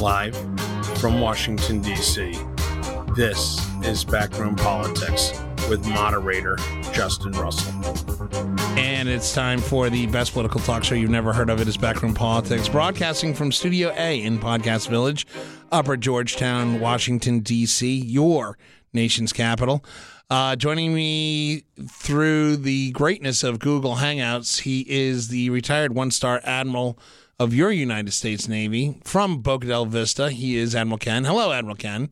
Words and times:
Live 0.00 0.34
from 0.98 1.20
Washington, 1.20 1.82
D.C., 1.82 2.32
this 3.14 3.60
is 3.84 4.02
Backroom 4.02 4.56
Politics 4.56 5.38
with 5.68 5.86
moderator 5.86 6.56
Justin 6.94 7.32
Russell. 7.32 7.74
And 8.78 9.10
it's 9.10 9.34
time 9.34 9.58
for 9.60 9.90
the 9.90 10.06
best 10.06 10.32
political 10.32 10.58
talk 10.60 10.84
show 10.84 10.94
you've 10.94 11.10
never 11.10 11.34
heard 11.34 11.50
of. 11.50 11.60
It 11.60 11.68
is 11.68 11.76
Backroom 11.76 12.14
Politics, 12.14 12.66
broadcasting 12.66 13.34
from 13.34 13.52
Studio 13.52 13.92
A 13.94 14.22
in 14.22 14.38
Podcast 14.38 14.88
Village, 14.88 15.26
Upper 15.70 15.98
Georgetown, 15.98 16.80
Washington, 16.80 17.40
D.C., 17.40 17.94
your 17.94 18.56
nation's 18.94 19.34
capital. 19.34 19.84
Uh, 20.30 20.56
joining 20.56 20.94
me 20.94 21.64
through 21.90 22.56
the 22.56 22.90
greatness 22.92 23.44
of 23.44 23.58
Google 23.58 23.96
Hangouts, 23.96 24.60
he 24.60 24.80
is 24.88 25.28
the 25.28 25.50
retired 25.50 25.94
one 25.94 26.10
star 26.10 26.40
admiral 26.44 26.98
of 27.40 27.54
your 27.54 27.72
United 27.72 28.12
States 28.12 28.46
Navy 28.48 29.00
from 29.02 29.38
Boca 29.38 29.66
del 29.66 29.86
Vista. 29.86 30.30
He 30.30 30.58
is 30.58 30.74
Admiral 30.76 30.98
Ken. 30.98 31.24
Hello, 31.24 31.52
Admiral 31.52 31.74
Ken. 31.74 32.10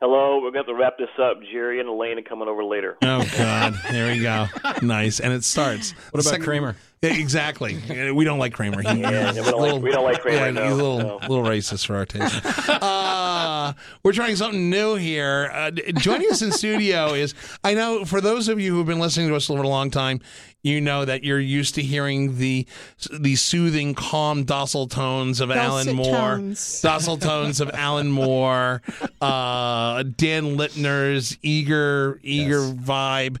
Hello, 0.00 0.36
we're 0.36 0.50
going 0.50 0.54
to 0.54 0.58
have 0.60 0.66
to 0.66 0.74
wrap 0.74 0.96
this 0.98 1.10
up. 1.22 1.40
Jerry 1.52 1.78
and 1.78 1.88
Elaine 1.88 2.18
are 2.18 2.22
coming 2.22 2.48
over 2.48 2.64
later. 2.64 2.96
Oh, 3.02 3.24
God. 3.36 3.78
there 3.90 4.12
we 4.12 4.20
go. 4.20 4.46
Nice. 4.82 5.20
And 5.20 5.32
it 5.32 5.44
starts. 5.44 5.92
What 6.10 6.14
about 6.14 6.24
Second, 6.24 6.44
Kramer? 6.44 6.76
Exactly. 7.02 7.78
We 8.12 8.24
don't 8.24 8.38
like 8.38 8.52
Kramer. 8.52 8.80
He, 8.80 9.00
yeah, 9.00 9.32
we, 9.32 9.36
don't 9.36 9.44
little, 9.44 9.74
like, 9.74 9.82
we 9.82 9.90
don't 9.90 10.04
like 10.04 10.20
Kramer. 10.20 10.46
Yeah, 10.46 10.50
no, 10.50 10.64
he's 10.64 10.72
a 10.72 10.76
little, 10.76 10.98
no. 10.98 11.16
little 11.28 11.44
racist 11.44 11.86
for 11.86 11.96
our 11.96 12.06
taste. 12.06 12.42
Uh, 12.82 13.74
we're 14.02 14.12
trying 14.12 14.34
something 14.34 14.68
new 14.70 14.96
here. 14.96 15.50
Uh, 15.52 15.70
joining 15.70 16.28
us 16.30 16.42
in 16.42 16.50
studio 16.50 17.14
is, 17.14 17.32
I 17.62 17.74
know 17.74 18.04
for 18.04 18.20
those 18.20 18.48
of 18.48 18.58
you 18.58 18.74
who've 18.74 18.86
been 18.86 18.98
listening 18.98 19.28
to 19.28 19.36
us 19.36 19.46
for 19.46 19.62
a 19.62 19.68
long 19.68 19.90
time, 19.90 20.20
you 20.62 20.80
know 20.80 21.04
that 21.04 21.24
you're 21.24 21.40
used 21.40 21.74
to 21.74 21.82
hearing 21.82 22.38
the 22.38 22.66
the 23.12 23.34
soothing, 23.36 23.94
calm, 23.94 24.44
docile 24.44 24.86
tones 24.86 25.40
of 25.40 25.48
Dulcet 25.48 25.88
Alan 25.88 25.96
Moore, 25.96 26.06
tones. 26.36 26.80
docile 26.82 27.16
tones 27.18 27.60
of 27.60 27.70
Alan 27.70 28.10
Moore, 28.10 28.80
uh, 29.20 30.02
Dan 30.16 30.56
Littner's 30.56 31.36
eager, 31.42 32.20
eager 32.22 32.60
Yes. 32.60 32.72
vibe. 32.74 33.38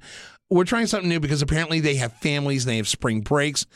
We're 0.50 0.64
trying 0.64 0.86
something 0.86 1.08
new 1.08 1.20
because 1.20 1.40
apparently 1.42 1.80
they 1.80 1.94
have 1.96 2.12
families, 2.14 2.64
and 2.64 2.72
they 2.72 2.76
have 2.76 2.88
spring 2.88 3.20
breaks. 3.22 3.66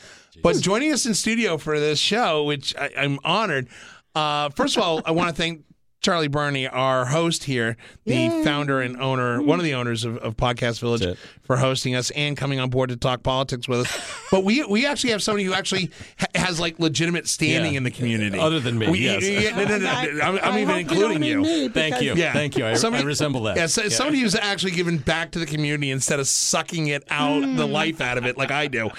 But 0.43 0.57
joining 0.61 0.93
us 0.93 1.05
in 1.07 1.15
studio 1.15 1.57
for 1.57 1.79
this 1.79 1.97
show, 1.99 2.43
which 2.43 2.75
I, 2.75 2.91
I'm 2.95 3.17
honored. 3.23 3.67
Uh, 4.13 4.49
first 4.49 4.77
of 4.77 4.83
all, 4.83 5.01
I 5.05 5.11
want 5.11 5.29
to 5.29 5.35
thank 5.35 5.63
Charlie 6.01 6.27
Birney, 6.27 6.67
our 6.67 7.05
host 7.05 7.43
here, 7.45 7.75
the 8.05 8.29
founder 8.43 8.79
and 8.81 9.01
owner, 9.01 9.41
one 9.41 9.59
of 9.59 9.65
the 9.65 9.73
owners 9.73 10.05
of, 10.05 10.17
of 10.19 10.37
Podcast 10.37 10.79
Village, 10.79 11.17
for 11.43 11.57
hosting 11.57 11.95
us 11.95 12.11
and 12.11 12.37
coming 12.37 12.59
on 12.59 12.69
board 12.69 12.89
to 12.89 12.95
talk 12.95 13.23
politics 13.23 13.67
with 13.67 13.81
us. 13.81 14.11
But 14.31 14.43
we 14.43 14.63
we 14.65 14.85
actually 14.85 15.09
have 15.11 15.23
somebody 15.23 15.43
who 15.43 15.53
actually 15.53 15.89
ha- 16.19 16.27
has 16.35 16.59
like 16.59 16.79
legitimate 16.79 17.27
standing 17.27 17.73
Yeah. 17.73 17.77
in 17.77 17.83
the 17.83 17.91
community. 17.91 18.37
Other 18.37 18.59
than 18.59 18.77
me, 18.77 18.89
We- 18.89 18.99
yes. 18.99 19.27
yeah, 19.27 19.55
no, 19.55 19.65
no, 19.65 19.77
no, 19.79 19.87
I- 19.89 20.19
I'm, 20.27 20.37
I'm 20.39 20.53
I 20.53 20.61
even 20.61 20.75
including 20.77 21.23
you. 21.23 21.29
you. 21.29 21.43
Don't 21.43 21.43
mean 21.51 21.61
me 21.63 21.69
Thank 21.69 22.01
you. 22.01 22.13
Yeah. 22.15 22.31
Thank 22.33 22.57
you. 22.57 22.65
I, 22.65 22.71
I 22.73 23.01
resemble 23.01 23.43
that. 23.43 23.57
Yeah, 23.57 23.65
so, 23.65 23.89
somebody 23.89 24.19
who's 24.19 24.35
actually 24.35 24.71
given 24.73 24.97
back 24.99 25.31
to 25.31 25.39
the 25.39 25.45
community 25.45 25.91
instead 25.91 26.19
of 26.19 26.27
sucking 26.27 26.87
it 26.87 27.03
out, 27.09 27.41
the 27.41 27.65
Hmm. 27.65 27.71
life 27.73 28.01
out 28.01 28.17
of 28.17 28.25
it, 28.25 28.37
like 28.37 28.51
I 28.51 28.67
do. 28.67 28.89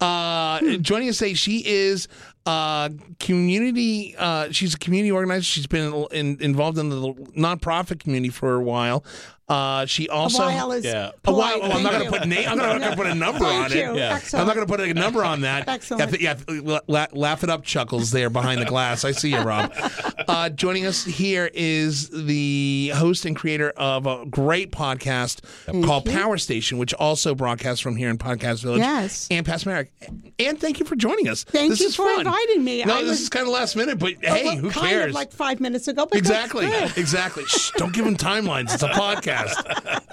Uh, 0.00 0.60
joining 0.78 1.08
us 1.10 1.18
today, 1.18 1.34
she 1.34 1.58
is 1.66 2.08
uh, 2.46 2.90
community. 3.18 4.14
Uh, 4.16 4.50
she's 4.52 4.74
a 4.74 4.78
community 4.78 5.10
organizer. 5.10 5.42
She's 5.42 5.66
been 5.66 6.06
in, 6.12 6.40
involved 6.40 6.78
in 6.78 6.88
the 6.88 6.96
nonprofit 7.36 8.00
community 8.00 8.30
for 8.30 8.54
a 8.54 8.62
while. 8.62 9.04
Uh, 9.48 9.86
she 9.86 10.08
also 10.08 10.42
a 10.42 10.46
while 10.46 10.72
is 10.72 10.84
Yeah. 10.84 11.10
a 11.24 11.32
while. 11.32 11.60
polite. 11.60 11.60
Oh, 11.62 11.76
I'm 11.76 11.82
not 11.84 11.92
going 11.92 12.04
to 12.04 12.10
put 12.10 12.26
name. 12.26 12.48
I'm 12.48 12.58
not 12.58 12.78
going 12.80 12.90
to 12.90 12.96
put 12.96 13.06
a 13.06 13.14
number 13.14 13.38
Thank 13.44 13.64
on 13.66 13.70
you. 13.76 13.92
it. 13.92 13.96
Yeah. 13.96 14.18
I'm 14.34 14.46
not 14.46 14.56
going 14.56 14.66
to 14.66 14.72
put 14.76 14.80
a 14.80 14.92
number 14.92 15.24
on 15.24 15.42
that. 15.42 15.68
Excellent. 15.68 16.20
Yeah, 16.20 16.34
yeah, 16.48 16.78
la- 16.88 17.06
laugh 17.12 17.44
it 17.44 17.50
up, 17.50 17.62
chuckles 17.62 18.10
there 18.10 18.28
behind 18.28 18.60
the 18.60 18.64
glass. 18.64 19.04
I 19.04 19.12
see 19.12 19.30
you, 19.30 19.40
Rob. 19.40 19.72
Uh, 20.28 20.48
joining 20.48 20.84
us 20.84 21.04
here 21.04 21.48
is 21.54 22.08
the 22.10 22.90
host 22.96 23.24
and 23.26 23.36
creator 23.36 23.70
of 23.76 24.06
a 24.08 24.26
great 24.26 24.72
podcast 24.72 25.40
called 25.86 26.04
Power 26.04 26.36
Station, 26.36 26.78
which 26.78 26.92
also 26.94 27.32
broadcasts 27.32 27.80
from 27.80 27.94
here 27.94 28.10
in 28.10 28.18
Podcast 28.18 28.62
Village. 28.64 28.80
Yes. 28.80 29.28
Anne 29.30 29.48
Pasmanick. 29.48 29.92
And 30.40 30.60
thank 30.60 30.80
you 30.80 30.84
for 30.84 30.96
joining 30.96 31.28
us. 31.28 31.44
Thank 31.44 31.70
this 31.70 31.80
you 31.80 31.86
is 31.86 31.94
for 31.94 32.06
fun. 32.06 32.26
inviting 32.26 32.64
me. 32.64 32.82
No, 32.82 32.94
I 32.96 33.00
this 33.02 33.10
was- 33.10 33.20
is 33.20 33.28
kind 33.28 33.46
of 33.46 33.52
last 33.52 33.76
minute, 33.76 34.00
but 34.00 34.14
hey, 34.20 34.46
Well, 34.46 34.56
who 34.56 34.70
kind 34.70 34.88
cares? 34.88 35.10
Of 35.10 35.14
like 35.14 35.30
five 35.30 35.60
minutes 35.60 35.86
ago, 35.86 36.06
but 36.06 36.18
Exactly. 36.18 36.66
That's 36.66 36.94
good. 36.94 37.00
Exactly. 37.00 37.44
Shh, 37.44 37.70
don't 37.76 37.92
give 37.92 38.04
them 38.04 38.16
timelines. 38.16 38.74
It's 38.74 38.82
a 38.82 38.88
podcast. 38.88 39.35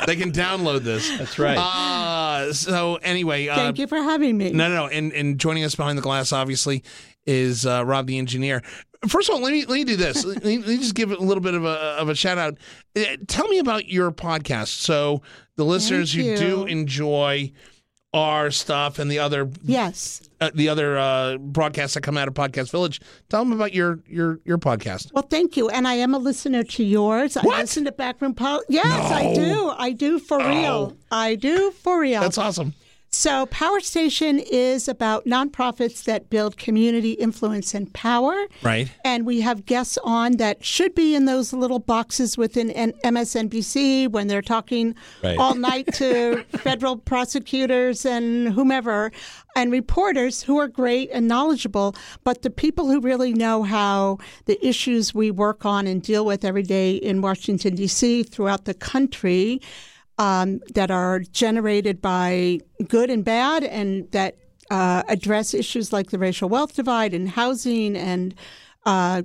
they 0.05 0.15
can 0.15 0.31
download 0.31 0.79
this. 0.81 1.09
That's 1.17 1.37
right. 1.39 1.57
Uh, 1.57 2.53
so 2.53 2.95
anyway, 2.97 3.47
uh, 3.47 3.55
Thank 3.55 3.79
you 3.79 3.87
for 3.87 3.97
having 3.97 4.37
me. 4.37 4.51
no, 4.51 4.69
no, 4.69 4.75
no. 4.75 4.87
And 4.87 5.11
and 5.13 5.39
joining 5.39 5.63
us 5.63 5.75
behind 5.75 5.97
the 5.97 6.01
glass, 6.01 6.31
obviously, 6.31 6.83
is 7.25 7.65
uh, 7.65 7.83
Rob 7.85 8.07
the 8.07 8.17
engineer. 8.17 8.61
First 9.07 9.29
of 9.29 9.35
all, 9.35 9.41
let 9.41 9.51
me 9.51 9.65
let 9.65 9.75
me 9.75 9.83
do 9.83 9.95
this. 9.97 10.23
let, 10.23 10.43
me, 10.43 10.57
let 10.59 10.67
me 10.67 10.77
just 10.77 10.95
give 10.95 11.11
it 11.11 11.19
a 11.19 11.23
little 11.23 11.41
bit 11.41 11.53
of 11.53 11.65
a 11.65 11.75
of 11.99 12.09
a 12.09 12.15
shout 12.15 12.37
out. 12.37 12.57
Uh, 12.95 13.03
Tell 13.27 13.47
me 13.47 13.59
about 13.59 13.87
your 13.87 14.11
podcast, 14.11 14.67
so 14.67 15.21
the 15.55 15.65
listeners 15.65 16.13
who 16.13 16.23
Thank 16.23 16.39
do 16.39 16.65
enjoy 16.65 17.51
our 18.13 18.51
stuff 18.51 18.99
and 18.99 19.09
the 19.09 19.19
other 19.19 19.49
Yes. 19.63 20.21
uh, 20.39 20.51
the 20.53 20.69
other 20.69 20.97
uh, 20.97 21.37
broadcasts 21.37 21.95
that 21.95 22.01
come 22.01 22.17
out 22.17 22.27
of 22.27 22.33
Podcast 22.35 22.69
Village. 22.71 23.01
Tell 23.29 23.43
them 23.43 23.53
about 23.53 23.73
your 23.73 23.99
your 24.07 24.39
your 24.45 24.57
podcast. 24.57 25.11
Well, 25.13 25.23
thank 25.29 25.57
you. 25.57 25.69
And 25.69 25.87
I 25.87 25.95
am 25.95 26.13
a 26.13 26.19
listener 26.19 26.63
to 26.63 26.83
yours. 26.83 27.35
I 27.37 27.41
listen 27.43 27.85
to 27.85 27.91
Backroom 27.91 28.35
Pol. 28.35 28.61
Yes, 28.69 29.11
I 29.11 29.33
do. 29.33 29.73
I 29.77 29.91
do 29.93 30.19
for 30.19 30.37
real. 30.37 30.95
I 31.11 31.35
do 31.35 31.71
for 31.71 31.99
real. 31.99 32.21
That's 32.21 32.37
awesome. 32.37 32.73
So, 33.15 33.45
Power 33.45 33.79
Station 33.79 34.39
is 34.39 34.87
about 34.87 35.25
nonprofits 35.25 36.03
that 36.05 36.31
build 36.31 36.57
community 36.57 37.11
influence 37.11 37.75
and 37.75 37.93
power. 37.93 38.47
Right. 38.63 38.91
And 39.05 39.23
we 39.27 39.41
have 39.41 39.67
guests 39.67 39.99
on 40.03 40.37
that 40.37 40.65
should 40.65 40.95
be 40.95 41.13
in 41.13 41.25
those 41.25 41.53
little 41.53 41.77
boxes 41.77 42.39
within 42.39 42.69
MSNBC 42.69 44.09
when 44.09 44.25
they're 44.27 44.41
talking 44.41 44.95
Right. 45.23 45.37
all 45.37 45.53
night 45.53 45.93
to 45.93 46.43
federal 46.57 46.97
prosecutors 46.97 48.03
and 48.03 48.49
whomever 48.51 49.11
and 49.55 49.71
reporters 49.71 50.41
who 50.41 50.57
are 50.57 50.67
great 50.67 51.11
and 51.13 51.27
knowledgeable. 51.27 51.95
But 52.23 52.41
the 52.41 52.49
people 52.49 52.87
who 52.89 52.99
really 52.99 53.31
know 53.31 53.61
how 53.61 54.17
the 54.45 54.57
issues 54.67 55.13
we 55.13 55.29
work 55.29 55.65
on 55.65 55.85
and 55.85 56.01
deal 56.01 56.25
with 56.25 56.43
every 56.43 56.63
day 56.63 56.95
in 56.95 57.21
Washington, 57.21 57.75
D.C., 57.75 58.23
throughout 58.23 58.65
the 58.65 58.73
country, 58.73 59.61
um, 60.17 60.59
that 60.73 60.91
are 60.91 61.19
generated 61.19 62.01
by 62.01 62.59
good 62.87 63.09
and 63.09 63.25
bad 63.25 63.63
and 63.63 64.11
that 64.11 64.37
uh, 64.69 65.03
address 65.07 65.53
issues 65.53 65.91
like 65.91 66.11
the 66.11 66.19
racial 66.19 66.49
wealth 66.49 66.75
divide 66.75 67.13
and 67.13 67.29
housing 67.29 67.95
and 67.95 68.35
uh, 68.85 69.23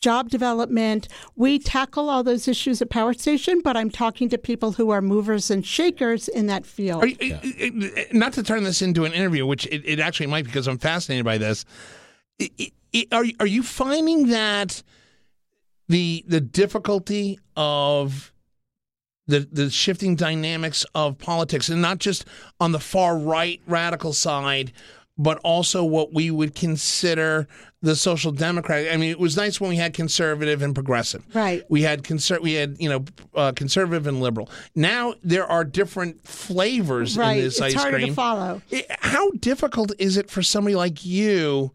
job 0.00 0.30
development. 0.30 1.08
We 1.36 1.58
tackle 1.58 2.08
all 2.08 2.22
those 2.22 2.48
issues 2.48 2.80
at 2.80 2.90
Power 2.90 3.12
Station, 3.14 3.60
but 3.62 3.76
I'm 3.76 3.90
talking 3.90 4.28
to 4.30 4.38
people 4.38 4.72
who 4.72 4.90
are 4.90 5.02
movers 5.02 5.50
and 5.50 5.64
shakers 5.64 6.28
in 6.28 6.46
that 6.46 6.64
field. 6.66 7.04
You, 7.20 7.92
uh, 7.96 8.02
Not 8.12 8.32
to 8.34 8.42
turn 8.42 8.64
this 8.64 8.82
into 8.82 9.04
an 9.04 9.12
interview, 9.12 9.46
which 9.46 9.66
it, 9.66 9.82
it 9.84 10.00
actually 10.00 10.26
might 10.26 10.44
because 10.44 10.66
I'm 10.66 10.78
fascinated 10.78 11.24
by 11.24 11.38
this. 11.38 11.64
Are 13.12 13.24
are 13.38 13.46
you 13.46 13.62
finding 13.62 14.28
that 14.28 14.82
the 15.88 16.24
the 16.26 16.40
difficulty 16.40 17.38
of 17.56 18.29
the 19.30 19.48
the 19.50 19.70
shifting 19.70 20.16
dynamics 20.16 20.84
of 20.94 21.18
politics, 21.18 21.68
and 21.68 21.80
not 21.80 21.98
just 21.98 22.24
on 22.60 22.72
the 22.72 22.80
far 22.80 23.16
right 23.18 23.60
radical 23.66 24.12
side, 24.12 24.72
but 25.16 25.38
also 25.44 25.84
what 25.84 26.12
we 26.12 26.30
would 26.30 26.54
consider 26.54 27.46
the 27.82 27.96
social 27.96 28.30
democrat. 28.32 28.92
I 28.92 28.96
mean, 28.96 29.10
it 29.10 29.18
was 29.18 29.36
nice 29.36 29.60
when 29.60 29.70
we 29.70 29.76
had 29.76 29.94
conservative 29.94 30.60
and 30.60 30.74
progressive. 30.74 31.24
Right. 31.34 31.64
We 31.70 31.82
had 31.82 32.02
conser- 32.02 32.40
we 32.40 32.54
had 32.54 32.76
you 32.78 32.88
know 32.88 33.04
uh, 33.34 33.52
conservative 33.52 34.06
and 34.06 34.20
liberal. 34.20 34.50
Now 34.74 35.14
there 35.22 35.46
are 35.46 35.64
different 35.64 36.26
flavors 36.26 37.16
right. 37.16 37.38
in 37.38 37.44
this 37.44 37.54
it's 37.54 37.62
ice 37.62 37.74
harder 37.74 37.98
cream. 37.98 38.08
to 38.08 38.14
follow. 38.14 38.62
I- 38.72 38.86
How 39.00 39.30
difficult 39.30 39.92
is 39.98 40.16
it 40.16 40.30
for 40.30 40.42
somebody 40.42 40.74
like 40.74 41.04
you 41.06 41.72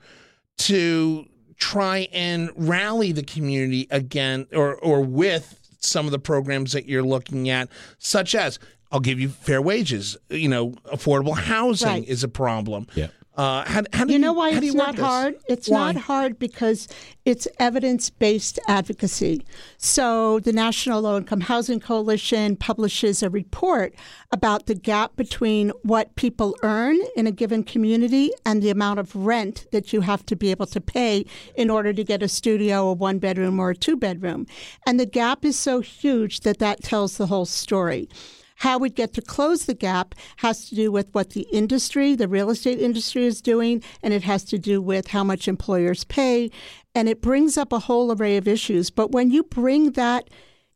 to 0.57 1.25
try 1.57 2.07
and 2.11 2.51
rally 2.55 3.11
the 3.11 3.23
community 3.23 3.87
again 3.89 4.45
or 4.53 4.75
or 4.75 5.01
with 5.01 5.64
some 5.85 6.05
of 6.05 6.11
the 6.11 6.19
programs 6.19 6.71
that 6.73 6.87
you're 6.87 7.03
looking 7.03 7.49
at, 7.49 7.69
such 7.97 8.35
as 8.35 8.59
I'll 8.91 8.99
give 8.99 9.19
you 9.19 9.29
fair 9.29 9.61
wages. 9.61 10.17
You 10.29 10.49
know, 10.49 10.71
affordable 10.93 11.35
housing 11.37 11.87
Right. 11.87 12.07
is 12.07 12.23
a 12.23 12.27
problem. 12.27 12.87
Yeah. 12.95 13.07
Uh, 13.35 13.65
how, 13.67 13.83
how 13.91 14.05
You 14.05 14.17
know 14.17 14.31
why 14.31 14.51
it's 14.51 14.73
not 14.73 14.97
hard? 14.97 15.35
It's 15.49 15.67
Why? 15.67 15.91
not 15.91 16.03
hard 16.03 16.39
because 16.39 16.87
it's 17.25 17.47
evidence 17.59 18.09
based 18.09 18.59
advocacy. 18.67 19.45
So, 19.77 20.39
the 20.39 20.53
National 20.53 21.01
Low 21.01 21.17
Income 21.17 21.41
Housing 21.41 21.81
Coalition 21.81 22.55
publishes 22.55 23.21
a 23.21 23.29
report 23.29 23.93
about 24.31 24.67
the 24.67 24.75
gap 24.75 25.17
between 25.17 25.71
what 25.83 26.15
people 26.15 26.55
earn 26.63 26.97
in 27.17 27.27
a 27.27 27.31
given 27.31 27.63
community 27.63 28.31
and 28.45 28.61
the 28.61 28.69
amount 28.69 28.99
of 28.99 29.13
rent 29.13 29.65
that 29.71 29.91
you 29.91 30.01
have 30.01 30.25
to 30.27 30.35
be 30.37 30.49
able 30.51 30.67
to 30.67 30.79
pay 30.79 31.25
in 31.55 31.69
order 31.69 31.91
to 31.91 32.03
get 32.05 32.23
a 32.23 32.29
studio, 32.29 32.87
a 32.87 32.93
one 32.93 33.19
bedroom, 33.19 33.59
or 33.59 33.71
a 33.71 33.75
two 33.75 33.97
bedroom. 33.97 34.47
And 34.87 34.97
the 34.97 35.05
gap 35.05 35.43
is 35.43 35.59
so 35.59 35.81
huge 35.81 36.41
that 36.41 36.59
that 36.59 36.83
tells 36.83 37.17
the 37.17 37.27
whole 37.27 37.45
story. 37.45 38.07
How 38.55 38.77
we 38.77 38.89
get 38.89 39.13
to 39.13 39.21
close 39.21 39.65
the 39.65 39.73
gap 39.73 40.15
has 40.37 40.69
to 40.69 40.75
do 40.75 40.91
with 40.91 41.07
what 41.11 41.31
the 41.31 41.47
industry, 41.51 42.15
the 42.15 42.27
real 42.27 42.49
estate 42.49 42.79
industry, 42.79 43.25
is 43.25 43.41
doing, 43.41 43.83
and 44.01 44.13
it 44.13 44.23
has 44.23 44.43
to 44.45 44.57
do 44.57 44.81
with 44.81 45.07
how 45.07 45.23
much 45.23 45.47
employers 45.47 46.03
pay 46.05 46.49
and 46.95 47.09
it 47.09 47.21
brings 47.21 47.57
up 47.57 47.73
a 47.73 47.79
whole 47.79 48.11
array 48.13 48.37
of 48.37 48.47
issues. 48.47 48.89
But 48.89 49.11
when 49.11 49.29
you 49.29 49.43
bring 49.43 49.91
that 49.91 50.29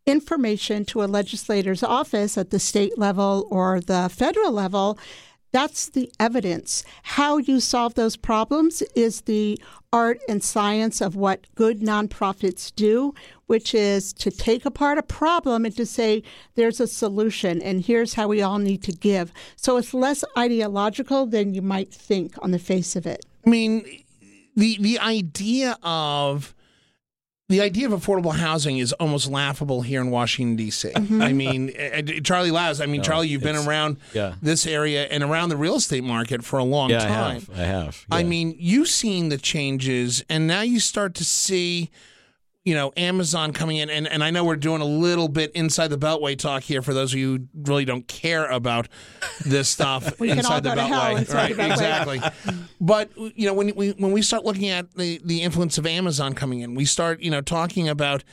information 0.05 0.83
to 0.85 1.03
a 1.03 1.05
legislator's 1.05 1.81
office 1.81 2.37
at 2.37 2.49
the 2.49 2.59
state 2.59 2.97
level 2.97 3.47
or 3.49 3.79
the 3.79 4.09
federal 4.13 4.51
level, 4.51 4.99
that's 5.51 5.89
the 5.89 6.11
evidence. 6.19 6.83
How 7.03 7.37
you 7.37 7.59
solve 7.59 7.95
those 7.95 8.15
problems 8.15 8.81
is 8.95 9.21
the 9.21 9.59
art 9.91 10.19
and 10.29 10.43
science 10.43 11.01
of 11.01 11.15
what 11.15 11.47
good 11.55 11.79
nonprofits 11.79 12.73
do, 12.75 13.13
which 13.47 13.73
is 13.73 14.13
to 14.13 14.29
take 14.29 14.65
apart 14.65 14.99
a 14.99 15.03
problem 15.03 15.65
and 15.65 15.75
to 15.75 15.85
say, 15.85 16.21
there's 16.55 16.79
a 16.79 16.87
solution, 16.87 17.61
and 17.61 17.83
here's 17.83 18.13
how 18.13 18.27
we 18.27 18.41
all 18.41 18.59
need 18.59 18.83
to 18.83 18.91
give. 18.91 19.33
So 19.55 19.77
it's 19.77 19.93
less 19.93 20.23
ideological 20.37 21.25
than 21.25 21.53
you 21.53 21.63
might 21.63 21.91
think 21.91 22.35
on 22.43 22.51
the 22.51 22.59
face 22.59 22.95
of 22.95 23.07
it. 23.07 23.25
I 23.45 23.49
mean, 23.49 24.03
the 24.55 24.77
the 24.79 24.99
idea 24.99 25.77
of 25.81 26.53
the 27.49 27.61
idea 27.61 27.89
of 27.89 27.99
affordable 27.99 28.35
housing 28.35 28.77
is 28.77 28.93
almost 28.93 29.29
laughable 29.29 29.81
here 29.81 30.01
in 30.01 30.11
Washington 30.11 30.55
D.C. 30.55 30.91
Mm-hmm. 30.91 31.21
I 31.21 31.33
mean, 31.33 31.71
uh, 31.75 32.01
Charlie 32.23 32.51
Laz. 32.51 32.79
I 32.79 32.85
mean, 32.85 33.01
Charlie, 33.01 33.27
you've 33.27 33.41
been 33.41 33.55
around 33.55 33.97
yeah. 34.13 34.35
this 34.41 34.67
area 34.67 35.05
and 35.05 35.23
around 35.23 35.49
the 35.49 35.57
real 35.57 35.75
estate 35.75 36.03
market 36.03 36.45
for 36.45 36.59
a 36.59 36.63
long 36.63 36.91
Yeah, 36.91 36.99
time. 36.99 37.09
I 37.09 37.33
have. 37.33 37.49
I 37.59 37.63
have. 37.63 38.05
I 38.11 38.23
mean, 38.23 38.55
you've 38.59 38.87
seen 38.87 39.29
the 39.29 39.37
changes, 39.39 40.23
and 40.29 40.45
now 40.47 40.61
you 40.61 40.79
start 40.79 41.15
to 41.15 41.25
see, 41.25 41.89
you 42.65 42.73
know, 42.75 42.91
Amazon 42.97 43.53
coming 43.53 43.77
in, 43.77 43.89
and, 43.89 44.07
and 44.07 44.23
I 44.23 44.31
know 44.31 44.43
we're 44.43 44.55
doing 44.57 44.81
a 44.81 44.85
little 44.85 45.27
bit 45.29 45.51
inside 45.53 45.87
the 45.87 45.97
Beltway 45.97 46.37
talk 46.37 46.61
here 46.63 46.81
for 46.81 46.93
those 46.93 47.13
of 47.13 47.19
you 47.19 47.37
who 47.37 47.47
really 47.63 47.85
don't 47.85 48.07
care 48.07 48.45
about 48.47 48.87
this 49.45 49.69
stuff 49.75 50.19
We 50.19 50.27
can 50.27 50.39
all 50.39 50.57
inside 50.57 50.63
the 50.63 50.69
go 50.69 50.75
to 50.75 50.81
hell 50.83 51.01
Beltway, 51.01 51.17
inside 51.19 51.35
right? 51.35 51.55
the 51.55 51.63
Beltway. 51.63 51.71
Exactly. 51.71 52.19
but 52.81 53.09
you 53.35 53.47
know, 53.47 53.53
when 53.53 53.73
we 53.75 53.91
when 53.91 54.11
we 54.11 54.21
start 54.21 54.45
looking 54.45 54.69
at 54.69 54.93
the 54.95 55.19
the 55.23 55.41
influence 55.41 55.77
of 55.77 55.85
Amazon 55.87 56.33
coming 56.33 56.59
in, 56.59 56.75
we 56.75 56.85
start 56.85 57.21
you 57.21 57.31
know 57.31 57.41
talking 57.41 57.87
about. 57.89 58.23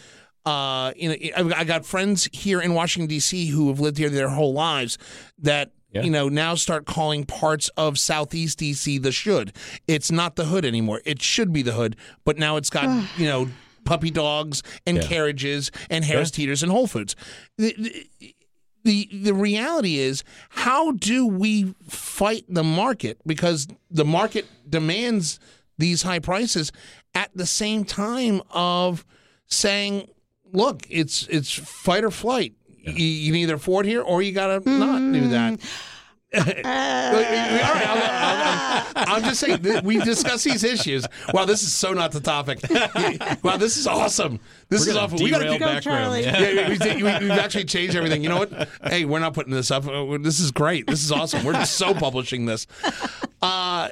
Uh, 0.45 0.93
you 0.97 1.09
know, 1.09 1.17
I 1.37 1.61
I 1.61 1.65
got 1.65 1.85
friends 1.85 2.29
here 2.33 2.61
in 2.61 2.73
Washington 2.73 3.09
D.C. 3.09 3.47
who 3.49 3.67
have 3.67 3.81
lived 3.81 3.99
here 3.99 4.09
their 4.09 4.29
whole 4.29 4.53
lives 4.53 4.97
that 5.41 5.73
Yeah. 5.91 6.03
you 6.03 6.11
know 6.11 6.29
now 6.29 6.55
start 6.55 6.87
calling 6.87 7.25
parts 7.25 7.69
of 7.77 7.99
Southeast 7.99 8.61
DC 8.61 9.03
the 9.03 9.11
should. 9.11 9.53
It's 9.89 10.13
not 10.13 10.37
the 10.37 10.45
hood 10.45 10.65
anymore. 10.65 11.01
It 11.05 11.21
should 11.21 11.53
be 11.53 11.63
the 11.63 11.73
hood, 11.73 11.97
but 12.25 12.39
now 12.39 12.57
it's 12.59 12.71
got 12.71 12.85
you 13.19 13.27
know 13.27 13.49
puppy 13.87 14.11
dogs 14.11 14.63
and 14.87 14.99
Yeah. 14.99 15.05
carriages 15.05 15.71
and 15.89 16.05
Harris 16.05 16.31
Teeters 16.31 16.63
and 16.63 16.71
Whole 16.71 16.87
Foods. 16.87 17.17
The, 17.57 17.75
the, 17.79 18.35
the 18.85 19.09
the 19.13 19.35
reality 19.35 19.99
is 19.99 20.23
how 20.51 20.93
do 20.93 21.27
we 21.27 21.75
fight 21.89 22.45
the 22.49 22.63
market? 22.63 23.19
Because 23.27 23.67
the 23.91 24.05
market 24.05 24.47
demands 24.69 25.41
these 25.79 26.03
high 26.03 26.21
prices 26.21 26.71
at 27.15 27.31
the 27.35 27.47
same 27.47 27.85
time 27.85 28.43
of 28.51 29.05
saying 29.47 30.09
look 30.53 30.83
it's 30.89 31.27
it's 31.29 31.53
fight 31.53 32.05
or 32.05 32.11
flight. 32.11 32.55
You, 32.79 32.93
you 33.05 33.33
can 33.33 33.41
either 33.41 33.55
afford 33.55 33.87
here 33.87 34.03
or 34.03 34.23
you 34.23 34.33
gotta 34.33 34.69
not 34.69 34.99
do 35.13 35.29
that 35.29 35.55
mm-hmm. 35.55 35.96
Uh. 36.35 36.41
all 36.41 36.45
right, 36.45 37.87
I'll- 37.87 38.87
I'll- 38.97 39.15
I'm 39.17 39.23
just 39.23 39.41
saying 39.41 39.63
we 39.85 39.99
discuss 39.99 40.43
these 40.45 40.65
issues. 40.65 41.07
Wow, 41.33 41.45
this 41.45 41.63
is 41.63 41.73
so 41.73 41.93
not 41.93 42.13
the 42.13 42.21
topic. 42.21 42.59
Wow, 43.43 43.57
this 43.57 43.77
is 43.77 43.87
awesome. 43.87 44.41
This 44.69 44.81
We're 44.81 44.89
is 44.89 44.95
gonna 44.95 45.07
awesome. 45.15 45.25
We 45.25 45.31
gotta 45.31 45.45
derail 45.45 45.59
get 45.61 45.75
Go, 45.75 45.81
Charlie. 45.81 46.23
yeah, 46.25 46.69
we, 46.69 46.77
we, 46.79 46.97
we, 46.97 47.19
we've 47.21 47.31
actually 47.31 47.67
changed 47.67 47.95
everything. 47.95 48.23
You 48.25 48.29
know 48.31 48.39
what? 48.39 48.69
Hey, 48.85 49.05
we're 49.05 49.21
not 49.21 49.33
putting 49.33 49.53
this 49.53 49.71
up. 49.71 49.87
Uh, 49.87 50.19
This 50.19 50.41
is 50.41 50.51
great. 50.51 50.89
This 50.89 51.05
is 51.05 51.13
awesome. 51.13 51.45
We're 51.45 51.65
so 51.65 51.95
publishing 51.95 52.47
this. 52.47 52.67
Uh, 53.43 53.91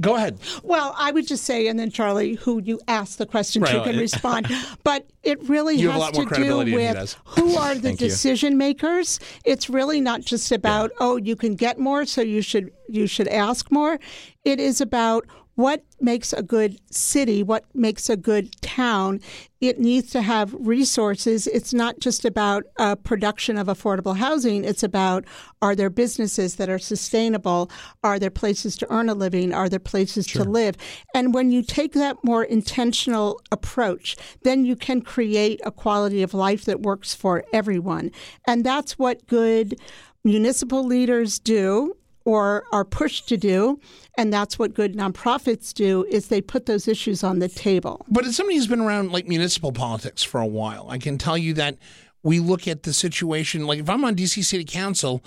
go 0.00 0.14
ahead. 0.14 0.38
Well, 0.62 0.94
I 0.96 1.10
would 1.10 1.26
just 1.26 1.42
say, 1.44 1.66
and 1.66 1.78
then 1.80 1.90
Charlie, 1.90 2.34
who 2.34 2.60
you 2.62 2.80
asked 2.86 3.18
the 3.18 3.26
question 3.26 3.62
to, 3.64 3.72
Right. 3.78 3.84
can 3.90 3.98
respond. 3.98 4.46
But 4.84 5.06
it 5.24 5.42
really 5.48 5.74
You 5.76 5.88
have 5.90 6.00
a 6.00 6.04
has 6.04 6.14
lot 6.14 6.14
to 6.14 6.20
do 6.20 6.26
credibility 6.26 6.76
than 6.76 6.94
with 7.00 7.16
who 7.24 7.56
are 7.56 7.74
the 7.74 7.80
Thank 7.80 8.00
you. 8.00 8.08
decision 8.08 8.56
makers. 8.56 9.18
It's 9.44 9.68
really 9.68 10.00
not 10.00 10.20
just 10.20 10.52
about 10.52 10.92
oh, 11.00 11.16
you 11.16 11.34
can 11.34 11.56
get 11.56 11.78
more, 11.80 12.04
so 12.06 12.20
you 12.20 12.40
should 12.42 12.70
you 12.88 13.06
should 13.08 13.26
ask 13.28 13.72
more. 13.72 13.98
It 14.44 14.60
is 14.60 14.80
about 14.80 15.26
what 15.54 15.84
makes 16.00 16.32
a 16.32 16.42
good 16.42 16.78
city, 16.90 17.42
what 17.42 17.64
makes 17.74 18.08
a 18.08 18.16
good 18.16 18.60
town. 18.60 19.20
It 19.60 19.78
needs 19.78 20.10
to 20.10 20.22
have 20.22 20.54
resources. 20.58 21.46
It's 21.46 21.72
not 21.72 22.00
just 22.00 22.24
about 22.24 22.64
uh, 22.78 22.96
production 22.96 23.56
of 23.56 23.68
affordable 23.68 24.16
housing. 24.16 24.64
It's 24.64 24.82
about 24.82 25.24
are 25.62 25.74
there 25.74 25.90
businesses 25.90 26.56
that 26.56 26.68
are 26.68 26.78
sustainable? 26.78 27.70
Are 28.02 28.18
there 28.18 28.30
places 28.30 28.76
to 28.78 28.92
earn 28.92 29.08
a 29.08 29.14
living? 29.14 29.54
Are 29.54 29.68
there 29.68 29.78
places 29.78 30.26
to 30.28 30.44
live? 30.44 30.76
And 31.14 31.32
when 31.32 31.50
you 31.50 31.62
take 31.62 31.92
that 31.92 32.16
more 32.24 32.44
intentional 32.44 33.40
approach, 33.52 34.16
then 34.42 34.64
you 34.64 34.76
can 34.76 35.02
create 35.02 35.60
a 35.64 35.70
quality 35.70 36.22
of 36.22 36.34
life 36.34 36.64
that 36.64 36.82
works 36.82 37.14
for 37.14 37.44
everyone. 37.52 38.10
And 38.46 38.64
that's 38.64 38.98
what 38.98 39.26
good 39.26 39.78
municipal 40.24 40.84
leaders 40.84 41.38
do 41.38 41.96
or 42.24 42.64
are 42.72 42.84
pushed 42.84 43.28
to 43.28 43.36
do 43.36 43.78
and 44.16 44.32
that's 44.32 44.58
what 44.58 44.74
good 44.74 44.94
nonprofits 44.94 45.72
do 45.74 46.04
is 46.08 46.28
they 46.28 46.40
put 46.40 46.66
those 46.66 46.86
issues 46.88 47.24
on 47.24 47.38
the 47.40 47.48
table 47.48 48.04
But 48.08 48.24
as 48.26 48.36
somebody 48.36 48.56
who's 48.56 48.66
been 48.66 48.80
around 48.80 49.12
like 49.12 49.26
municipal 49.28 49.72
politics 49.72 50.22
for 50.22 50.40
a 50.40 50.46
while, 50.46 50.86
I 50.88 50.98
can 50.98 51.18
tell 51.18 51.36
you 51.38 51.54
that 51.54 51.76
we 52.22 52.40
look 52.40 52.66
at 52.66 52.84
the 52.84 52.92
situation 52.92 53.66
like 53.66 53.78
if 53.80 53.90
I'm 53.90 54.04
on 54.04 54.16
DC 54.16 54.44
City 54.44 54.64
Council 54.64 55.22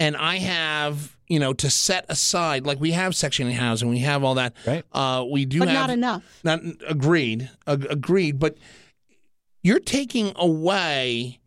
and 0.00 0.16
I 0.16 0.36
have 0.38 1.16
you 1.28 1.38
know 1.38 1.52
to 1.52 1.70
set 1.70 2.04
aside 2.08 2.66
like 2.66 2.80
we 2.80 2.90
have 2.90 3.14
section 3.14 3.46
eight 3.48 3.52
housing, 3.52 3.88
we 3.88 4.00
have 4.00 4.24
all 4.24 4.34
that. 4.34 4.54
Right. 4.66 4.84
Uh, 4.92 5.24
we 5.30 5.44
do 5.44 5.60
but 5.60 5.68
have 5.68 5.78
not 5.78 5.90
enough 5.90 6.40
Not 6.42 6.60
agreed. 6.88 7.48
Ag- 7.66 7.86
agreed. 7.88 8.38
But 8.40 8.56
you're 9.62 9.78
taking 9.78 10.32
away 10.36 11.38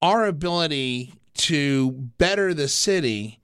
our 0.00 0.24
ability 0.26 1.12
to 1.34 1.90
better 1.90 2.54
the 2.54 2.68
city 2.68 3.40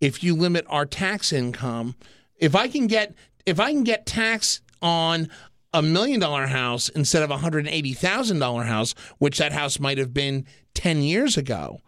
if 0.00 0.22
you 0.24 0.34
limit 0.34 0.64
our 0.68 0.86
tax 0.86 1.32
income. 1.32 1.96
If 2.38 2.54
I 2.54 2.68
can 2.68 2.86
get 2.86 3.14
if 3.44 3.60
I 3.60 3.72
can 3.72 3.84
get 3.84 4.06
tax 4.06 4.60
on 4.82 5.28
a 5.72 5.82
million 5.82 6.20
dollar 6.20 6.46
house 6.46 6.88
instead 6.90 7.22
of 7.22 7.30
a 7.30 7.36
hundred 7.38 7.60
and 7.66 7.68
eighty 7.74 7.92
thousand 7.92 8.38
dollar 8.38 8.64
house, 8.64 8.94
which 9.18 9.38
that 9.38 9.52
house 9.52 9.78
might 9.78 9.98
have 9.98 10.12
been 10.14 10.46
ten 10.74 11.02
years 11.02 11.36
ago. 11.36 11.80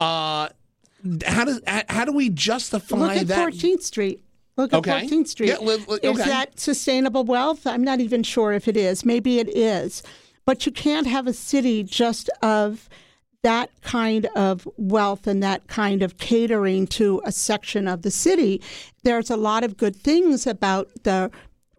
Uh, 0.00 0.48
how 1.26 1.44
does 1.44 1.60
how, 1.66 2.04
do 2.04 2.12
we 2.12 2.28
justify 2.30 2.96
look 2.96 3.10
at 3.12 3.26
that? 3.28 3.52
14th 3.52 3.82
street 3.82 4.22
look 4.56 4.72
at 4.72 4.78
Okay. 4.80 5.06
14th 5.06 5.28
street 5.28 5.48
Yeah, 5.48 5.58
li- 5.58 5.76
li- 5.88 5.98
is 6.02 6.20
okay. 6.20 6.28
that 6.28 6.60
sustainable 6.60 7.24
wealth 7.24 7.66
i'm 7.66 7.82
not 7.82 8.00
even 8.00 8.22
sure 8.22 8.52
if 8.52 8.68
it 8.68 8.76
is 8.76 9.02
maybe 9.04 9.38
it 9.38 9.48
is 9.56 10.02
but 10.44 10.66
you 10.66 10.72
can't 10.72 11.06
have 11.06 11.26
a 11.26 11.32
city 11.32 11.82
just 11.82 12.28
of 12.42 12.88
that 13.42 13.70
kind 13.82 14.26
of 14.36 14.68
wealth 14.76 15.26
and 15.26 15.42
that 15.42 15.66
kind 15.66 16.02
of 16.02 16.18
catering 16.18 16.86
to 16.86 17.22
a 17.24 17.32
section 17.32 17.88
of 17.88 18.02
the 18.02 18.10
city. 18.10 18.60
There's 19.02 19.30
a 19.30 19.36
lot 19.36 19.64
of 19.64 19.76
good 19.76 19.96
things 19.96 20.46
about 20.46 20.88
the 21.04 21.30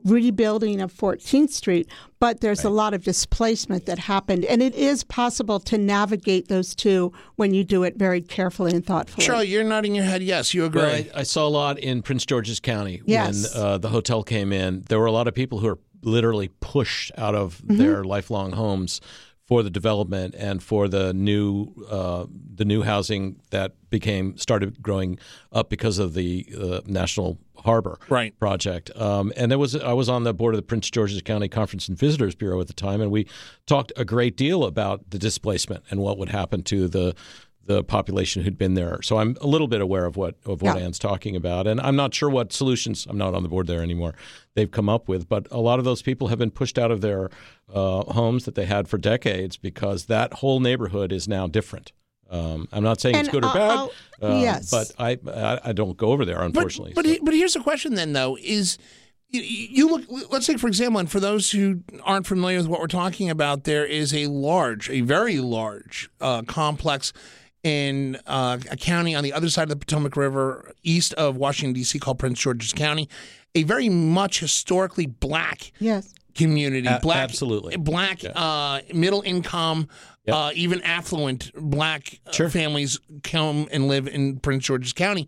rebuilding 0.04 0.82
of 0.82 0.92
14th 0.92 1.52
Street, 1.52 1.88
but 2.20 2.42
there's 2.42 2.64
a 2.64 2.72
lot 2.72 2.96
of 2.96 3.04
displacement 3.04 3.86
that 3.86 4.00
happened. 4.00 4.44
And 4.46 4.60
it 4.64 4.74
is 4.74 5.04
possible 5.04 5.60
to 5.60 5.78
navigate 5.78 6.48
those 6.48 6.74
two 6.74 7.14
when 7.36 7.54
you 7.54 7.64
do 7.64 7.84
it 7.84 7.98
very 7.98 8.20
carefully 8.22 8.72
and 8.74 8.84
thoughtfully. 8.84 9.24
Charlie, 9.24 9.48
you're 9.48 9.64
nodding 9.64 9.94
your 9.94 10.06
head. 10.06 10.24
Yes, 10.24 10.56
you 10.56 10.66
agree. 10.66 10.82
Well, 10.82 10.92
I, 10.92 11.20
I 11.20 11.24
saw 11.24 11.48
a 11.48 11.50
lot 11.50 11.78
in 11.78 12.02
Prince 12.02 12.26
George's 12.26 12.60
County 12.60 13.04
Yes. 13.06 13.54
when 13.56 13.64
uh, 13.64 13.78
the 13.78 13.90
hotel 13.90 14.24
came 14.24 14.52
in. 14.52 14.82
There 14.90 15.00
were 15.00 15.06
a 15.06 15.12
lot 15.12 15.28
of 15.28 15.36
people 15.36 15.60
who 15.60 15.68
were 15.68 15.80
literally 16.02 16.50
pushed 16.62 17.12
out 17.16 17.36
of 17.36 17.62
Mm-hmm. 17.62 17.78
their 17.78 18.04
lifelong 18.04 18.54
homes 18.54 19.02
for 19.52 19.64
the 19.64 19.70
development 19.70 20.34
and 20.38 20.64
for 20.64 20.88
the 20.88 21.14
new 21.14 21.74
uh, 21.90 22.26
the 22.56 22.64
new 22.64 22.84
housing 22.84 23.36
that 23.50 23.74
became 23.90 24.38
started 24.38 24.82
growing 24.82 25.20
up 25.52 25.70
because 25.70 26.00
of 26.00 26.14
the 26.14 26.48
uh, 26.58 26.80
National 26.86 27.38
Harbor 27.58 28.00
Right. 28.08 28.34
project. 28.40 28.92
Um, 28.96 29.34
and 29.36 29.52
there 29.52 29.60
was 29.60 29.76
I 29.76 29.92
was 29.92 30.08
on 30.08 30.24
the 30.24 30.34
board 30.34 30.54
of 30.54 30.58
the 30.58 30.66
Prince 30.66 30.90
George's 30.90 31.22
County 31.22 31.50
Conference 31.50 31.90
and 31.90 31.98
Visitors 32.00 32.34
Bureau 32.34 32.62
at 32.62 32.68
the 32.68 32.74
time, 32.74 33.02
and 33.02 33.12
we 33.12 33.28
talked 33.66 33.92
a 33.98 34.06
great 34.06 34.38
deal 34.38 34.64
about 34.64 35.10
the 35.10 35.20
displacement 35.20 35.84
and 35.90 36.00
what 36.00 36.18
would 36.18 36.30
happen 36.30 36.64
to 36.64 36.88
the 36.88 37.14
the 37.66 37.84
population 37.84 38.44
who'd 38.44 38.58
been 38.58 38.74
there. 38.74 39.02
So 39.04 39.18
I'm 39.18 39.38
a 39.40 39.48
little 39.48 39.68
bit 39.68 39.82
aware 39.82 40.06
of 40.06 40.18
what 40.18 40.36
of 40.46 40.62
what 40.62 40.78
Yeah. 40.78 40.84
Anne's 40.86 41.00
talking 41.00 41.36
about, 41.36 41.68
and 41.68 41.80
I'm 41.82 41.96
not 41.96 42.14
sure 42.14 42.30
what 42.30 42.52
solutions. 42.52 43.06
I'm 43.10 43.18
not 43.18 43.34
on 43.34 43.44
the 43.44 43.50
board 43.50 43.68
there 43.68 43.82
anymore. 43.84 44.14
They've 44.56 44.70
come 44.72 44.90
up 44.90 45.08
with, 45.08 45.30
but 45.30 45.48
a 45.52 45.60
lot 45.60 45.80
of 45.80 45.86
those 45.86 46.02
people 46.02 46.28
have 46.30 46.40
been 46.40 46.52
pushed 46.52 46.78
out 46.80 46.92
of 46.92 47.02
their 47.02 47.30
uh, 47.74 48.02
homes 48.12 48.46
that 48.46 48.56
they 48.56 48.66
had 48.66 48.88
for 48.88 48.98
decades 48.98 49.58
because 49.58 50.06
that 50.06 50.34
whole 50.36 50.60
neighborhood 50.60 51.12
is 51.12 51.28
now 51.28 51.48
different. 51.48 51.92
Um, 52.30 52.68
I'm 52.72 52.84
not 52.84 53.00
saying 53.02 53.16
it's 53.16 53.30
good 53.30 53.44
or 53.46 53.50
I'll- 53.50 53.54
bad, 53.54 53.72
I'll- 54.22 54.32
uh, 54.38 54.42
yes. 54.42 54.72
but 54.72 54.92
I, 54.98 55.18
I 55.32 55.60
I 55.66 55.72
don't 55.74 55.98
go 55.98 56.12
over 56.14 56.26
there 56.26 56.42
unfortunately. 56.42 56.94
But 56.96 57.04
but, 57.04 57.12
he- 57.12 57.20
but 57.24 57.34
here's 57.34 57.54
the 57.54 57.60
question 57.60 57.96
then 57.96 58.14
though 58.14 58.38
is 58.42 58.78
you, 59.30 59.42
you 59.42 59.90
look 59.90 60.04
let's 60.32 60.46
take 60.48 60.60
for 60.60 60.68
example 60.68 61.00
and 61.00 61.10
for 61.12 61.20
those 61.20 61.52
who 61.52 61.82
aren't 62.04 62.26
familiar 62.28 62.58
with 62.58 62.68
what 62.68 62.80
we're 62.82 62.88
talking 62.88 63.30
about 63.30 63.64
there 63.66 63.86
is 63.86 64.14
a 64.14 64.28
large 64.28 64.90
a 64.90 65.02
very 65.02 65.40
large 65.40 66.10
uh, 66.22 66.42
complex 66.44 67.12
in 67.64 68.18
uh, 68.28 68.58
a 68.70 68.78
county 68.78 69.14
on 69.16 69.24
the 69.24 69.34
other 69.34 69.50
side 69.50 69.64
of 69.64 69.70
the 69.70 69.76
Potomac 69.76 70.16
River 70.18 70.72
east 70.84 71.14
of 71.16 71.38
Washington 71.38 71.74
D.C. 71.74 72.00
called 72.00 72.20
Prince 72.20 72.40
George's 72.40 72.74
County 72.74 73.08
a 73.54 73.64
very 73.64 73.90
much 73.90 74.40
historically 74.40 75.06
black 75.06 75.72
Yes. 75.80 76.14
community, 76.36 76.88
A- 76.88 77.00
black, 77.02 77.18
absolutely. 77.18 77.76
black, 77.76 78.22
uh, 78.34 78.80
middle 78.94 79.22
income, 79.24 79.90
Yep. 80.26 80.36
uh, 80.36 80.52
even 80.56 80.82
affluent 80.84 81.52
black 81.56 82.20
uh, 82.28 82.32
Sure. 82.32 82.50
families 82.50 82.98
come 83.24 83.68
and 83.72 83.88
live 83.90 84.08
in 84.08 84.38
Prince 84.40 84.64
George's 84.66 84.94
County. 84.94 85.28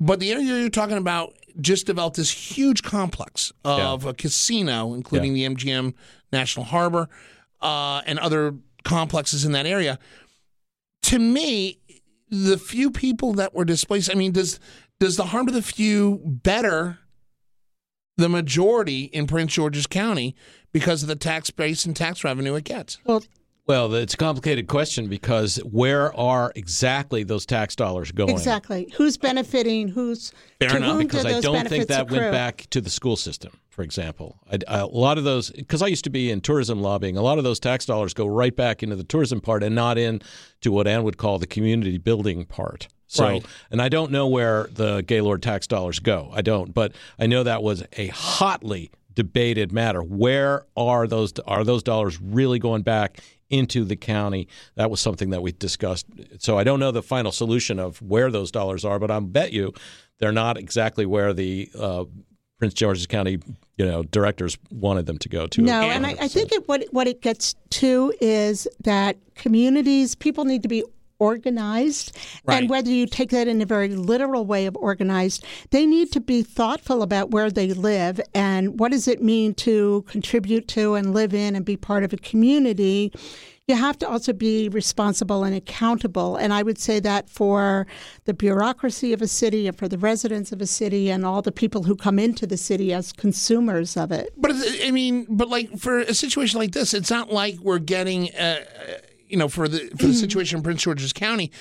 But 0.00 0.20
the 0.20 0.32
area 0.32 0.44
you're 0.60 0.70
talking 0.70 0.96
about 0.96 1.34
just 1.60 1.84
developed 1.86 2.16
this 2.16 2.30
huge 2.30 2.82
complex 2.82 3.52
of 3.64 4.06
a 4.06 4.14
casino, 4.14 4.94
including 4.94 5.34
the 5.34 5.44
MGM 5.44 5.92
National 6.32 6.64
Harbor 6.64 7.08
uh, 7.60 8.00
and 8.06 8.18
other 8.18 8.54
complexes 8.84 9.44
in 9.44 9.52
that 9.52 9.66
area. 9.66 9.98
To 11.02 11.18
me, 11.18 11.78
the 12.28 12.58
few 12.58 12.90
people 12.90 13.32
that 13.34 13.54
were 13.54 13.64
displaced, 13.64 14.10
I 14.10 14.14
mean, 14.14 14.32
does 14.32 14.60
does 14.98 15.16
the 15.16 15.26
harm 15.26 15.46
to 15.46 15.52
the 15.52 15.62
few 15.62 16.20
better 16.24 16.98
the 18.16 18.28
majority 18.28 19.04
in 19.04 19.26
Prince 19.26 19.54
George's 19.54 19.86
County 19.86 20.36
because 20.72 21.02
of 21.02 21.08
the 21.08 21.16
tax 21.16 21.50
base 21.50 21.86
and 21.86 21.96
tax 21.96 22.22
revenue 22.22 22.54
it 22.54 22.64
gets? 22.64 22.98
Well, 23.04 23.24
Well, 23.66 23.94
it's 23.94 24.12
a 24.12 24.16
complicated 24.18 24.66
question 24.68 25.08
because 25.08 25.56
where 25.58 26.14
are 26.14 26.52
exactly 26.54 27.22
those 27.22 27.46
tax 27.46 27.74
dollars 27.74 28.12
going? 28.12 28.30
exactly. 28.30 28.92
Who's 28.96 29.16
benefiting? 29.16 29.88
Who's 29.88 30.32
Fair 30.60 30.68
to 30.68 30.76
enough, 30.76 30.92
whom 30.92 31.06
Because 31.06 31.22
do 31.22 31.28
I 31.28 31.40
don't 31.40 31.52
benefits 31.54 31.70
think 31.76 31.88
that 31.88 32.02
accrue? 32.02 32.18
went 32.18 32.32
back 32.32 32.66
to 32.70 32.80
the 32.82 32.90
school 32.90 33.16
system, 33.16 33.52
for 33.80 33.84
example. 33.84 34.38
I, 34.52 34.58
a 34.68 34.86
lot 34.86 35.16
of 35.16 35.24
those, 35.24 35.50
because 35.52 35.80
I 35.80 35.86
used 35.86 36.04
to 36.04 36.10
be 36.10 36.30
in 36.30 36.42
tourism 36.42 36.82
lobbying, 36.82 37.16
a 37.16 37.22
lot 37.22 37.38
of 37.38 37.44
those 37.44 37.58
tax 37.58 37.86
dollars 37.86 38.12
go 38.12 38.26
right 38.26 38.54
back 38.54 38.82
into 38.82 38.94
the 38.94 39.04
tourism 39.04 39.40
part 39.40 39.62
and 39.62 39.74
not 39.74 39.96
in 39.96 40.20
to 40.60 40.70
what 40.70 40.86
Anne 40.86 41.02
would 41.02 41.16
call 41.16 41.38
the 41.38 41.46
community 41.46 41.96
building 41.96 42.44
part. 42.44 42.88
So, 43.06 43.24
Right. 43.24 43.46
and 43.70 43.80
I 43.80 43.88
don't 43.88 44.12
know 44.12 44.26
where 44.26 44.68
the 44.70 45.00
Gaylord 45.00 45.42
tax 45.42 45.66
dollars 45.66 45.98
go. 45.98 46.28
I 46.34 46.42
don't, 46.42 46.74
but 46.74 46.92
I 47.18 47.26
know 47.26 47.42
that 47.42 47.62
was 47.62 47.82
a 47.96 48.08
hotly 48.08 48.90
debated 49.14 49.72
matter. 49.72 50.02
Where 50.02 50.66
are 50.76 51.06
those 51.06 51.32
are 51.46 51.64
those 51.64 51.82
dollars 51.82 52.20
really 52.20 52.58
going 52.58 52.82
back 52.82 53.18
into 53.48 53.86
the 53.86 53.96
county? 53.96 54.46
That 54.74 54.90
was 54.90 55.00
something 55.00 55.30
that 55.30 55.40
we 55.42 55.52
discussed. 55.52 56.04
So 56.38 56.58
I 56.58 56.64
don't 56.64 56.80
know 56.80 56.90
the 56.90 57.02
final 57.02 57.32
solution 57.32 57.78
of 57.78 58.02
where 58.02 58.30
those 58.30 58.50
dollars 58.50 58.84
are, 58.84 58.98
but 58.98 59.10
I 59.10 59.18
bet 59.20 59.54
you 59.54 59.72
they're 60.18 60.32
not 60.32 60.58
exactly 60.58 61.06
where 61.06 61.32
the 61.32 61.70
uh, 61.76 62.04
Prince 62.60 62.74
George's 62.74 63.06
County, 63.06 63.40
you 63.78 63.86
know, 63.86 64.02
directors 64.04 64.56
wanted 64.70 65.06
them 65.06 65.18
to 65.18 65.28
go 65.28 65.46
to. 65.48 65.62
No, 65.62 65.80
and 65.80 66.06
I, 66.06 66.10
I 66.20 66.28
think 66.28 66.52
it, 66.52 66.68
what 66.68 66.84
what 66.92 67.08
it 67.08 67.22
gets 67.22 67.54
to 67.70 68.12
is 68.20 68.68
that 68.84 69.16
communities, 69.34 70.14
people 70.14 70.44
need 70.44 70.62
to 70.62 70.68
be 70.68 70.84
organized, 71.18 72.16
Right. 72.44 72.60
and 72.62 72.70
whether 72.70 72.90
you 72.90 73.06
take 73.06 73.30
that 73.30 73.46
in 73.48 73.60
a 73.60 73.66
very 73.66 73.88
literal 73.88 74.44
way 74.46 74.66
of 74.66 74.76
organized, 74.76 75.44
they 75.70 75.84
need 75.86 76.12
to 76.12 76.20
be 76.20 76.42
thoughtful 76.42 77.02
about 77.02 77.30
where 77.30 77.50
they 77.50 77.72
live 77.72 78.20
and 78.34 78.78
what 78.78 78.90
does 78.92 79.06
it 79.08 79.22
mean 79.22 79.54
to 79.54 80.04
contribute 80.08 80.68
to 80.68 80.94
and 80.94 81.12
live 81.14 81.34
in 81.34 81.54
and 81.56 81.64
be 81.64 81.76
part 81.76 82.04
of 82.04 82.12
a 82.12 82.16
community. 82.18 83.12
You 83.70 83.76
have 83.76 84.00
to 84.00 84.08
also 84.08 84.32
be 84.32 84.68
responsible 84.68 85.44
and 85.44 85.54
accountable. 85.54 86.34
And 86.34 86.52
I 86.52 86.64
would 86.64 86.76
say 86.76 86.98
that 86.98 87.30
for 87.30 87.86
the 88.24 88.34
bureaucracy 88.34 89.12
of 89.12 89.22
a 89.22 89.28
city 89.28 89.68
and 89.68 89.78
for 89.78 89.86
the 89.86 89.96
residents 89.96 90.50
of 90.50 90.60
a 90.60 90.66
city 90.66 91.08
and 91.08 91.24
all 91.24 91.40
the 91.40 91.52
people 91.52 91.84
who 91.84 91.94
come 91.94 92.18
into 92.18 92.48
the 92.48 92.56
city 92.56 92.92
as 92.92 93.12
consumers 93.12 93.96
of 93.96 94.10
it. 94.10 94.30
But 94.36 94.56
I 94.82 94.90
mean, 94.90 95.24
but 95.30 95.48
like 95.48 95.78
for 95.78 96.00
a 96.00 96.14
situation 96.14 96.58
like 96.58 96.72
this, 96.72 96.94
it's 96.94 97.12
not 97.12 97.32
like 97.32 97.60
we're 97.60 97.78
getting, 97.78 98.34
uh, 98.34 98.64
you 99.28 99.36
know, 99.36 99.46
for 99.46 99.68
the 99.68 99.88
for 99.90 100.08
the 100.08 100.14
situation 100.14 100.56
in 100.56 100.64
Prince 100.64 100.82
George's 100.82 101.12
County. 101.12 101.52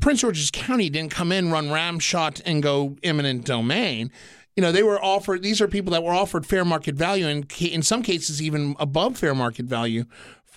Prince 0.00 0.22
George's 0.22 0.50
County 0.50 0.88
didn't 0.88 1.10
come 1.10 1.30
in, 1.30 1.50
run 1.50 1.70
ramshot, 1.70 2.40
and 2.46 2.62
go 2.62 2.96
eminent 3.02 3.44
domain. 3.44 4.10
You 4.56 4.62
know, 4.62 4.72
they 4.72 4.82
were 4.82 5.02
offered. 5.02 5.42
These 5.42 5.60
are 5.60 5.68
people 5.68 5.92
that 5.92 6.02
were 6.02 6.14
offered 6.14 6.46
fair 6.46 6.64
market 6.64 6.94
value, 6.94 7.26
and 7.26 7.52
in 7.60 7.82
some 7.82 8.02
cases 8.02 8.40
even 8.40 8.76
above 8.80 9.18
fair 9.18 9.34
market 9.34 9.66
value 9.66 10.06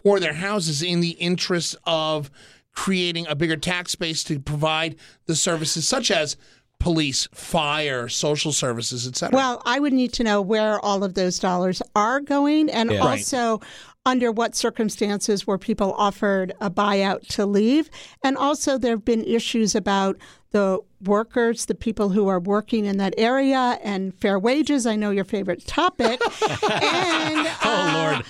for 0.03 0.19
their 0.19 0.33
houses, 0.33 0.81
in 0.81 0.99
the 0.99 1.11
interest 1.11 1.75
of 1.85 2.29
creating 2.73 3.25
a 3.27 3.35
bigger 3.35 3.57
tax 3.57 3.95
base 3.95 4.23
to 4.25 4.39
provide 4.39 4.95
the 5.25 5.35
services 5.35 5.87
such 5.87 6.11
as 6.11 6.35
police, 6.79 7.27
fire, 7.33 8.09
social 8.09 8.51
services, 8.51 9.07
etc. 9.07 9.33
Well, 9.35 9.61
I 9.65 9.79
would 9.79 9.93
need 9.93 10.11
to 10.13 10.23
know 10.23 10.41
where 10.41 10.79
all 10.79 11.03
of 11.03 11.13
those 11.13 11.39
dollars 11.39 11.81
are 11.95 12.19
going 12.19 12.69
and 12.69 12.91
Yeah. 12.91 12.97
Right. 12.97 13.19
also 13.19 13.61
under 14.05 14.33
what 14.33 14.53
circumstances 14.53 15.47
were 15.47 15.57
people 15.57 15.93
offered 15.93 16.53
a 16.59 16.69
buyout 16.69 17.25
to 17.27 17.45
leave. 17.45 17.89
And 18.21 18.35
also, 18.35 18.77
there 18.77 18.91
have 18.91 19.05
been 19.05 19.23
issues 19.23 19.75
about 19.75 20.17
the 20.51 20.77
workers, 21.05 21.65
the 21.67 21.73
people 21.75 22.09
who 22.09 22.27
are 22.27 22.39
working 22.39 22.83
in 22.85 22.97
that 22.97 23.13
area, 23.17 23.79
and 23.81 24.13
fair 24.15 24.37
wages. 24.37 24.85
I 24.85 24.97
know 24.97 25.09
your 25.11 25.23
favorite 25.23 25.65
topic. 25.65 26.19
and 26.41 27.47
Oh 27.63 27.91
Lord! 27.93 28.13
Oh 28.13 28.13
Lord! 28.15 28.22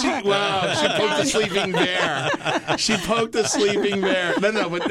She, 0.00 0.28
wow, 0.28 0.74
she 0.74 0.88
poked 0.88 1.16
the 1.18 1.24
sleeping 1.24 1.72
bear. 1.72 2.78
She 2.78 2.96
poked 2.98 3.32
the 3.32 3.44
sleeping 3.44 4.00
bear. 4.00 4.34
No, 4.40 4.50
no, 4.50 4.68
but 4.70 4.88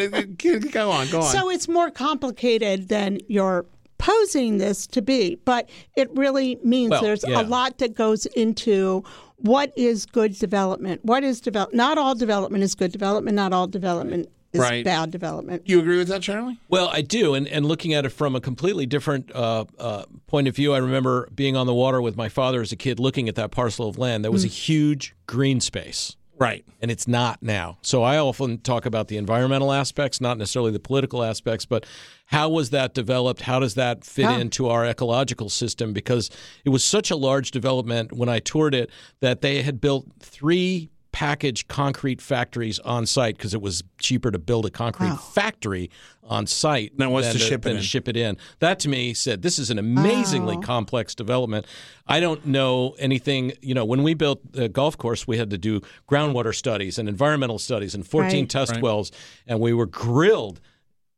go 0.71 0.91
on, 0.91 1.09
go 1.09 1.21
on. 1.21 1.31
So 1.31 1.49
it's 1.49 1.67
more 1.67 1.89
complicated 1.91 2.89
than 2.89 3.19
you're 3.27 3.65
posing 3.97 4.57
this 4.57 4.87
to 4.87 5.01
be, 5.01 5.35
but 5.45 5.69
it 5.95 6.09
really 6.15 6.57
means 6.63 6.91
Well, 6.91 7.01
there's 7.01 7.23
yeah. 7.27 7.41
a 7.41 7.43
lot 7.43 7.77
that 7.79 7.95
goes 7.95 8.25
into 8.27 9.03
what 9.37 9.71
is 9.77 10.05
good 10.05 10.37
development. 10.37 11.03
What 11.03 11.23
is 11.23 11.41
develop? 11.41 11.73
Not 11.73 11.97
all 11.97 12.15
development 12.15 12.63
is 12.63 12.75
good 12.75 12.91
development. 12.91 13.35
Not 13.35 13.53
all 13.53 13.67
development 13.67 14.29
is 14.55 14.61
Right. 14.61 14.83
bad 14.83 15.11
development. 15.11 15.63
you 15.65 15.79
agree 15.79 15.97
with 15.97 16.07
that, 16.07 16.21
Charlie? 16.21 16.57
Well, 16.69 16.89
I 16.91 17.01
do, 17.01 17.33
and 17.33 17.47
and 17.47 17.65
looking 17.65 17.93
at 17.93 18.05
it 18.05 18.09
from 18.09 18.35
a 18.35 18.41
completely 18.41 18.85
different 18.85 19.31
uh, 19.35 19.65
uh, 19.77 20.05
point 20.27 20.47
of 20.47 20.55
view, 20.55 20.73
I 20.73 20.77
remember 20.79 21.29
being 21.35 21.55
on 21.55 21.67
the 21.67 21.73
water 21.73 22.01
with 22.01 22.15
my 22.17 22.29
father 22.29 22.61
as 22.61 22.71
a 22.71 22.75
kid, 22.75 22.99
looking 22.99 23.29
at 23.29 23.35
that 23.35 23.51
parcel 23.51 23.87
of 23.87 23.97
land. 23.97 24.23
There 24.23 24.31
was 24.31 24.43
a 24.45 24.47
huge 24.47 25.15
green 25.27 25.59
space. 25.61 26.15
Right. 26.37 26.65
and 26.81 26.91
it's 26.91 27.07
not 27.07 27.41
now. 27.41 27.77
So 27.81 28.03
I 28.03 28.17
often 28.17 28.57
talk 28.57 28.85
about 28.85 29.07
the 29.07 29.15
environmental 29.15 29.71
aspects, 29.71 30.19
not 30.19 30.37
necessarily 30.37 30.71
the 30.71 30.81
political 30.81 31.23
aspects, 31.23 31.65
but 31.65 31.85
how 32.25 32.49
was 32.49 32.71
that 32.71 32.93
developed? 32.93 33.43
How 33.43 33.57
does 33.61 33.75
that 33.75 34.03
fit 34.03 34.23
Yeah. 34.23 34.37
into 34.39 34.67
our 34.67 34.85
ecological 34.85 35.47
system? 35.47 35.93
Because 35.93 36.29
it 36.65 36.69
was 36.69 36.83
such 36.83 37.09
a 37.09 37.15
large 37.15 37.51
development 37.51 38.11
when 38.11 38.27
I 38.27 38.39
toured 38.39 38.75
it 38.75 38.89
that 39.21 39.39
they 39.41 39.61
had 39.63 39.79
built 39.79 40.07
three 40.19 40.89
packaged 41.19 41.69
concrete 41.69 42.19
factories 42.21 42.77
on 42.79 43.05
site 43.05 43.37
because 43.37 43.53
it 43.53 43.61
was 43.61 43.83
cheaper 43.99 44.31
to 44.31 44.37
build 44.37 44.65
a 44.65 44.69
concrete 44.69 45.07
Wow. 45.11 45.15
factory 45.15 45.89
on 46.21 46.45
site 46.45 46.97
Than 46.97 47.07
it 47.07 47.11
was 47.11 47.25
than 47.25 47.33
to 47.33 47.39
ship 47.39 47.61
it 47.61 47.69
than 47.69 47.71
in. 47.77 47.77
to 47.77 47.83
ship 47.83 48.09
it 48.09 48.17
in. 48.17 48.35
That 48.59 48.79
to 48.79 48.89
me 48.89 49.13
said 49.13 49.41
this 49.41 49.57
is 49.57 49.69
an 49.69 49.79
amazingly 49.79 50.57
Wow. 50.57 50.61
complex 50.63 51.15
development. 51.15 51.67
I 52.05 52.19
don't 52.19 52.45
know 52.45 52.95
anything. 52.99 53.53
You 53.61 53.73
know, 53.75 53.85
when 53.85 54.03
we 54.03 54.13
built 54.13 54.41
the 54.51 54.67
golf 54.67 54.97
course, 54.97 55.25
we 55.25 55.37
had 55.37 55.49
to 55.51 55.57
do 55.57 55.79
groundwater 56.09 56.53
studies 56.53 56.99
and 56.99 57.07
environmental 57.07 57.59
studies 57.59 57.95
and 57.95 58.05
14 58.05 58.41
Right. 58.43 58.49
test 58.49 58.73
Right. 58.73 58.81
wells, 58.81 59.13
and 59.47 59.61
we 59.61 59.71
were 59.71 59.85
grilled. 59.85 60.59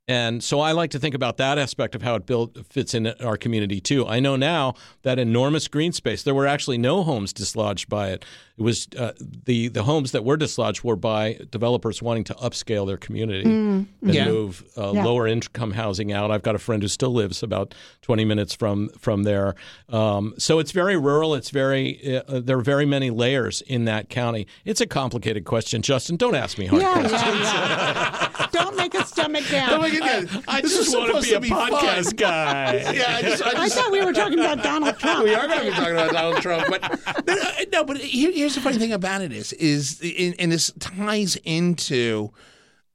And 0.10 0.42
so 0.42 0.62
I 0.62 0.72
like 0.72 0.92
to 0.92 1.00
think 1.00 1.16
about 1.16 1.36
that 1.38 1.58
aspect 1.58 1.94
of 1.94 2.02
how 2.02 2.16
it 2.16 2.26
built 2.26 2.58
fits 2.70 2.94
in 2.94 3.08
our 3.22 3.36
community 3.36 3.82
too. 3.82 4.08
I 4.08 4.22
know 4.22 4.38
now 4.38 4.76
that 5.04 5.20
enormous 5.20 5.68
green 5.68 5.92
space. 5.92 6.24
There 6.24 6.34
were 6.34 6.48
actually 6.48 6.78
no 6.78 7.04
homes 7.04 7.34
dislodged 7.34 7.90
by 7.90 8.12
it. 8.12 8.24
It 8.58 8.62
was 8.64 8.88
uh, 8.98 9.12
the 9.46 9.68
the 9.68 9.84
homes 9.84 10.14
that 10.14 10.24
were 10.24 10.38
dislodged 10.38 10.84
were 10.84 10.96
by 10.96 11.40
developers 11.52 12.02
wanting 12.02 12.24
to 12.26 12.34
upscale 12.36 12.88
their 12.88 12.98
community 12.98 13.44
and 13.44 13.88
Yeah. 14.02 14.26
move 14.30 14.64
uh, 14.78 14.94
Yeah. 14.94 15.04
lower 15.04 15.28
income 15.28 15.72
housing 15.72 16.12
out. 16.14 16.32
I've 16.32 16.42
got 16.42 16.56
a 16.56 16.60
friend 16.60 16.82
who 16.82 16.88
still 16.88 17.12
lives 17.14 17.44
about 17.44 17.76
20 18.02 18.24
minutes 18.24 18.56
from 18.56 18.88
from 18.98 19.24
there. 19.24 19.56
Um, 19.90 20.34
so 20.38 20.58
it's 20.60 20.72
very 20.72 20.96
rural. 20.96 21.36
It's 21.36 21.50
very 21.50 22.18
uh, 22.28 22.40
there 22.40 22.58
are 22.58 22.62
very 22.64 22.86
many 22.86 23.10
layers 23.10 23.62
in 23.62 23.84
that 23.86 24.10
county. 24.10 24.48
It's 24.64 24.80
a 24.82 24.88
complicated 24.88 25.44
question, 25.44 25.82
Justin. 25.82 26.16
Don't 26.16 26.34
ask 26.36 26.58
me 26.58 26.66
hard 26.68 26.82
Yeah, 26.82 27.08
questions. 27.10 28.52
Don't 28.54 28.76
make 28.78 28.94
dumb 29.18 29.36
it 29.36 29.50
down. 29.50 29.82
My 30.00 30.24
God. 30.24 30.44
I 30.48 30.62
This 30.62 30.76
just 30.78 30.96
want 30.98 31.16
to 31.16 31.22
be 31.22 31.32
a 31.32 31.36
to 31.36 31.40
be 31.42 31.50
fun. 31.50 31.72
podcast 31.72 32.16
guy. 32.18 32.74
Yeah, 32.96 33.16
I 33.16 33.22
just, 33.22 33.44
I 33.46 33.64
I 33.64 33.70
thought 33.70 33.92
we 33.92 34.04
were 34.04 34.14
talking 34.14 34.40
about 34.40 34.64
Donald 34.64 34.98
Trump. 35.00 35.24
we 35.24 35.34
are 35.36 35.48
going 35.48 35.60
to 35.60 35.66
be 35.66 35.72
talking 35.72 35.94
about 35.94 36.12
Donald 36.12 36.42
Trump, 36.42 36.68
but 36.70 36.82
but, 37.26 37.30
uh, 37.30 37.52
no. 37.72 37.84
But 37.84 37.98
here, 37.98 38.32
here's 38.32 38.56
the 38.56 38.62
funny 38.62 38.78
thing 38.78 38.92
about 38.94 39.22
it 39.22 39.32
is 39.32 39.54
is 39.54 40.00
and 40.02 40.36
and 40.40 40.52
this 40.52 40.72
ties 40.80 41.36
into 41.44 42.30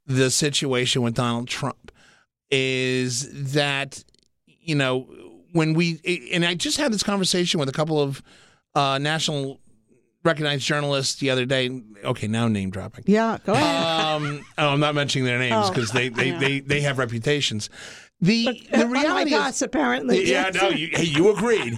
the 0.06 0.30
situation 0.30 1.02
with 1.02 1.14
Donald 1.14 1.48
Trump 1.48 1.92
is 2.50 3.52
that 3.54 4.02
you 4.46 4.74
know 4.74 5.06
when 5.52 5.74
we 5.74 6.00
and 6.32 6.44
I 6.44 6.54
just 6.54 6.76
had 6.78 6.92
this 6.92 7.02
conversation 7.02 7.60
with 7.60 7.68
a 7.68 7.72
couple 7.72 8.00
of 8.00 8.22
uh, 8.74 8.98
national 8.98 9.60
recognized 10.24 10.64
journalists 10.66 11.16
the 11.20 11.30
other 11.30 11.44
day. 11.44 11.82
Okay, 12.04 12.26
now 12.28 12.48
name 12.48 12.70
dropping. 12.70 13.04
Yeah, 13.06 13.38
go 13.44 13.52
ahead. 13.52 14.04
Um, 14.04 14.44
oh, 14.58 14.68
I'm 14.68 14.80
not 14.80 14.94
mentioning 14.94 15.24
their 15.26 15.38
names 15.38 15.54
Oh, 15.66 15.68
because 15.70 15.90
they, 15.92 16.08
they, 16.08 16.28
yeah. 16.28 16.38
they, 16.38 16.60
they 16.60 16.80
have 16.82 16.98
reputations. 16.98 17.68
The 18.20 18.44
the 18.70 18.82
Unlike 18.82 19.02
reality 19.02 19.34
is, 19.34 19.40
us, 19.40 19.62
apparently. 19.62 20.18
yeah, 20.30 20.50
yes. 20.52 20.54
no, 20.54 20.68
you, 20.68 20.90
hey, 20.92 21.02
you 21.04 21.32
agreed. 21.36 21.76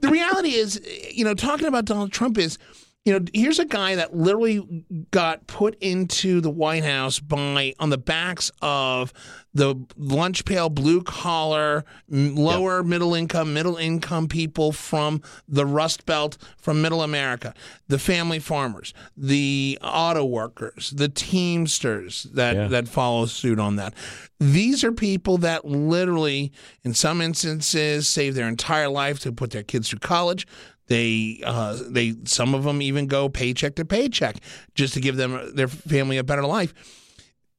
the 0.00 0.08
reality 0.08 0.50
is, 0.54 0.80
you 1.12 1.24
know, 1.24 1.34
talking 1.34 1.66
about 1.66 1.86
Donald 1.86 2.12
Trump 2.12 2.38
is 2.38 2.56
you 3.04 3.12
know, 3.18 3.24
here's 3.34 3.58
a 3.58 3.64
guy 3.64 3.96
that 3.96 4.14
literally 4.14 4.84
got 5.10 5.46
put 5.48 5.76
into 5.80 6.40
the 6.40 6.50
White 6.50 6.84
House 6.84 7.18
by 7.18 7.74
on 7.80 7.90
the 7.90 7.98
backs 7.98 8.52
of 8.62 9.12
the 9.54 9.74
lunch 9.96 10.44
pail, 10.44 10.70
blue 10.70 11.02
collar, 11.02 11.84
lower 12.08 12.82
middle 12.84 13.14
income, 13.14 13.52
middle 13.52 13.76
income 13.76 14.28
people 14.28 14.70
from 14.70 15.20
the 15.48 15.66
Rust 15.66 16.06
Belt, 16.06 16.38
from 16.56 16.80
Middle 16.80 17.02
America, 17.02 17.52
the 17.88 17.98
family 17.98 18.38
farmers, 18.38 18.94
the 19.16 19.78
auto 19.82 20.24
workers, 20.24 20.90
the 20.96 21.08
Teamsters 21.08 22.28
that 22.32 22.54
Yeah. 22.54 22.68
that 22.68 22.88
follow 22.88 23.26
suit 23.26 23.58
on 23.58 23.76
that. 23.76 23.94
These 24.38 24.84
are 24.84 24.92
people 24.92 25.38
that 25.38 25.64
literally, 25.64 26.52
in 26.84 26.94
some 26.94 27.20
instances, 27.20 28.08
save 28.08 28.34
their 28.34 28.48
entire 28.48 28.88
life 28.88 29.18
to 29.20 29.32
put 29.32 29.50
their 29.50 29.62
kids 29.62 29.88
through 29.90 29.98
college. 30.00 30.46
They, 30.92 31.40
uh, 31.42 31.78
they, 31.88 32.14
some 32.24 32.54
of 32.54 32.64
them 32.64 32.82
even 32.82 33.06
go 33.06 33.30
paycheck 33.30 33.76
to 33.76 33.84
paycheck 33.86 34.36
just 34.74 34.92
to 34.92 35.00
give 35.00 35.16
them 35.16 35.54
their 35.54 35.68
family 35.68 36.18
a 36.18 36.22
better 36.22 36.44
life. 36.44 36.74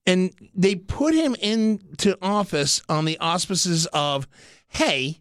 And 0.06 0.32
they 0.54 0.76
put 0.76 1.16
him 1.16 1.34
into 1.42 2.16
office 2.22 2.84
on 2.88 3.06
the 3.06 3.18
auspices 3.18 3.88
of, 3.88 4.28
"Hey, 4.68 5.20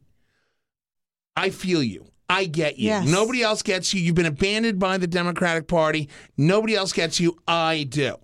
I 1.35 1.49
feel 1.49 1.83
you. 1.83 2.05
I 2.29 2.45
get 2.45 2.79
you. 2.79 2.89
Yes. 2.89 3.09
Nobody 3.09 3.43
else 3.43 3.63
gets 3.63 3.95
you. 3.95 4.01
You've 4.03 4.15
been 4.15 4.27
abandoned 4.27 4.79
by 4.79 4.99
the 4.99 5.07
Democratic 5.07 5.69
Party. 5.69 6.11
Nobody 6.37 6.75
else 6.75 6.93
gets 6.93 7.19
you. 7.19 7.39
I 7.49 7.85
do." 7.89 8.17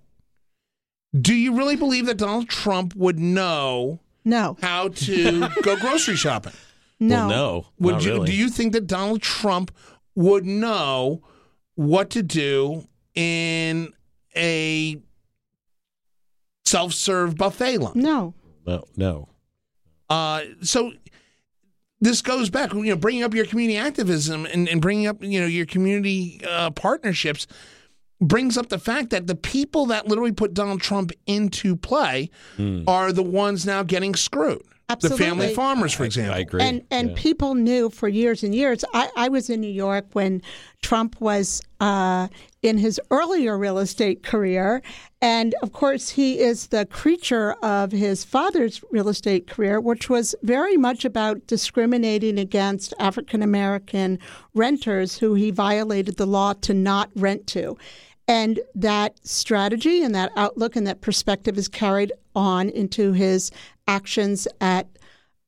Do 1.19 1.33
you 1.33 1.57
really 1.57 1.77
believe 1.77 2.05
that 2.05 2.17
Donald 2.17 2.47
Trump 2.47 2.95
would 2.95 3.17
know 3.17 4.01
No, 4.23 4.55
how 4.61 4.89
to 4.89 5.49
go 5.63 5.75
grocery 5.81 6.15
shopping? 6.15 6.53
No, 6.99 7.15
Well, 7.15 7.29
no. 7.29 7.65
Would 7.79 7.91
not 7.95 8.03
you 8.05 8.11
really. 8.13 8.25
do 8.27 8.33
you 8.35 8.49
think 8.49 8.73
that 8.73 8.87
Donald 8.87 9.21
Trump 9.21 9.71
would 10.15 10.45
know 10.45 11.21
what 11.75 12.09
to 12.11 12.21
do 12.23 12.87
in 13.15 13.93
a 14.35 14.97
self-serve 16.65 17.35
buffet 17.37 17.77
line? 17.77 17.93
no. 17.95 18.33
No, 18.67 18.83
no. 18.95 19.29
Uh, 20.09 20.41
so 20.61 20.91
this 22.01 22.21
goes 22.21 22.49
back, 22.51 22.71
you 22.73 22.83
know, 22.83 22.95
bringing 22.95 23.23
up 23.23 23.33
your 23.33 23.45
community 23.45 23.77
activism 23.77 24.45
and, 24.45 24.69
and 24.69 24.79
bringing 24.81 25.07
up, 25.07 25.23
you 25.23 25.39
know, 25.39 25.47
your 25.47 25.65
community 25.65 26.39
uh, 26.47 26.69
partnerships 26.71 27.47
brings 28.21 28.57
up 28.57 28.69
the 28.69 28.77
fact 28.77 29.09
that 29.09 29.25
the 29.27 29.33
people 29.35 29.87
that 29.87 30.07
literally 30.07 30.31
put 30.31 30.53
Donald 30.53 30.81
Trump 30.81 31.11
into 31.25 31.75
play 31.75 32.29
are 32.87 33.11
the 33.11 33.23
ones 33.23 33.65
now 33.65 33.81
getting 33.81 34.13
screwed. 34.13 34.61
The 34.97 35.09
family 35.11 35.53
farmers, 35.53 35.93
for 35.93 36.03
example. 36.03 36.33
I 36.35 36.39
agree. 36.39 36.61
And 36.61 36.81
and 36.89 37.09
Yeah. 37.09 37.15
people 37.15 37.53
knew 37.53 37.89
for 37.89 38.07
years 38.07 38.43
and 38.43 38.55
years. 38.55 38.83
I, 38.93 39.09
I 39.15 39.29
was 39.29 39.49
in 39.49 39.61
New 39.61 39.67
York 39.71 40.05
when 40.13 40.41
Trump 40.81 41.19
was 41.21 41.61
uh, 41.79 42.27
in 42.63 42.77
his 42.79 42.99
earlier 43.11 43.57
real 43.57 43.77
estate 43.77 44.23
career, 44.23 44.81
and 45.21 45.53
of 45.61 45.71
course 45.73 46.09
he 46.09 46.39
is 46.39 46.67
the 46.67 46.85
creature 46.87 47.51
of 47.61 47.91
his 47.91 48.23
father's 48.25 48.83
real 48.91 49.09
estate 49.09 49.47
career, 49.47 49.79
which 49.79 50.09
was 50.09 50.33
very 50.41 50.75
much 50.75 51.05
about 51.05 51.45
discriminating 51.45 52.39
against 52.39 52.93
African 52.99 53.43
American 53.43 54.17
renters 54.55 55.19
who 55.19 55.35
he 55.35 55.51
violated 55.51 56.17
the 56.17 56.25
law 56.25 56.53
to 56.61 56.73
not 56.73 57.11
rent 57.15 57.45
to. 57.47 57.77
And 58.29 58.59
that 58.75 59.25
strategy 59.27 60.03
and 60.03 60.13
that 60.13 60.31
outlook 60.35 60.75
and 60.75 60.85
that 60.85 61.01
perspective 61.01 61.57
is 61.57 61.67
carried 61.67 62.13
on 62.35 62.69
into 62.69 63.11
his 63.11 63.49
actions 63.87 64.47
at 64.61 64.87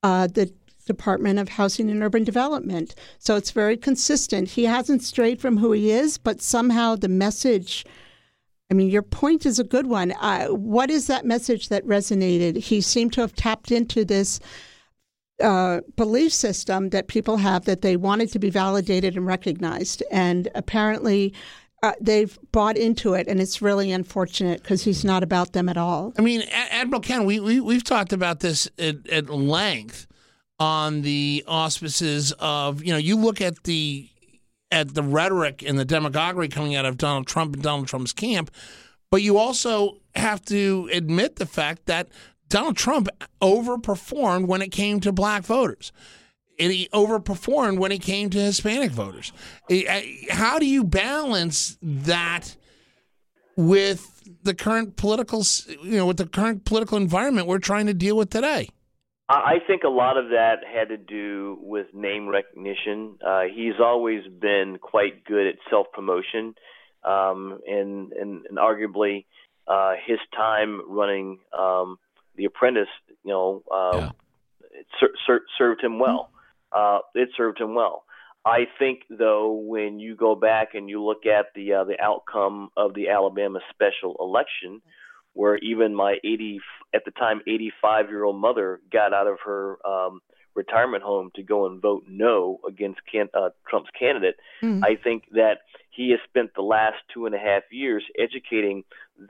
uh, 0.02 0.26
the 0.26 0.52
Department 0.88 1.38
of 1.38 1.48
Housing 1.48 1.92
and 1.92 2.02
Urban 2.02 2.24
Development. 2.24 2.96
So 3.20 3.36
it's 3.36 3.52
very 3.52 3.78
consistent. 3.78 4.50
He 4.50 4.64
hasn't 4.66 5.04
strayed 5.04 5.40
from 5.40 5.58
who 5.58 5.74
he 5.74 5.92
is, 5.92 6.18
but 6.18 6.42
somehow 6.42 6.96
the 6.96 7.08
message. 7.08 7.86
I 8.72 8.74
mean, 8.74 8.90
your 8.90 9.04
point 9.04 9.46
is 9.46 9.60
a 9.60 9.64
good 9.64 9.86
one. 9.86 10.14
Uh, 10.20 10.48
what 10.48 10.90
is 10.90 11.06
that 11.06 11.24
message 11.24 11.70
that 11.70 11.86
resonated? 11.86 12.58
He 12.58 12.82
seemed 12.82 13.14
to 13.14 13.22
have 13.22 13.36
tapped 13.36 13.72
into 13.72 14.04
this 14.04 14.40
uh, 15.40 15.82
belief 15.96 16.34
system 16.34 16.90
that 16.90 17.08
people 17.08 17.38
have 17.38 17.66
that 17.66 17.82
they 17.84 17.96
wanted 17.96 18.32
to 18.32 18.40
be 18.40 18.50
validated 18.50 19.16
and 19.16 19.28
recognized. 19.28 20.02
And 20.12 20.50
apparently, 20.56 21.34
uh, 21.83 21.94
they've 22.00 22.37
bought 22.51 22.77
into 22.77 23.13
it, 23.13 23.27
and 23.27 23.41
it's 23.41 23.61
really 23.61 23.91
unfortunate 23.91 24.61
because 24.61 24.83
he's 24.83 25.03
not 25.03 25.24
about 25.24 25.53
them 25.53 25.67
at 25.67 25.77
all. 25.77 26.13
I 26.17 26.22
mean, 26.22 26.44
Admiral 26.51 27.01
Ken, 27.01 27.25
we, 27.25 27.39
we 27.39 27.59
we've 27.59 27.83
talked 27.83 28.13
about 28.13 28.39
this 28.39 28.70
at, 28.77 29.07
at 29.09 29.29
length 29.29 30.07
on 30.59 31.01
the 31.01 31.44
auspices 31.48 32.33
of 32.33 32.83
you 32.83 32.94
know 32.94 33.00
you 33.00 33.15
look 33.15 33.41
at 33.41 33.63
the 33.63 34.07
at 34.70 34.94
the 34.94 35.03
rhetoric 35.03 35.63
and 35.63 35.77
the 35.77 35.85
demagoguery 35.85 36.48
coming 36.48 36.75
out 36.75 36.85
of 36.85 36.98
Donald 36.98 37.25
Trump 37.25 37.55
and 37.55 37.63
Donald 37.63 37.87
Trump's 37.87 38.13
camp, 38.13 38.51
but 39.09 39.24
you 39.24 39.37
also 39.37 39.98
have 40.15 40.44
to 40.46 40.87
admit 40.94 41.37
the 41.37 41.46
fact 41.48 41.87
that 41.87 42.09
Donald 42.48 42.77
Trump 42.77 43.07
overperformed 43.41 44.46
when 44.46 44.61
it 44.61 44.72
came 44.72 45.00
to 45.00 45.11
black 45.11 45.44
voters. 45.44 45.91
And 46.62 46.72
he 46.72 46.88
overperformed 46.94 47.80
when 47.80 47.92
it 47.92 48.04
came 48.04 48.30
to 48.30 48.38
Hispanic 48.38 48.92
voters. 48.92 49.34
How 50.30 50.60
do 50.60 50.66
you 50.68 50.84
balance 50.84 51.76
that 51.82 52.56
with 53.58 54.22
the 54.44 54.54
current 54.54 54.96
political, 54.96 55.44
you 55.84 55.98
know, 55.98 56.06
with 56.06 56.18
the 56.18 56.28
current 56.28 56.64
political 56.66 56.98
environment 56.98 57.48
we're 57.48 57.58
trying 57.58 57.88
to 57.88 57.96
deal 57.96 58.16
with 58.16 58.30
today? 58.30 58.70
I 59.28 59.34
I 59.34 59.60
think 59.66 59.84
a 59.84 59.90
lot 59.90 60.18
of 60.18 60.30
that 60.30 60.58
had 60.72 60.90
to 60.90 60.98
do 60.98 61.58
with 61.62 61.88
name 61.94 62.28
recognition. 62.28 63.18
Uh, 63.26 63.44
he's 63.54 63.80
always 63.80 64.22
been 64.28 64.78
quite 64.80 65.24
good 65.26 65.48
at 65.48 65.56
self 65.68 65.88
promotion, 65.94 66.54
um, 67.04 67.60
and, 67.68 68.12
and 68.14 68.46
and 68.46 68.58
arguably 68.60 69.26
uh, 69.68 69.94
his 70.06 70.20
time 70.36 70.82
running 70.88 71.40
um, 71.58 71.98
The 72.36 72.46
Apprentice, 72.46 72.90
you 73.24 73.32
know, 73.32 73.64
uh, 73.72 73.98
Yeah. 73.98 74.12
it 74.80 74.86
ser- 75.00 75.16
ser- 75.26 75.46
served 75.58 75.82
him 75.84 75.98
well. 75.98 76.30
Uh, 76.72 77.00
it 77.16 77.29
served 77.36 77.60
him 77.60 77.75
well. 77.75 78.03
I 78.44 78.66
think, 78.79 79.01
though, 79.10 79.51
when 79.51 80.00
you 80.00 80.16
go 80.16 80.36
back 80.36 80.70
and 80.74 80.90
you 80.90 81.03
look 81.03 81.25
at 81.25 81.48
the 81.53 81.74
uh, 81.74 81.84
the 81.84 82.00
outcome 82.01 82.70
of 82.75 82.94
the 82.96 83.10
Alabama 83.10 83.60
special 83.72 84.16
election, 84.20 84.81
where 85.34 85.57
even 85.57 85.94
my 85.94 86.18
80 86.24 86.60
at 86.94 87.05
the 87.05 87.12
time 87.12 87.42
85 87.48 88.10
year 88.10 88.24
old 88.24 88.40
mother 88.42 88.81
got 88.92 89.14
out 89.14 89.27
of 89.27 89.38
her 89.46 89.77
um, 89.86 90.22
retirement 90.55 91.03
home 91.03 91.31
to 91.36 91.44
go 91.44 91.66
and 91.66 91.81
vote 91.81 92.03
no 92.07 92.60
against 92.68 93.00
can, 93.10 93.29
uh, 93.34 93.50
Trump's 93.70 93.90
candidate. 93.98 94.36
Mm. 94.64 94.84
I 94.84 94.96
think 95.01 95.24
that 95.31 95.60
he 95.90 96.12
has 96.12 96.20
spent 96.27 96.53
the 96.55 96.62
last 96.62 96.98
two 97.14 97.25
and 97.25 97.36
a 97.36 97.40
half 97.40 97.64
years 97.72 98.03
educating 98.20 98.84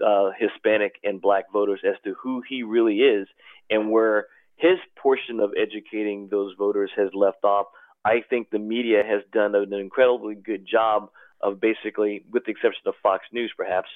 uh, 0.06 0.32
Hispanic 0.38 0.94
and 1.04 1.22
Black 1.22 1.52
voters 1.52 1.82
as 1.88 1.96
to 2.04 2.16
who 2.22 2.42
he 2.48 2.64
really 2.64 3.00
is 3.00 3.28
and 3.70 3.92
where 3.92 4.28
his 4.62 4.78
portion 4.96 5.40
of 5.40 5.52
educating 5.60 6.28
those 6.30 6.54
voters 6.58 6.92
has 6.96 7.10
left 7.14 7.44
off. 7.44 7.66
I 8.06 8.22
think 8.30 8.52
the 8.52 8.60
media 8.60 9.02
has 9.04 9.22
done 9.34 9.56
an 9.56 9.74
incredibly 9.74 10.36
good 10.36 10.68
job 10.68 11.10
of 11.42 11.60
basically, 11.60 12.24
with 12.32 12.46
the 12.46 12.52
exception 12.52 12.84
of 12.86 12.94
Fox 13.02 13.26
News, 13.32 13.52
perhaps, 13.58 13.90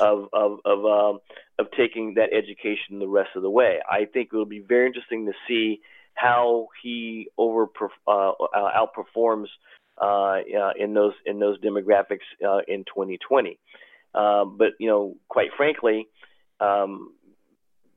of 0.00 0.28
of 0.32 0.58
of 0.64 0.84
um, 0.84 1.20
of 1.58 1.66
taking 1.76 2.14
that 2.14 2.30
education 2.32 2.98
the 2.98 3.06
rest 3.06 3.30
of 3.36 3.42
the 3.42 3.50
way. 3.50 3.78
I 3.88 4.06
think 4.12 4.30
it 4.32 4.36
will 4.36 4.44
be 4.44 4.58
very 4.58 4.86
interesting 4.86 5.26
to 5.26 5.32
see 5.46 5.80
how 6.14 6.66
he 6.82 7.28
over 7.38 7.68
uh, 8.08 8.30
uh, 8.30 8.34
outperforms 8.54 9.46
uh, 10.00 10.04
uh, 10.04 10.72
in 10.76 10.94
those 10.94 11.14
in 11.24 11.38
those 11.38 11.60
demographics 11.60 12.26
uh, 12.44 12.62
in 12.66 12.84
2020. 12.84 13.58
Uh, 14.14 14.44
but 14.44 14.70
you 14.80 14.88
know, 14.88 15.14
quite 15.28 15.50
frankly, 15.56 16.08
um, 16.58 17.12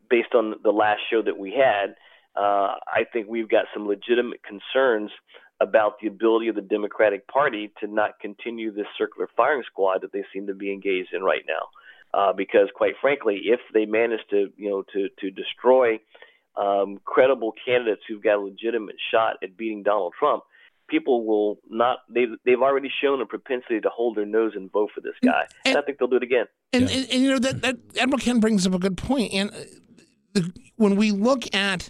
based 0.07 0.35
on 0.35 0.55
the 0.63 0.71
last 0.71 0.99
show 1.09 1.23
that 1.23 1.39
we 1.39 1.51
had, 1.51 1.95
uh, 2.35 2.75
I 2.87 3.05
think 3.11 3.27
we've 3.27 3.49
got 3.49 3.65
some 3.73 3.87
legitimate 3.87 4.41
concerns 4.43 5.11
about 5.59 5.99
the 6.01 6.07
ability 6.07 6.47
of 6.47 6.55
the 6.55 6.61
Democratic 6.61 7.27
Party 7.27 7.71
to 7.79 7.87
not 7.87 8.19
continue 8.19 8.73
this 8.73 8.87
circular 8.97 9.29
firing 9.37 9.63
squad 9.71 10.01
that 10.01 10.11
they 10.11 10.23
seem 10.33 10.47
to 10.47 10.55
be 10.55 10.71
engaged 10.71 11.13
in 11.13 11.23
right 11.23 11.43
now. 11.47 11.67
Uh, 12.13 12.33
because, 12.33 12.67
quite 12.75 12.95
frankly, 12.99 13.41
if 13.45 13.59
they 13.73 13.85
manage 13.85 14.19
to, 14.29 14.51
you 14.57 14.69
know, 14.69 14.83
to 14.93 15.07
to 15.19 15.31
destroy 15.31 15.97
um, 16.57 16.99
credible 17.05 17.53
candidates 17.65 18.01
who've 18.07 18.21
got 18.21 18.35
a 18.35 18.41
legitimate 18.41 18.97
shot 19.11 19.37
at 19.41 19.55
beating 19.55 19.81
Donald 19.81 20.13
Trump, 20.19 20.43
people 20.89 21.25
will 21.25 21.59
not. 21.69 21.99
They've 22.09 22.35
they've 22.45 22.61
already 22.61 22.91
shown 23.01 23.21
a 23.21 23.25
propensity 23.25 23.79
to 23.79 23.89
hold 23.89 24.17
their 24.17 24.25
nose 24.25 24.53
and 24.55 24.69
vote 24.69 24.89
for 24.93 24.99
this 24.99 25.13
guy, 25.23 25.47
and, 25.65 25.77
I 25.77 25.81
think 25.81 25.99
they'll 25.99 26.09
do 26.09 26.17
it 26.17 26.23
again. 26.23 26.47
And, 26.73 26.89
and, 26.89 27.09
and 27.09 27.23
you 27.23 27.29
know 27.29 27.39
that 27.39 27.61
that 27.61 27.77
Admiral 27.97 28.19
Ken 28.19 28.41
brings 28.41 28.67
up 28.67 28.73
a 28.73 28.79
good 28.79 28.97
point. 28.97 29.33
And 29.33 29.49
uh, 29.51 29.53
the, 30.33 30.51
when 30.75 30.97
we 30.97 31.11
look 31.11 31.55
at 31.55 31.89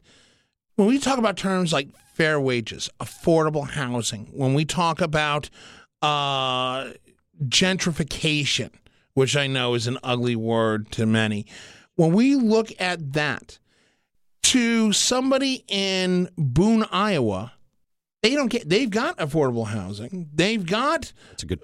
when 0.82 0.90
we 0.90 0.98
talk 0.98 1.20
about 1.20 1.38
terms 1.38 1.72
like 1.72 1.90
fair 2.16 2.42
wages, 2.42 2.90
affordable 3.00 3.70
housing, 3.70 4.26
when 4.34 4.56
we 4.56 4.66
talk 4.66 5.00
about 5.00 5.48
uh, 6.02 6.90
gentrification, 7.44 8.72
which 9.14 9.38
I 9.38 9.46
know 9.46 9.76
is 9.76 9.86
an 9.86 10.00
ugly 10.02 10.36
word 10.36 10.92
to 10.94 11.06
many, 11.06 11.46
when 11.98 12.14
we 12.14 12.36
look 12.36 12.72
at 12.80 13.14
that, 13.14 13.60
to 14.42 14.92
somebody 14.92 15.64
in 15.68 16.30
Boone, 16.36 16.86
Iowa, 16.92 17.54
They 18.22 18.36
don't 18.36 18.50
get. 18.50 18.70
They've 18.70 18.90
got 18.90 19.18
affordable 19.18 19.68
housing. 19.68 20.30
They've 20.34 20.64
got 20.64 21.12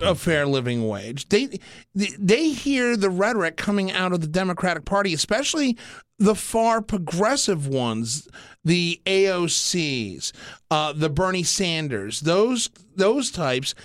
a 0.02 0.10
a 0.10 0.16
fair 0.16 0.48
living 0.48 0.88
wage. 0.88 1.30
They, 1.30 1.60
they 1.94 2.10
they 2.18 2.50
hear 2.50 2.98
the 2.98 3.12
rhetoric 3.12 3.58
coming 3.58 3.92
out 3.92 4.12
of 4.12 4.22
the 4.22 4.28
Democratic 4.28 4.84
Party, 4.84 5.14
especially 5.14 5.78
the 6.18 6.34
far 6.34 6.82
progressive 6.82 7.68
ones, 7.68 8.28
the 8.66 9.00
AOCs, 9.06 10.32
uh, 10.72 10.94
the 10.94 11.10
Bernie 11.10 11.44
Sanders, 11.44 12.22
those 12.22 12.72
those 12.96 13.30
types, 13.30 13.76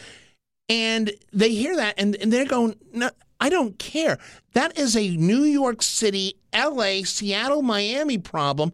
and 0.69 1.13
they 1.31 1.51
hear 1.51 1.77
that 1.77 1.95
and, 1.99 2.17
and 2.17 2.33
they're 2.33 2.47
going, 2.47 2.77
no, 2.93 3.11
I 3.39 3.49
don't 3.49 3.79
care. 3.79 4.19
That 4.55 4.79
is 4.79 4.97
a 4.97 5.17
New 5.17 5.43
York 5.43 5.83
City, 5.83 6.37
L.A., 6.53 7.03
Seattle, 7.03 7.61
Miami 7.61 8.17
problem. 8.17 8.73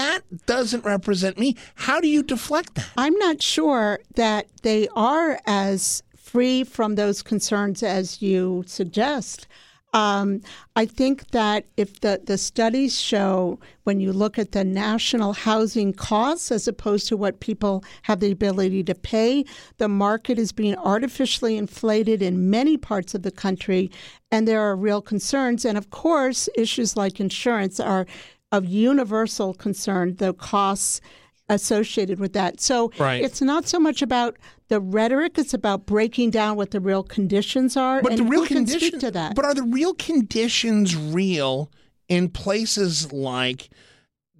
That 0.00 0.46
doesn't 0.46 0.84
represent 0.84 1.38
me. 1.38 1.56
How 1.74 2.00
do 2.00 2.08
you 2.08 2.22
deflect 2.22 2.74
that? 2.76 2.88
I'm 2.96 3.16
not 3.18 3.42
sure 3.42 4.00
that 4.14 4.46
they 4.62 4.88
are 4.96 5.38
as 5.46 6.02
free 6.16 6.64
from 6.64 6.94
those 6.94 7.22
concerns 7.22 7.82
as 7.82 8.22
you 8.22 8.64
suggest. 8.66 9.46
Um, 9.92 10.40
I 10.76 10.86
think 10.86 11.32
that 11.32 11.66
if 11.76 12.00
the, 12.00 12.20
the 12.24 12.38
studies 12.38 12.98
show, 12.98 13.58
when 13.82 14.00
you 14.00 14.12
look 14.12 14.38
at 14.38 14.52
the 14.52 14.64
national 14.64 15.32
housing 15.32 15.92
costs 15.92 16.52
as 16.52 16.68
opposed 16.68 17.08
to 17.08 17.16
what 17.16 17.40
people 17.40 17.84
have 18.02 18.20
the 18.20 18.30
ability 18.30 18.84
to 18.84 18.94
pay, 18.94 19.44
the 19.78 19.88
market 19.88 20.38
is 20.38 20.52
being 20.52 20.76
artificially 20.76 21.56
inflated 21.56 22.22
in 22.22 22.48
many 22.48 22.76
parts 22.76 23.14
of 23.14 23.22
the 23.22 23.32
country, 23.32 23.90
and 24.30 24.46
there 24.46 24.62
are 24.62 24.76
real 24.76 25.02
concerns. 25.02 25.64
And 25.64 25.76
of 25.76 25.90
course, 25.90 26.48
issues 26.54 26.96
like 26.96 27.18
insurance 27.20 27.80
are 27.80 28.06
of 28.52 28.64
universal 28.64 29.54
concern, 29.54 30.16
the 30.16 30.32
costs 30.34 31.00
associated 31.48 32.20
with 32.20 32.32
that. 32.32 32.60
So 32.60 32.92
Right. 32.98 33.22
it's 33.24 33.40
not 33.42 33.66
so 33.66 33.78
much 33.80 34.02
about 34.02 34.36
the 34.68 34.80
rhetoric; 34.80 35.36
it's 35.36 35.52
about 35.54 35.84
breaking 35.86 36.30
down 36.30 36.56
what 36.56 36.70
the 36.70 36.80
real 36.80 37.02
conditions 37.02 37.76
are. 37.76 38.00
But 38.02 38.12
and 38.12 38.20
the 38.20 38.24
real 38.24 38.42
who 38.42 38.46
can 38.48 38.66
speak 38.66 38.80
conditions, 38.80 39.02
to 39.02 39.10
that. 39.12 39.34
but 39.34 39.44
are 39.44 39.54
the 39.54 39.62
real 39.64 39.94
conditions 39.94 40.96
real 40.96 41.70
in 42.08 42.28
places 42.28 43.12
like 43.12 43.68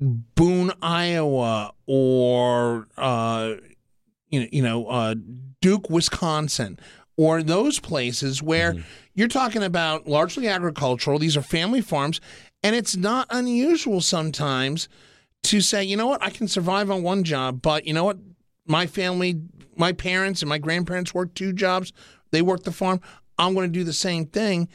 Boone, 0.01 0.73
Iowa, 0.81 1.73
or 1.87 2.87
uh, 2.97 3.55
you 4.29 4.41
know, 4.41 4.47
you 4.53 4.63
know, 4.63 4.87
uh, 4.87 5.15
Duke, 5.61 5.91
Wisconsin, 5.91 6.79
or 7.17 7.43
those 7.43 7.81
places 7.81 8.43
where 8.43 8.77
you're 9.15 9.29
talking 9.29 9.63
about 9.63 10.07
largely 10.07 10.47
agricultural. 10.49 11.19
These 11.19 11.37
are 11.37 11.43
family 11.43 11.81
farms, 11.83 12.21
and 12.63 12.77
it's 12.77 12.97
not 12.97 13.27
unusual 13.31 14.01
sometimes 14.01 14.89
to 15.45 15.61
say, 15.61 15.83
you 15.83 15.97
know 15.97 16.07
what, 16.07 16.23
I 16.23 16.31
can 16.31 16.49
survive 16.49 16.91
on 16.91 17.03
one 17.03 17.25
job, 17.25 17.63
but 17.63 17.87
you 17.87 17.95
know 17.95 18.05
what, 18.05 18.19
my 18.67 18.87
family, 18.87 19.41
my 19.77 19.93
parents 19.93 20.43
and 20.43 20.49
my 20.49 20.59
grandparents 20.59 21.15
work 21.15 21.35
two 21.35 21.53
jobs. 21.53 21.93
They 22.31 22.43
work 22.43 22.63
the 22.63 22.73
farm. 22.73 23.01
I'm 23.39 23.55
going 23.55 23.73
to 23.73 23.79
do 23.79 23.85
the 23.85 23.93
same 23.93 24.27
thing. 24.27 24.69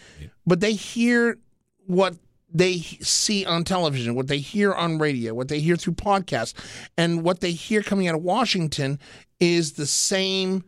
But 0.46 0.60
they 0.60 0.74
hear 0.74 1.38
what 1.86 2.16
they 2.52 2.78
see 2.78 3.46
on 3.46 3.64
television, 3.64 4.16
what 4.16 4.28
they 4.28 4.40
hear 4.40 4.74
on 4.74 4.98
radio, 4.98 5.34
what 5.34 5.50
they 5.50 5.60
hear 5.60 5.76
through 5.76 5.94
podcasts, 5.94 6.54
and 6.98 7.24
what 7.24 7.42
they 7.42 7.52
hear 7.52 7.84
coming 7.84 8.08
out 8.08 8.16
of 8.16 8.24
Washington 8.24 9.00
is 9.40 9.74
the 9.74 9.86
same 9.86 10.64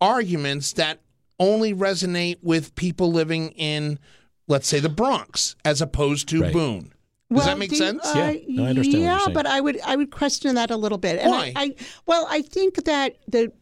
arguments 0.00 0.72
that 0.74 1.00
only 1.38 1.74
resonate 1.74 2.38
with 2.42 2.74
people 2.74 3.12
living 3.12 3.50
in, 3.50 3.98
let's 4.48 4.66
say, 4.66 4.80
the 4.80 4.88
Bronx, 4.88 5.54
as 5.64 5.80
opposed 5.80 6.28
to 6.30 6.40
Right. 6.42 6.52
Boone. 6.52 6.92
Does 7.30 7.36
Well, 7.36 7.46
that 7.46 7.58
make 7.58 7.70
the- 7.70 7.76
sense? 7.76 8.04
uh, 8.06 8.12
Yeah. 8.16 8.40
No, 8.48 8.64
I 8.64 8.68
understand 8.70 8.94
what 9.02 9.06
yeah, 9.06 9.10
you're 9.10 9.18
saying. 9.20 9.34
but 9.34 9.46
I 9.46 9.60
would 9.60 9.80
I 9.84 9.96
would 9.96 10.10
question 10.10 10.54
that 10.56 10.70
a 10.70 10.76
little 10.76 10.98
bit. 10.98 11.18
And 11.20 11.30
Why? 11.30 11.52
I, 11.54 11.62
I 11.64 11.74
well, 12.06 12.26
I 12.30 12.40
think 12.42 12.84
that 12.84 13.16
the 13.28 13.52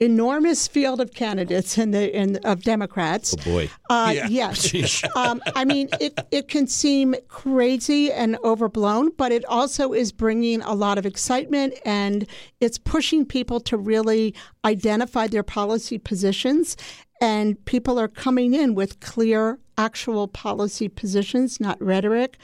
enormous 0.00 0.68
field 0.68 1.00
of 1.00 1.12
candidates 1.12 1.76
in 1.76 1.90
the 1.90 2.14
in 2.16 2.36
of 2.44 2.62
Democrats. 2.62 3.34
Oh 3.40 3.42
boy. 3.50 3.70
Uh, 3.90 4.12
Yeah. 4.14 4.28
Yes. 4.28 5.02
um, 5.16 5.42
I 5.56 5.64
mean, 5.64 5.88
it, 6.00 6.20
it 6.30 6.48
can 6.48 6.66
seem 6.68 7.16
crazy 7.28 8.12
and 8.12 8.36
overblown, 8.44 9.10
but 9.16 9.32
it 9.32 9.44
also 9.46 9.92
is 9.92 10.12
bringing 10.12 10.60
a 10.62 10.74
lot 10.74 10.98
of 10.98 11.06
excitement 11.06 11.74
and 11.84 12.26
it's 12.60 12.78
pushing 12.78 13.24
people 13.24 13.58
to 13.60 13.76
really 13.76 14.34
identify 14.64 15.26
their 15.26 15.42
policy 15.42 15.98
positions. 15.98 16.76
And 17.20 17.62
people 17.64 17.98
are 17.98 18.06
coming 18.06 18.54
in 18.54 18.76
with 18.76 19.00
clear, 19.00 19.58
actual 19.78 20.28
policy 20.28 20.88
positions, 20.88 21.60
not 21.60 21.80
rhetoric, 21.80 22.36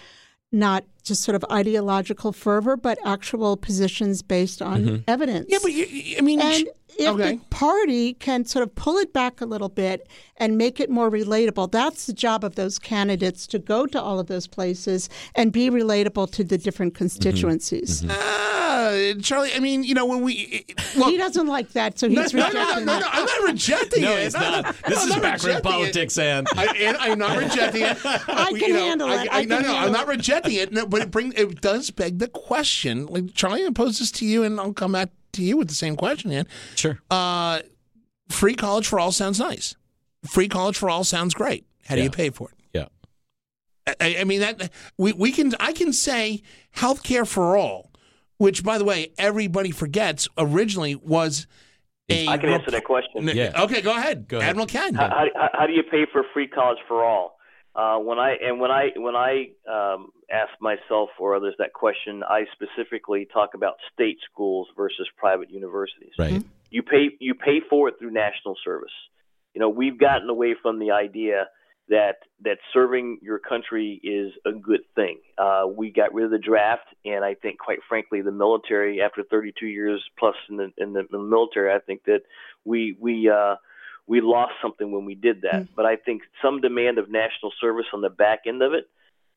not 0.51 0.85
just 1.03 1.23
sort 1.23 1.35
of 1.35 1.45
ideological 1.51 2.33
fervor, 2.33 2.77
but 2.77 2.97
actual 3.05 3.57
positions 3.57 4.23
based 4.23 4.63
on 4.63 4.85
mm-hmm. 4.85 4.97
evidence. 5.09 5.47
Yeah, 5.51 5.59
but 5.61 5.73
you, 5.73 5.85
you- 5.85 6.17
I 6.17 6.21
mean, 6.23 6.41
And 6.41 6.69
if 6.99 7.09
okay. 7.09 7.37
the 7.37 7.41
party 7.51 8.15
can 8.15 8.45
sort 8.45 8.63
of 8.63 8.75
pull 8.75 8.97
it 8.99 9.13
back 9.13 9.41
a 9.41 9.47
little 9.47 9.69
bit 9.69 10.09
and 10.37 10.59
make 10.59 10.81
it 10.81 10.91
more 10.91 11.11
relatable, 11.11 11.71
that's 11.71 12.07
the 12.07 12.13
job 12.13 12.45
of 12.45 12.57
those 12.57 12.79
candidates 12.79 13.47
to 13.49 13.59
go 13.59 13.87
to 13.87 14.01
all 14.01 14.19
of 14.19 14.27
those 14.27 14.47
places 14.47 15.09
and 15.35 15.53
be 15.53 15.71
relatable 15.71 16.31
to 16.33 16.45
the 16.45 16.59
different 16.59 16.95
constituencies. 16.95 18.05
Ah, 18.09 19.13
Charlie, 19.23 19.51
I 19.55 19.61
mean, 19.61 19.85
you 19.85 19.95
know, 19.95 20.07
when 20.07 20.23
we 20.23 20.65
look, 20.97 21.11
He 21.11 21.17
doesn't 21.17 21.47
like 21.47 21.71
that, 21.73 21.99
so 21.99 22.09
no, 22.09 22.23
he's 22.23 22.35
no, 22.35 22.41
no, 22.41 22.47
rejecting 22.49 22.87
no, 22.87 22.99
no. 22.99 23.09
I'm 23.11 23.25
not 23.25 23.49
rejecting 23.49 24.03
No, 24.03 24.13
it. 24.17 24.27
it's 24.27 24.35
No, 24.35 24.41
no, 24.41 24.61
not. 24.63 24.77
This 24.87 24.99
I'm 24.99 25.09
is 25.09 25.11
not 25.11 25.23
backroom 25.23 25.63
politics, 25.63 26.19
and 26.19 26.47
I, 26.57 26.67
and 26.81 26.97
I'm 26.97 27.19
not 27.19 27.39
rejecting 27.39 27.83
it. 27.83 27.99
I 28.05 28.51
can 28.51 28.57
you 28.57 28.69
know, 28.73 28.87
handle 28.87 29.11
it. 29.11 29.29
I, 29.33 29.41
I 29.41 29.45
no, 29.45 29.57
can 29.57 29.67
no, 29.67 29.71
I'm 29.71 29.83
handle 29.85 29.93
not 29.93 30.07
rejecting 30.09 30.55
it. 30.55 30.73
No, 30.73 30.87
but 30.87 31.03
it 31.03 31.11
brings 31.11 31.35
it 31.35 31.61
does 31.61 31.91
beg 31.91 32.19
the 32.19 32.29
question. 32.29 33.07
Like 33.07 33.35
Charlie, 33.35 33.65
I 33.65 33.71
pose 33.71 33.99
this 33.99 34.11
to 34.13 34.27
you, 34.27 34.43
and 34.43 34.59
I'll 34.59 34.73
come 34.73 34.93
back 34.93 35.11
to 35.35 35.43
you 35.43 35.57
with 35.57 35.69
the 35.69 35.75
same 35.75 35.97
question. 35.97 36.33
Ian. 36.33 36.47
sure. 36.75 36.99
Uh, 37.11 37.61
free 38.31 38.55
college 38.55 38.87
for 38.87 38.99
all 38.99 39.13
sounds 39.13 39.39
nice. 39.39 39.77
Free 40.27 40.49
college 40.49 40.77
for 40.79 40.89
all 40.89 41.05
sounds 41.05 41.35
great. 41.35 41.67
How 41.87 41.95
do 41.95 42.01
Yeah. 42.01 42.05
you 42.05 42.11
pay 42.11 42.31
for 42.31 42.49
it? 42.51 42.55
Yeah. 42.73 42.87
I, 44.01 44.17
I 44.21 44.25
mean 44.25 44.41
that 44.41 44.71
we, 44.97 45.13
we 45.13 45.31
can 45.33 45.53
I 45.61 45.73
can 45.73 45.93
say 45.93 46.43
healthcare 46.77 47.27
for 47.27 47.57
all, 47.57 47.91
which 48.39 48.65
by 48.65 48.79
the 48.79 48.85
way 48.85 49.13
everybody 49.19 49.71
forgets 49.71 50.27
originally 50.39 50.95
was 50.95 51.47
a 52.09 52.27
I 52.27 52.39
can 52.39 52.49
answer 52.51 52.71
that 52.71 52.85
question. 52.85 53.29
Yeah. 53.35 53.53
Okay, 53.65 53.81
go 53.83 53.97
ahead. 53.97 54.27
Go 54.29 54.39
ahead. 54.39 54.51
Admiral 54.51 54.67
Ken. 54.67 54.95
How, 54.95 55.09
how, 55.09 55.49
how 55.53 55.67
do 55.67 55.73
you 55.75 55.83
pay 55.83 56.07
for 56.11 56.23
free 56.33 56.49
college 56.49 56.79
for 56.89 57.05
all? 57.05 57.37
Uh, 57.75 57.99
when 57.99 58.19
I 58.19 58.37
and 58.41 58.61
when 58.61 58.71
I 58.71 58.91
when 58.97 59.17
I 59.17 59.49
um, 59.69 60.11
ask 60.31 60.53
myself 60.61 61.11
or 61.19 61.35
others 61.35 61.55
that 61.59 61.73
question, 61.73 62.23
I 62.23 62.45
specifically 62.53 63.27
talk 63.33 63.55
about 63.55 63.75
state 63.93 64.19
schools 64.31 64.69
versus 64.77 65.09
private 65.17 65.51
universities. 65.51 66.13
Right. 66.17 66.45
You 66.71 66.83
pay 66.83 67.11
you 67.19 67.35
pay 67.35 67.61
for 67.69 67.89
it 67.89 67.97
through 67.99 68.13
national 68.13 68.57
service. 68.65 68.93
You 69.55 69.61
know, 69.61 69.69
we've 69.69 69.99
gotten 69.99 70.29
away 70.29 70.55
from 70.61 70.79
the 70.79 70.93
idea 70.93 71.47
that 71.89 72.17
that 72.43 72.59
serving 72.73 73.19
your 73.23 73.39
country 73.39 74.01
is 74.03 74.33
a 74.47 74.57
good 74.57 74.81
thing. 74.95 75.19
Uh, 75.37 75.65
we 75.67 75.91
got 75.91 76.15
rid 76.15 76.27
of 76.27 76.31
the 76.31 76.39
draft, 76.39 76.87
and 77.05 77.25
I 77.25 77.35
think, 77.35 77.59
quite 77.59 77.81
frankly, 77.89 78.23
the 78.23 78.33
military, 78.33 79.03
after 79.03 79.23
32 79.23 79.67
years 79.67 80.03
plus 80.19 80.35
in 80.49 80.57
the 80.57 80.73
in 80.79 80.93
the, 80.93 81.01
in 81.01 81.09
the 81.11 81.19
military, 81.19 81.73
I 81.75 81.81
think 81.81 82.05
that 82.05 82.21
we 82.65 82.97
we 82.99 83.29
uh, 83.29 83.57
we 84.07 84.21
lost 84.21 84.53
something 84.61 84.93
when 84.93 85.05
we 85.05 85.15
did 85.15 85.43
that. 85.43 85.69
But 85.75 85.87
I 85.87 85.97
think 85.97 86.23
some 86.43 86.61
demand 86.61 86.99
of 86.99 87.11
national 87.11 87.53
service 87.61 87.87
on 87.93 88.01
the 88.03 88.11
back 88.11 88.41
end 88.47 88.63
of 88.63 88.73
it 88.75 88.89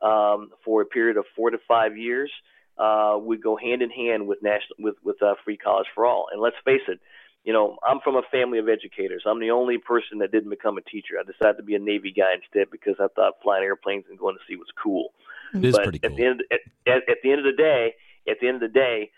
um, 0.02 0.52
for 0.64 0.82
a 0.82 0.86
period 0.86 1.18
of 1.18 1.26
four 1.36 1.50
to 1.50 1.58
five 1.68 1.98
years 1.98 2.32
uh, 2.78 3.18
would 3.20 3.42
go 3.42 3.56
hand 3.56 3.82
in 3.82 3.90
hand 3.90 4.28
with 4.28 4.42
national 4.42 4.76
with 4.80 4.96
with 5.04 5.22
uh, 5.22 5.36
free 5.44 5.58
college 5.58 5.88
for 5.96 6.06
all. 6.06 6.28
And 6.32 6.42
let's 6.42 6.58
face 6.64 6.82
it, 6.88 7.00
you 7.44 7.54
know, 7.54 7.78
I'm 7.88 8.00
from 8.02 8.16
a 8.16 8.22
family 8.30 8.60
of 8.60 8.68
educators. 8.68 9.24
I'm 9.26 9.40
the 9.40 9.52
only 9.52 9.78
person 9.78 10.20
that 10.20 10.32
didn't 10.32 10.50
become 10.50 10.78
a 10.78 10.82
teacher. 10.82 11.16
I 11.20 11.24
decided 11.24 11.58
to 11.58 11.64
be 11.64 11.76
a 11.76 11.80
Navy 11.80 12.12
guy 12.12 12.36
instead 12.36 12.70
because 12.70 12.96
I 13.00 13.08
thought 13.16 13.36
flying 13.42 13.64
airplanes 13.64 14.06
and 14.10 14.20
going 14.20 14.36
to 14.36 14.42
sea 14.48 14.58
was 14.58 14.68
cool. 14.82 15.14
It 15.54 15.64
is 15.64 15.76
but 15.76 15.84
pretty 15.84 16.00
at 16.04 16.10
cool. 16.10 16.18
the 16.18 16.26
end 16.26 16.44
at, 16.52 16.60
at, 16.86 17.10
at 17.10 17.18
the 17.24 17.32
end 17.32 17.40
of 17.40 17.46
the 17.46 17.58
day, 17.58 17.96
at 18.30 18.38
the 18.42 18.48
end 18.48 18.62
of 18.62 18.74
the 18.74 18.80
day, 18.80 19.12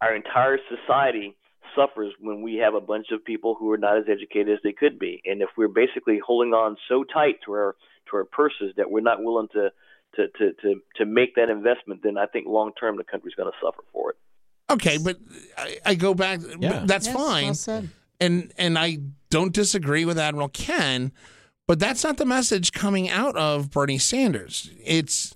our 0.00 0.14
entire 0.14 0.58
society 0.68 1.34
suffers 1.76 2.12
when 2.20 2.42
we 2.42 2.56
have 2.56 2.74
a 2.74 2.80
bunch 2.80 3.06
of 3.12 3.24
people 3.24 3.54
who 3.58 3.70
are 3.72 3.78
not 3.78 3.96
as 3.98 4.04
educated 4.08 4.52
as 4.54 4.60
they 4.62 4.72
could 4.72 4.98
be. 4.98 5.22
And 5.24 5.42
if 5.42 5.48
we're 5.56 5.68
basically 5.68 6.20
holding 6.24 6.52
on 6.52 6.76
so 6.88 7.04
tight 7.04 7.36
to 7.46 7.52
our 7.52 7.76
to 8.10 8.16
our 8.18 8.24
purses 8.24 8.74
that 8.76 8.90
we're 8.90 9.00
not 9.00 9.22
willing 9.22 9.48
to 9.52 9.70
to 10.16 10.28
to 10.38 10.52
to, 10.62 10.80
to 10.96 11.04
make 11.06 11.34
that 11.36 11.48
investment, 11.50 12.02
then 12.02 12.16
I 12.18 12.26
think 12.26 12.46
long 12.46 12.72
term 12.78 12.96
the 12.96 13.04
country's 13.04 13.34
going 13.34 13.50
to 13.50 13.56
suffer 13.64 13.82
for 13.92 14.10
it. 14.10 14.16
Okay, 14.70 14.98
but 14.98 15.18
I, 15.58 15.78
I 15.84 15.94
go 15.94 16.14
back. 16.14 16.40
Yeah. 16.58 16.70
but 16.80 16.86
That's 16.88 17.06
Yes, 17.06 17.14
fine, 17.16 17.44
well 17.44 17.54
said. 17.54 17.88
and 18.20 18.52
and 18.56 18.78
I 18.78 18.98
don't 19.30 19.52
disagree 19.52 20.04
with 20.04 20.18
Admiral 20.18 20.48
Ken, 20.48 21.12
but 21.66 21.78
that's 21.78 22.02
not 22.04 22.16
the 22.16 22.24
message 22.26 22.72
coming 22.72 23.08
out 23.10 23.36
of 23.36 23.70
Bernie 23.70 23.98
Sanders. 23.98 24.70
It's 24.84 25.34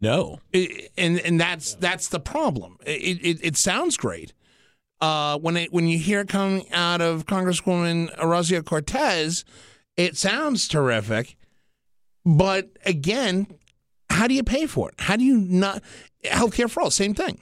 No. 0.00 0.38
it, 0.52 0.92
and 0.96 1.18
and 1.20 1.40
that's 1.40 1.74
that's 1.74 2.08
the 2.08 2.20
problem. 2.20 2.76
It 2.86 3.18
it, 3.24 3.38
it 3.42 3.56
sounds 3.56 3.96
great 3.96 4.32
uh, 5.00 5.38
when 5.38 5.56
it 5.56 5.72
when 5.72 5.86
you 5.88 5.98
hear 5.98 6.20
it 6.20 6.28
coming 6.28 6.70
out 6.72 7.00
of 7.00 7.26
Congresswoman 7.26 8.14
Ocasio-Cortez. 8.16 9.44
It 9.96 10.16
sounds 10.16 10.68
terrific, 10.68 11.36
but 12.24 12.68
again, 12.84 13.48
how 14.10 14.28
do 14.28 14.34
you 14.34 14.44
pay 14.44 14.66
for 14.66 14.90
it? 14.90 14.94
How 14.98 15.16
do 15.16 15.24
you 15.24 15.38
not 15.38 15.82
healthcare 16.24 16.70
for 16.70 16.82
all? 16.82 16.90
Same 16.90 17.14
thing. 17.14 17.40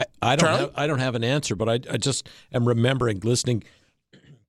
I, 0.00 0.04
I 0.22 0.36
don't 0.36 0.48
Charlie? 0.48 0.60
have, 0.62 0.72
I 0.74 0.86
don't 0.86 0.98
have 1.00 1.14
an 1.14 1.24
answer, 1.24 1.54
but 1.54 1.68
I, 1.68 1.74
I 1.92 1.96
just 1.98 2.28
am 2.52 2.66
remembering 2.66 3.20
listening 3.20 3.62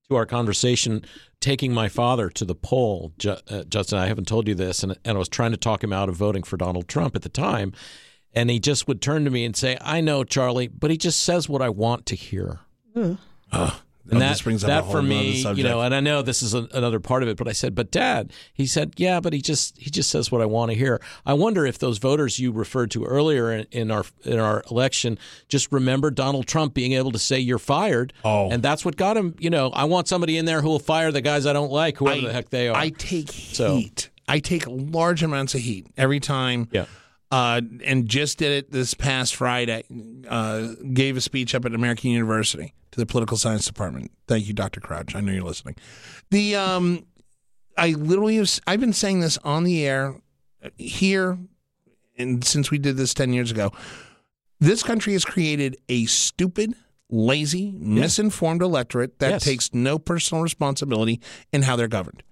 to 0.09 0.15
our 0.15 0.25
conversation, 0.25 1.03
taking 1.39 1.73
my 1.73 1.89
father 1.89 2.29
to 2.29 2.45
the 2.45 2.55
poll. 2.55 3.11
Ju- 3.17 3.37
uh, 3.49 3.63
Justin, 3.63 3.99
I 3.99 4.07
haven't 4.07 4.27
told 4.27 4.47
you 4.47 4.55
this, 4.55 4.83
and, 4.83 4.97
and 5.03 5.17
I 5.17 5.19
was 5.19 5.29
trying 5.29 5.51
to 5.51 5.57
talk 5.57 5.83
him 5.83 5.91
out 5.91 6.09
of 6.09 6.15
voting 6.15 6.43
for 6.43 6.57
Donald 6.57 6.87
Trump 6.87 7.15
at 7.15 7.23
the 7.23 7.29
time, 7.29 7.73
and 8.35 8.49
he 8.49 8.59
just 8.59 8.87
would 8.87 9.01
turn 9.01 9.25
to 9.25 9.31
me 9.31 9.45
and 9.45 9.55
say, 9.55 9.77
"I 9.81 10.01
know, 10.01 10.23
Charlie, 10.23 10.67
but 10.67 10.91
he 10.91 10.97
just 10.97 11.19
says 11.21 11.47
what 11.49 11.61
I 11.61 11.69
want 11.69 12.05
to 12.07 12.15
hear." 12.15 12.59
And 12.93 13.17
Oh, 13.51 14.19
that, 14.19 14.29
this 14.29 14.41
brings 14.43 14.63
up 14.63 14.67
a 14.67 14.71
that 14.73 14.83
whole 14.83 14.91
for 14.93 14.97
nother 15.01 15.07
me, 15.07 15.41
you 15.55 15.63
know, 15.63 15.81
and 15.81 15.93
I 15.95 15.99
know 15.99 16.21
this 16.21 16.43
is 16.43 16.53
a, 16.53 16.67
another 16.73 16.99
part 16.99 17.23
of 17.23 17.29
it, 17.29 17.37
but 17.37 17.47
I 17.47 17.53
said, 17.53 17.73
but 17.73 17.89
Dad, 17.89 18.31
he 18.53 18.67
said, 18.67 18.93
yeah, 18.97 19.19
but 19.19 19.33
he 19.33 19.41
just 19.41 19.77
he 19.79 19.89
just 19.89 20.11
says 20.11 20.31
what 20.31 20.41
I 20.41 20.45
want 20.45 20.69
to 20.71 20.77
hear. 20.77 21.01
I 21.25 21.33
wonder 21.33 21.65
if 21.65 21.79
those 21.79 21.97
voters 21.97 22.37
you 22.37 22.51
referred 22.51 22.91
to 22.91 23.03
earlier 23.05 23.51
in, 23.51 23.65
in 23.71 23.89
our 23.91 24.03
in 24.23 24.37
our 24.39 24.63
election 24.69 25.17
just 25.47 25.71
remember 25.71 26.11
Donald 26.11 26.45
Trump 26.47 26.73
being 26.75 26.91
able 26.93 27.11
to 27.13 27.19
say 27.19 27.39
you're 27.39 27.57
fired, 27.57 28.13
Oh. 28.23 28.49
and 28.51 28.61
that's 28.61 28.85
what 28.85 28.95
got 28.95 29.17
him. 29.17 29.33
You 29.39 29.49
know, 29.49 29.69
I 29.71 29.85
want 29.85 30.07
somebody 30.07 30.37
in 30.37 30.45
there 30.45 30.61
who 30.61 30.69
will 30.69 30.79
fire 30.79 31.11
the 31.11 31.21
guys 31.21 31.45
I 31.47 31.53
don't 31.53 31.71
like, 31.71 31.97
whoever 31.97 32.21
the 32.21 32.33
heck 32.33 32.49
they 32.51 32.67
are. 32.69 32.75
I 32.75 32.89
take 32.89 33.31
So- 33.31 33.77
heat. 33.77 34.09
I 34.27 34.39
take 34.39 34.65
large 34.67 35.23
amounts 35.23 35.55
of 35.55 35.61
heat 35.61 35.87
every 35.97 36.19
time. 36.19 36.67
yeah, 36.71 36.85
Uh, 37.35 37.59
and 37.83 38.07
just 38.07 38.37
did 38.37 38.51
it 38.53 38.71
this 38.71 38.93
past 38.93 39.35
Friday. 39.35 39.83
Uh, 40.25 40.69
gave 40.93 41.17
a 41.17 41.21
speech 41.21 41.53
up 41.53 41.65
at 41.65 41.73
American 41.73 42.11
University 42.11 42.73
to 42.91 42.99
the 42.99 43.05
political 43.05 43.35
science 43.35 43.65
department. 43.65 44.09
Thank 44.25 44.47
you, 44.47 44.53
Dr. 44.53 44.79
Crouch. 44.79 45.15
I 45.15 45.19
know 45.19 45.33
you're 45.33 45.43
listening. 45.43 45.75
The 46.31 46.55
um, 46.55 47.05
I 47.77 47.89
literally 47.89 48.37
have. 48.37 48.49
I've 48.65 48.79
been 48.79 48.93
saying 48.93 49.19
this 49.19 49.37
on 49.43 49.65
the 49.65 49.85
air 49.85 50.15
uh, 50.63 50.69
here, 50.77 51.37
and 52.17 52.41
since 52.45 52.71
we 52.71 52.77
did 52.77 52.95
this 52.95 53.13
ten 53.13 53.33
years 53.33 53.51
ago, 53.51 53.73
this 54.61 54.81
country 54.81 55.11
has 55.13 55.25
created 55.25 55.75
a 55.89 56.05
stupid. 56.05 56.73
Lazy, 57.11 57.71
misinformed 57.77 58.63
electorate 58.63 59.19
that 59.19 59.29
Yes. 59.29 59.43
takes 59.43 59.73
no 59.75 59.99
personal 59.99 60.41
responsibility 60.41 61.21
in 61.53 61.61
how 61.61 61.75
they're 61.75 61.87
governed. 61.87 62.23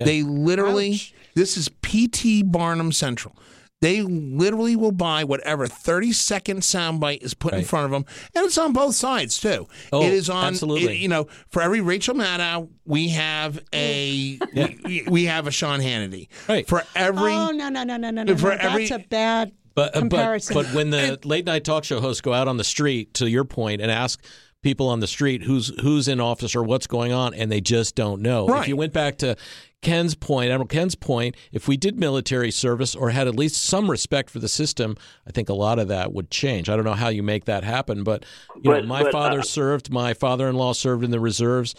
They 0.00 0.22
literally, 0.22 0.98
this 1.34 1.58
is 1.58 1.68
P.T. 1.82 2.44
Barnum 2.44 2.90
Central. 2.90 3.36
They 3.84 4.00
literally 4.00 4.76
will 4.76 4.92
buy 4.92 5.24
whatever 5.24 5.66
30 5.66 6.12
second 6.12 6.60
soundbite 6.60 7.22
is 7.22 7.34
put 7.34 7.52
in 7.52 7.64
front 7.64 7.84
of 7.84 7.90
them. 7.90 8.06
And 8.34 8.46
it's 8.46 8.56
on 8.56 8.72
both 8.72 8.94
sides, 8.94 9.38
too. 9.38 9.68
Oh, 9.92 10.00
it 10.02 10.14
is 10.14 10.30
on, 10.30 10.46
absolutely. 10.46 10.94
it- 10.94 11.00
you 11.02 11.08
know, 11.08 11.26
for 11.50 11.60
every 11.60 11.82
Rachel 11.82 12.14
Maddow, 12.14 12.70
we 12.86 13.10
have 13.10 13.62
a, 13.74 14.38
we, 14.86 15.04
we 15.06 15.24
have 15.24 15.46
a 15.46 15.50
Sean 15.50 15.80
Hannity. 15.80 16.28
Right. 16.48 16.66
For 16.66 16.82
every, 16.96 17.30
oh 17.30 17.50
no 17.50 17.68
no 17.68 17.84
no 17.84 17.98
no 17.98 18.08
no 18.10 18.22
no! 18.22 18.36
For 18.38 18.48
no. 18.48 18.56
every- 18.58 18.86
That's 18.88 19.04
a 19.04 19.06
bad 19.06 19.52
but 19.74 19.94
uh, 19.94 20.00
but 20.00 20.10
comparison. 20.10 20.54
but 20.54 20.66
when 20.72 20.88
the 20.88 21.18
late 21.24 21.44
night 21.44 21.64
talk 21.64 21.84
show 21.84 22.00
hosts 22.00 22.22
go 22.22 22.32
out 22.32 22.48
on 22.48 22.56
the 22.56 22.64
street, 22.64 23.12
to 23.14 23.28
your 23.28 23.44
point, 23.44 23.82
and 23.82 23.90
ask 23.90 24.18
people 24.64 24.88
on 24.88 24.98
the 24.98 25.06
street 25.06 25.42
who's 25.42 25.68
who's 25.80 26.08
in 26.08 26.20
office 26.20 26.56
or 26.56 26.64
what's 26.64 26.88
going 26.88 27.12
on, 27.12 27.34
and 27.34 27.52
they 27.52 27.60
just 27.60 27.94
don't 27.94 28.20
know. 28.20 28.48
Right. 28.48 28.62
If 28.62 28.68
you 28.68 28.76
went 28.76 28.92
back 28.92 29.18
to 29.18 29.36
Ken's 29.82 30.14
point, 30.16 30.50
Admiral 30.50 30.66
Ken's 30.66 30.96
point, 30.96 31.36
if 31.52 31.68
we 31.68 31.76
did 31.76 31.96
military 31.98 32.50
service 32.50 32.94
or 32.96 33.10
had 33.10 33.28
at 33.28 33.36
least 33.36 33.62
some 33.62 33.88
respect 33.90 34.30
for 34.30 34.40
the 34.40 34.48
system, 34.48 34.96
I 35.28 35.30
think 35.30 35.48
a 35.48 35.54
lot 35.54 35.78
of 35.78 35.88
that 35.88 36.12
would 36.12 36.30
change. 36.30 36.68
I 36.68 36.74
don't 36.74 36.84
know 36.84 36.94
how 36.94 37.08
you 37.08 37.22
make 37.22 37.44
that 37.44 37.62
happen, 37.62 38.02
but 38.02 38.24
you 38.60 38.72
know, 38.72 38.82
my 38.82 39.04
but, 39.04 39.12
father 39.12 39.40
uh, 39.40 39.42
served, 39.42 39.92
my 39.92 40.14
father-in-law 40.14 40.72
served 40.72 41.04
in 41.04 41.12
the 41.12 41.20
reserves. 41.20 41.74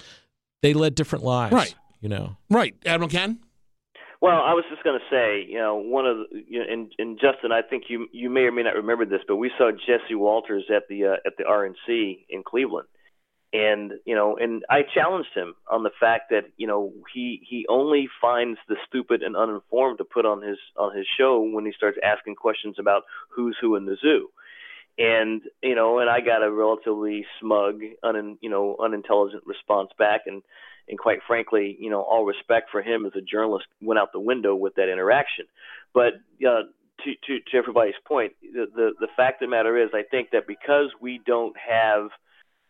They 0.61 0.73
led 0.73 0.95
different 0.95 1.25
lives, 1.25 1.53
Right. 1.53 1.75
You 1.99 2.09
know, 2.09 2.37
right, 2.49 2.75
Admiral 2.85 3.09
Ken? 3.09 3.39
Well, 4.25 4.41
I 4.41 4.53
was 4.53 4.65
just 4.71 4.83
going 4.83 4.99
to 4.99 5.05
say, 5.15 5.45
you 5.47 5.59
know, 5.59 5.75
one 5.75 6.07
of 6.07 6.17
the, 6.17 6.43
you 6.49 6.57
know, 6.57 6.65
and, 6.67 6.91
and 6.97 7.19
Justin, 7.19 7.51
I 7.51 7.61
think 7.61 7.83
you 7.89 8.07
you 8.11 8.31
may 8.31 8.41
or 8.41 8.51
may 8.51 8.63
not 8.63 8.73
remember 8.73 9.05
this, 9.05 9.21
but 9.27 9.35
we 9.35 9.51
saw 9.55 9.69
Jesse 9.69 10.15
Watters 10.15 10.63
at 10.75 10.87
the 10.89 11.05
uh, 11.05 11.17
at 11.27 11.37
the 11.37 11.43
RNC 11.43 12.25
in 12.27 12.41
Cleveland, 12.41 12.87
and 13.53 13.91
you 14.03 14.15
know, 14.15 14.35
and 14.35 14.65
I 14.67 14.81
challenged 14.81 15.29
him 15.35 15.53
on 15.69 15.83
the 15.83 15.91
fact 15.99 16.31
that 16.31 16.45
you 16.57 16.65
know 16.65 16.91
he 17.13 17.45
he 17.47 17.67
only 17.69 18.09
finds 18.19 18.57
the 18.67 18.77
stupid 18.87 19.21
and 19.21 19.35
uninformed 19.37 19.99
to 19.99 20.05
put 20.05 20.25
on 20.25 20.41
his 20.41 20.57
on 20.75 20.97
his 20.97 21.05
show 21.19 21.39
when 21.41 21.63
he 21.67 21.71
starts 21.77 21.99
asking 22.03 22.33
questions 22.33 22.77
about 22.79 23.03
who's 23.29 23.55
who 23.61 23.75
in 23.75 23.85
the 23.85 23.95
zoo. 24.01 24.29
And 24.97 25.43
you 25.61 25.75
know, 25.75 25.99
and 25.99 26.09
I 26.09 26.21
got 26.21 26.41
a 26.41 26.51
relatively 26.51 27.27
smug, 27.39 27.81
un, 28.01 28.39
you 28.41 28.49
know, 28.49 28.75
unintelligent 28.83 29.43
response 29.45 29.91
back, 29.99 30.21
and 30.25 30.41
and 30.87 30.97
quite 30.99 31.19
frankly, 31.25 31.75
you 31.79 31.89
know, 31.89 32.01
all 32.01 32.25
respect 32.25 32.69
for 32.71 32.81
him 32.81 33.05
as 33.05 33.13
a 33.15 33.21
journalist 33.21 33.65
went 33.81 33.99
out 33.99 34.11
the 34.13 34.19
window 34.19 34.55
with 34.55 34.75
that 34.75 34.89
interaction. 34.91 35.45
But 35.93 36.13
uh, 36.45 36.63
to 37.03 37.13
to 37.27 37.39
to 37.51 37.57
everybody's 37.57 37.95
point, 38.07 38.33
the, 38.41 38.67
the 38.73 38.91
the 38.99 39.07
fact 39.15 39.41
of 39.41 39.47
the 39.47 39.51
matter 39.51 39.77
is, 39.81 39.89
I 39.93 40.03
think 40.03 40.31
that 40.31 40.47
because 40.47 40.89
we 41.01 41.21
don't 41.25 41.55
have 41.57 42.09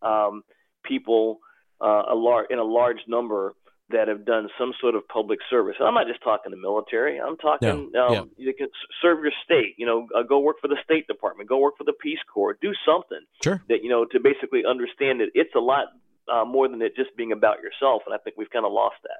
um, 0.01 0.43
people 0.83 1.39
uh, 1.81 2.03
a 2.09 2.15
lar- 2.15 2.45
in 2.45 2.59
a 2.59 2.63
large 2.63 2.99
number 3.07 3.53
that 3.89 4.07
have 4.07 4.25
done 4.25 4.49
some 4.57 4.73
sort 4.81 4.95
of 4.95 5.07
public 5.07 5.39
service. 5.47 5.75
And 5.77 5.87
I'm 5.87 5.93
not 5.93 6.07
just 6.07 6.23
talking 6.23 6.49
the 6.49 6.57
military. 6.57 7.19
I'm 7.19 7.37
talking 7.37 7.91
Yeah, 7.93 8.05
um, 8.05 8.13
yeah. 8.13 8.23
you 8.37 8.53
can 8.53 8.67
serve 8.99 9.19
your 9.21 9.31
state. 9.43 9.75
You 9.77 9.85
know, 9.85 10.07
uh, 10.17 10.23
go 10.23 10.39
work 10.39 10.57
for 10.59 10.67
the 10.67 10.77
State 10.83 11.05
Department. 11.05 11.47
Go 11.47 11.59
work 11.59 11.77
for 11.77 11.83
the 11.83 11.93
Peace 11.93 12.19
Corps. 12.33 12.57
Do 12.59 12.73
something 12.83 13.19
sure. 13.43 13.61
that 13.69 13.83
you 13.83 13.89
know 13.89 14.05
to 14.05 14.19
basically 14.19 14.63
understand 14.65 15.19
that 15.19 15.29
it's 15.35 15.53
a 15.55 15.59
lot 15.59 15.87
uh, 16.31 16.45
more 16.45 16.67
than 16.67 16.81
it 16.81 16.95
just 16.95 17.15
being 17.15 17.31
about 17.31 17.57
yourself. 17.61 18.03
And 18.05 18.13
I 18.13 18.17
think 18.17 18.37
we've 18.37 18.49
kind 18.49 18.65
of 18.65 18.71
lost 18.71 18.95
that. 19.03 19.19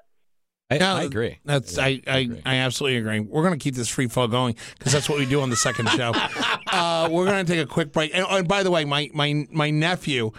I, 0.68 0.78
Yeah, 0.78 0.94
I 0.94 1.02
agree. 1.04 1.38
That's 1.44 1.76
Yeah, 1.76 1.84
I, 1.84 2.02
I, 2.06 2.18
agree. 2.18 2.42
I 2.44 2.56
absolutely 2.56 2.98
agree. 2.98 3.20
We're 3.20 3.42
going 3.42 3.58
to 3.58 3.62
keep 3.62 3.74
this 3.74 3.88
free 3.88 4.08
fall 4.08 4.26
going 4.28 4.56
because 4.78 4.92
that's 4.92 5.08
what 5.08 5.18
we 5.18 5.26
do 5.26 5.40
on 5.40 5.50
the 5.50 5.56
second 5.56 5.88
show. 5.90 6.12
uh, 6.66 7.08
we're 7.10 7.26
going 7.26 7.46
to 7.46 7.52
take 7.52 7.62
a 7.62 7.66
quick 7.68 7.92
break. 7.92 8.12
And, 8.14 8.26
and 8.28 8.48
by 8.48 8.62
the 8.62 8.70
way, 8.70 8.84
my 8.84 9.08
my 9.14 9.46
my 9.52 9.70
nephew, 9.70 10.32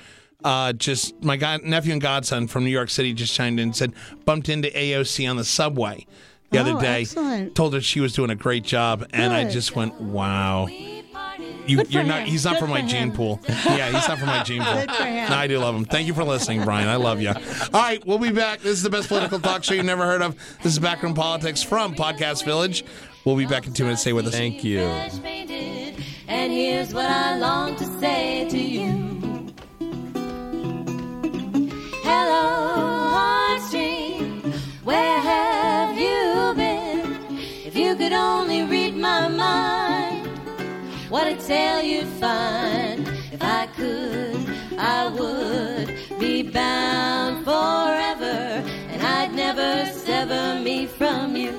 uh, 0.43 0.73
just 0.73 1.21
my 1.23 1.37
god, 1.37 1.63
nephew 1.63 1.93
and 1.93 2.01
godson 2.01 2.47
from 2.47 2.65
New 2.65 2.71
York 2.71 2.89
City 2.89 3.13
just 3.13 3.33
chimed 3.33 3.59
in 3.59 3.69
and 3.69 3.75
said 3.75 3.93
bumped 4.25 4.49
into 4.49 4.69
AOC 4.69 5.29
on 5.29 5.37
the 5.37 5.45
subway 5.45 6.05
the 6.51 6.59
other 6.59 6.73
Oh, 6.73 6.81
day. 6.81 7.01
excellent. 7.01 7.55
Told 7.55 7.73
her 7.73 7.81
she 7.81 7.99
was 7.99 8.13
doing 8.13 8.29
a 8.29 8.35
great 8.35 8.63
job, 8.63 9.05
and 9.11 9.33
I 9.33 9.49
just 9.49 9.75
went, 9.75 9.99
wow. 9.99 10.67
You, 11.67 11.77
Good 11.77 11.87
for 11.87 11.93
you're 11.93 12.03
not. 12.03 12.21
him. 12.21 12.27
He's 12.27 12.45
not 12.45 12.53
Good 12.53 12.59
from 12.61 12.69
my 12.69 12.81
for 12.81 12.87
gene 12.87 13.11
pool. 13.11 13.39
Yeah, 13.47 13.91
he's 13.91 14.07
not 14.07 14.17
from 14.19 14.27
my 14.27 14.43
gene 14.43 14.63
pool. 14.63 14.73
Good 14.73 14.91
for 14.91 15.03
him. 15.03 15.29
No, 15.29 15.35
I 15.35 15.47
do 15.47 15.59
love 15.59 15.75
him. 15.75 15.85
Thank 15.85 16.07
you 16.07 16.13
for 16.13 16.23
listening, 16.23 16.63
Brian. 16.63 16.87
I 16.87 16.95
love 16.95 17.21
you. 17.21 17.29
All 17.29 17.81
right, 17.81 18.05
we'll 18.05 18.17
be 18.19 18.31
back. 18.31 18.59
This 18.61 18.73
is 18.73 18.83
the 18.83 18.89
best 18.89 19.07
political 19.09 19.39
talk 19.39 19.63
show 19.63 19.73
you've 19.73 19.85
never 19.85 20.05
heard 20.05 20.21
of. 20.21 20.35
This 20.63 20.73
is 20.73 20.79
Backroom 20.79 21.13
Politics 21.13 21.61
from 21.63 21.93
Podcast 21.95 22.45
Village. 22.45 22.83
We'll 23.25 23.35
be 23.35 23.45
back 23.45 23.67
in 23.67 23.73
two 23.73 23.83
minutes. 23.83 24.01
Stay 24.01 24.13
with 24.13 24.27
us. 24.27 24.33
Thank 24.33 24.63
you. 24.63 24.79
And 26.29 26.51
here's 26.51 26.93
what 26.93 27.05
I 27.05 27.37
long 27.37 27.75
to 27.77 27.85
say 27.99 28.47
to 28.49 28.57
you. 28.57 29.05
Hello, 32.03 33.11
heartstring, 33.11 34.53
where 34.83 35.19
have 35.19 35.97
you 35.97 36.53
been? 36.55 37.37
If 37.65 37.75
you 37.75 37.95
could 37.95 38.13
only 38.13 38.63
read 38.63 38.67
my 38.67 38.67
mind, 38.67 38.76
what 41.09 41.27
a 41.27 41.35
tale 41.37 41.81
you'd 41.83 42.07
find. 42.19 43.07
If 43.31 43.41
I 43.41 43.67
could, 43.67 44.37
I 44.77 45.07
would 45.07 46.19
be 46.19 46.43
bound 46.43 47.45
forever, 47.45 48.63
and 48.91 49.01
I'd 49.01 49.33
never 49.33 49.85
sever 49.93 50.59
me 50.59 50.85
from 50.85 51.35
you. 51.35 51.53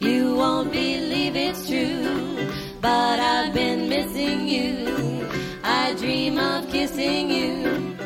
You 0.00 0.34
won't 0.34 0.72
believe 0.72 1.36
it's 1.36 1.68
true, 1.68 2.48
but 2.80 3.20
I've 3.20 3.54
been 3.54 3.88
missing 3.88 4.48
you. 4.48 5.28
I 5.62 5.94
dream 5.94 6.38
of 6.38 6.68
kissing 6.70 7.30
you. 7.30 7.96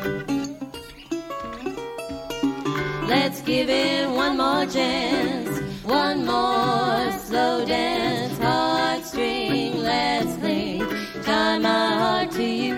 Let's 3.07 3.41
give 3.41 3.69
it 3.69 4.09
one 4.09 4.37
more 4.37 4.65
chance, 4.65 5.44
one 5.85 6.25
more 6.25 7.11
slow 7.19 7.63
dance, 7.65 8.37
heartstring. 8.39 9.75
Let's 9.83 10.35
cling, 10.37 10.87
tie 11.23 11.59
my 11.59 11.95
heart 11.99 12.31
to 12.31 12.43
you. 12.43 12.75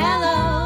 Hello, 0.00 0.65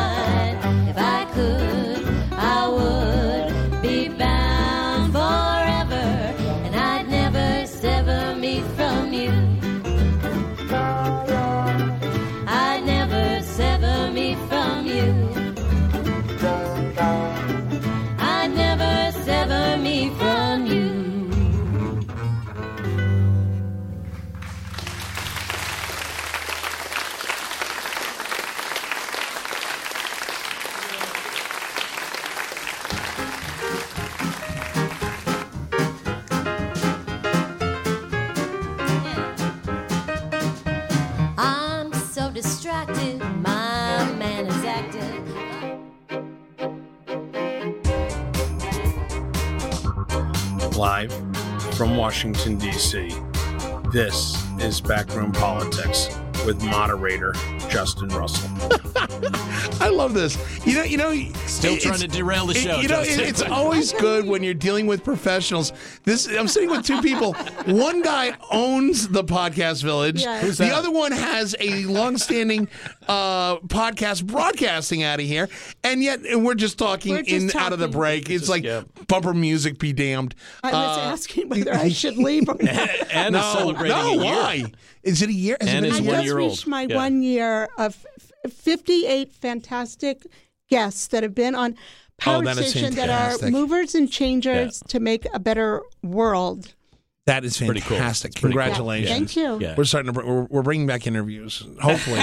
Washington, 52.11 52.57
D.C., 52.57 53.09
this 53.93 54.35
is 54.59 54.81
Backroom 54.81 55.31
Politics 55.31 56.09
with 56.45 56.61
moderator 56.61 57.33
Justin 57.69 58.09
Russell. 58.09 58.49
I 59.81 59.89
love 59.89 60.13
this. 60.13 60.37
You 60.65 60.75
know, 60.75 60.83
you 60.83 60.97
know, 60.97 61.11
Still 61.47 61.77
trying 61.77 61.99
to 61.99 62.07
derail 62.07 62.45
the 62.45 62.53
show, 62.53 62.77
You 62.79 62.87
know, 62.87 63.03
Justin. 63.03 63.25
it's 63.27 63.41
always 63.41 63.91
good 63.93 64.25
when 64.27 64.43
you're 64.43 64.53
dealing 64.53 64.87
with 64.87 65.03
professionals. 65.03 65.73
This 66.03 66.27
I'm 66.27 66.47
sitting 66.47 66.69
with 66.69 66.85
two 66.85 67.01
people. 67.01 67.33
One 67.65 68.01
guy 68.01 68.35
owns 68.51 69.07
the 69.07 69.23
podcast 69.23 69.83
village. 69.83 70.21
Yeah. 70.23 70.39
Who's 70.39 70.57
the 70.57 70.73
other 70.73 70.91
one 70.91 71.11
has 71.11 71.55
a 71.59 71.85
long-standing 71.85 72.67
uh, 73.07 73.57
podcast 73.59 74.25
broadcasting 74.25 75.03
out 75.03 75.19
of 75.19 75.25
here, 75.25 75.49
and 75.83 76.01
yet 76.03 76.21
and 76.25 76.45
we're 76.45 76.55
just 76.55 76.77
talking 76.77 77.13
We're 77.15 77.23
just 77.23 77.53
in 77.55 77.59
out 77.61 77.73
of 77.73 77.79
the 77.79 77.87
break. 77.87 78.29
It's 78.29 78.49
like 78.49 78.63
yeah. 78.63 78.83
bumper 79.07 79.33
music 79.33 79.79
be 79.79 79.93
damned. 79.93 80.35
I 80.63 80.71
was 80.71 80.97
Uh, 80.97 81.01
asking 81.01 81.49
whether 81.49 81.73
I 81.73 81.89
should 81.89 82.17
leave 82.17 82.47
or 82.49 82.55
not. 82.61 82.89
and 83.11 83.33
no, 83.33 83.41
celebrating 83.57 83.97
no, 83.97 84.09
a 84.11 84.23
year. 84.23 84.33
why? 84.35 84.63
Is 85.03 85.21
it 85.21 85.29
a 85.29 85.33
year? 85.33 85.57
Has 85.59 85.69
it 85.69 85.73
And 85.75 85.83
been 85.85 85.91
a 85.93 85.95
is 85.95 85.99
I 85.99 86.03
one 86.03 86.15
just 86.15 86.25
year 86.25 86.39
old. 86.39 86.51
reached 86.51 86.67
my 86.67 86.81
Yeah. 86.83 86.95
one 86.95 87.21
year 87.23 87.69
of 87.77 87.97
f- 88.19 88.30
58 88.49 89.33
fantastic 89.33 90.25
guests 90.69 91.07
that 91.07 91.23
have 91.23 91.35
been 91.35 91.55
on 91.55 91.75
oh, 91.77 91.81
Power 92.17 92.37
Oh, 92.37 92.41
that 92.41 92.57
Station 92.57 92.95
that 92.95 93.09
are 93.09 93.49
movers 93.49 93.95
and 93.95 94.11
changers 94.11 94.81
to 94.87 94.99
make 94.99 95.25
a 95.33 95.39
better 95.39 95.81
world. 96.03 96.73
That 97.31 97.45
is 97.45 97.57
pretty 97.57 97.79
cool. 97.81 97.97
fantastic. 97.97 98.33
Pretty 98.33 98.41
cool. 98.41 98.49
Congratulations. 98.63 99.09
Thank 99.09 99.35
you. 99.35 99.59
Yeah. 99.65 99.75
We're 99.77 99.85
starting 99.85 100.13
to. 100.13 100.19
br- 100.19 100.25
We're, 100.27 100.43
we're 100.43 100.61
bringing 100.63 100.85
back 100.85 101.07
interviews. 101.07 101.63
Hopefully, 101.81 102.21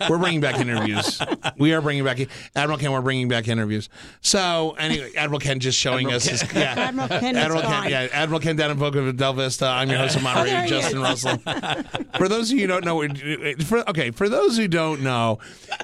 we're 0.10 0.18
bringing 0.18 0.40
back 0.40 0.58
interviews. 0.58 1.20
We 1.58 1.72
are 1.74 1.80
bringing 1.80 2.04
back 2.04 2.18
Admiral 2.56 2.78
Ken. 2.78 2.90
We're 2.92 3.00
bringing 3.02 3.28
back 3.28 3.46
interviews. 3.46 3.88
So 4.20 4.74
anyway, 4.78 5.12
Admiral 5.16 5.38
Ken 5.40 5.60
just 5.60 5.78
showing 5.78 6.12
us. 6.12 6.24
His, 6.26 6.42
yeah, 6.54 6.74
Admiral 6.76 7.08
Ken 7.08 7.36
is 7.36 7.42
Admiral 7.44 7.62
Ken. 7.62 7.70
gone. 7.70 7.90
Yeah, 7.90 8.08
Admiral 8.12 8.40
Ken 8.40 8.56
down 8.56 8.70
in 8.72 8.78
Boca 8.78 9.12
Del 9.12 9.32
Vista. 9.34 9.66
I'm 9.66 9.88
your 9.88 9.98
host 9.98 10.16
and 10.16 10.24
moderator, 10.24 10.56
there 10.56 10.66
Justin 10.66 10.98
is. 10.98 11.24
Russell. 11.24 11.38
For 12.16 12.28
those 12.28 12.50
of 12.50 12.56
you 12.58 12.66
who 12.68 12.80
don't 12.80 12.84
know, 12.84 13.06
for, 13.64 13.88
okay, 13.90 14.10
for 14.10 14.28
those 14.28 14.56
who 14.56 14.66
don't 14.68 15.02
know, 15.02 15.38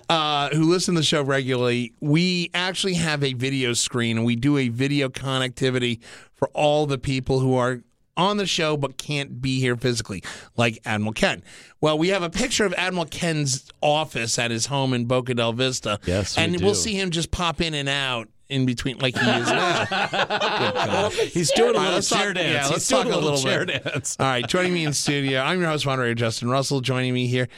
uh, 0.09 0.49
who 0.51 0.65
listen 0.65 0.95
to 0.95 1.01
the 1.01 1.05
show 1.07 1.23
regularly, 1.23 1.93
we 2.01 2.51
actually 2.55 2.95
have 2.95 3.23
a 3.23 3.35
video 3.35 3.73
screen 3.73 4.17
and 4.17 4.27
we 4.27 4.37
do 4.37 4.57
a 4.57 4.69
video 4.69 5.09
connectivity 5.09 6.01
for 6.35 6.49
all 6.55 6.87
the 6.87 6.99
people 6.99 7.41
who 7.41 7.55
are 7.57 7.83
on 8.19 8.37
the 8.37 8.45
show 8.47 8.77
but 8.77 8.99
can't 8.99 9.41
be 9.41 9.61
here 9.61 9.77
physically, 9.77 10.23
like 10.57 10.79
Admiral 10.85 11.15
Ken. 11.15 11.43
Well, 11.81 11.97
we 11.97 12.09
have 12.09 12.23
a 12.23 12.29
picture 12.31 12.67
of 12.67 12.75
Admiral 12.75 13.07
Ken's 13.07 13.71
office 13.81 14.39
at 14.39 14.51
his 14.51 14.67
home 14.67 14.93
in 14.93 15.07
Boca 15.07 15.33
Del 15.35 15.55
Vista. 15.55 15.99
Yes, 16.05 16.37
we 16.37 16.43
and 16.43 16.61
we'll 16.61 16.75
see 16.75 16.95
him 16.95 17.11
just 17.11 17.31
pop 17.31 17.61
in 17.63 17.73
and 17.73 17.89
out 17.89 18.29
in 18.49 18.67
between, 18.67 18.99
like 18.99 19.15
he 19.17 19.31
is 19.31 19.47
now. 19.49 21.09
He's 21.11 21.51
doing 21.53 21.75
a 21.77 21.79
little 21.79 21.95
let's 21.95 22.09
chair 22.09 22.33
dance. 22.35 22.49
yeah, 22.53 22.63
He's 22.63 22.71
let's 22.71 22.89
doing 22.89 23.05
talk 23.05 23.13
a 23.13 23.19
little 23.19 23.39
chair 23.39 23.65
bit. 23.67 23.85
dance. 23.85 24.17
All 24.19 24.27
right, 24.27 24.47
joining 24.47 24.73
me 24.75 24.85
in 24.85 24.93
studio, 24.93 25.41
I'm 25.41 25.61
your 25.61 25.69
host, 25.71 25.87
moderator 25.87 26.15
Justin 26.15 26.49
Russell. 26.51 26.81
Joining 26.81 27.15
me 27.15 27.27
here, 27.27 27.49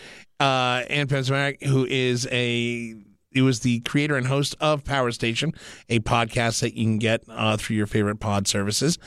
uh, 0.41 0.83
Anne 0.91 1.07
Pasmanick, 1.07 1.63
who 1.65 1.87
is 1.87 2.27
a 2.31 2.95
he 3.33 3.41
was 3.43 3.61
the 3.61 3.79
creator 3.81 4.17
and 4.17 4.27
host 4.27 4.57
of 4.61 4.83
Power 4.85 5.13
Station, 5.13 5.53
a 5.89 6.01
podcast 6.01 6.61
that 6.63 6.75
you 6.75 6.85
can 6.85 6.99
get 6.99 7.23
uh, 7.29 7.57
through 7.57 7.77
your 7.77 7.87
favorite 7.87 8.17
pod 8.19 8.49
services. 8.49 8.99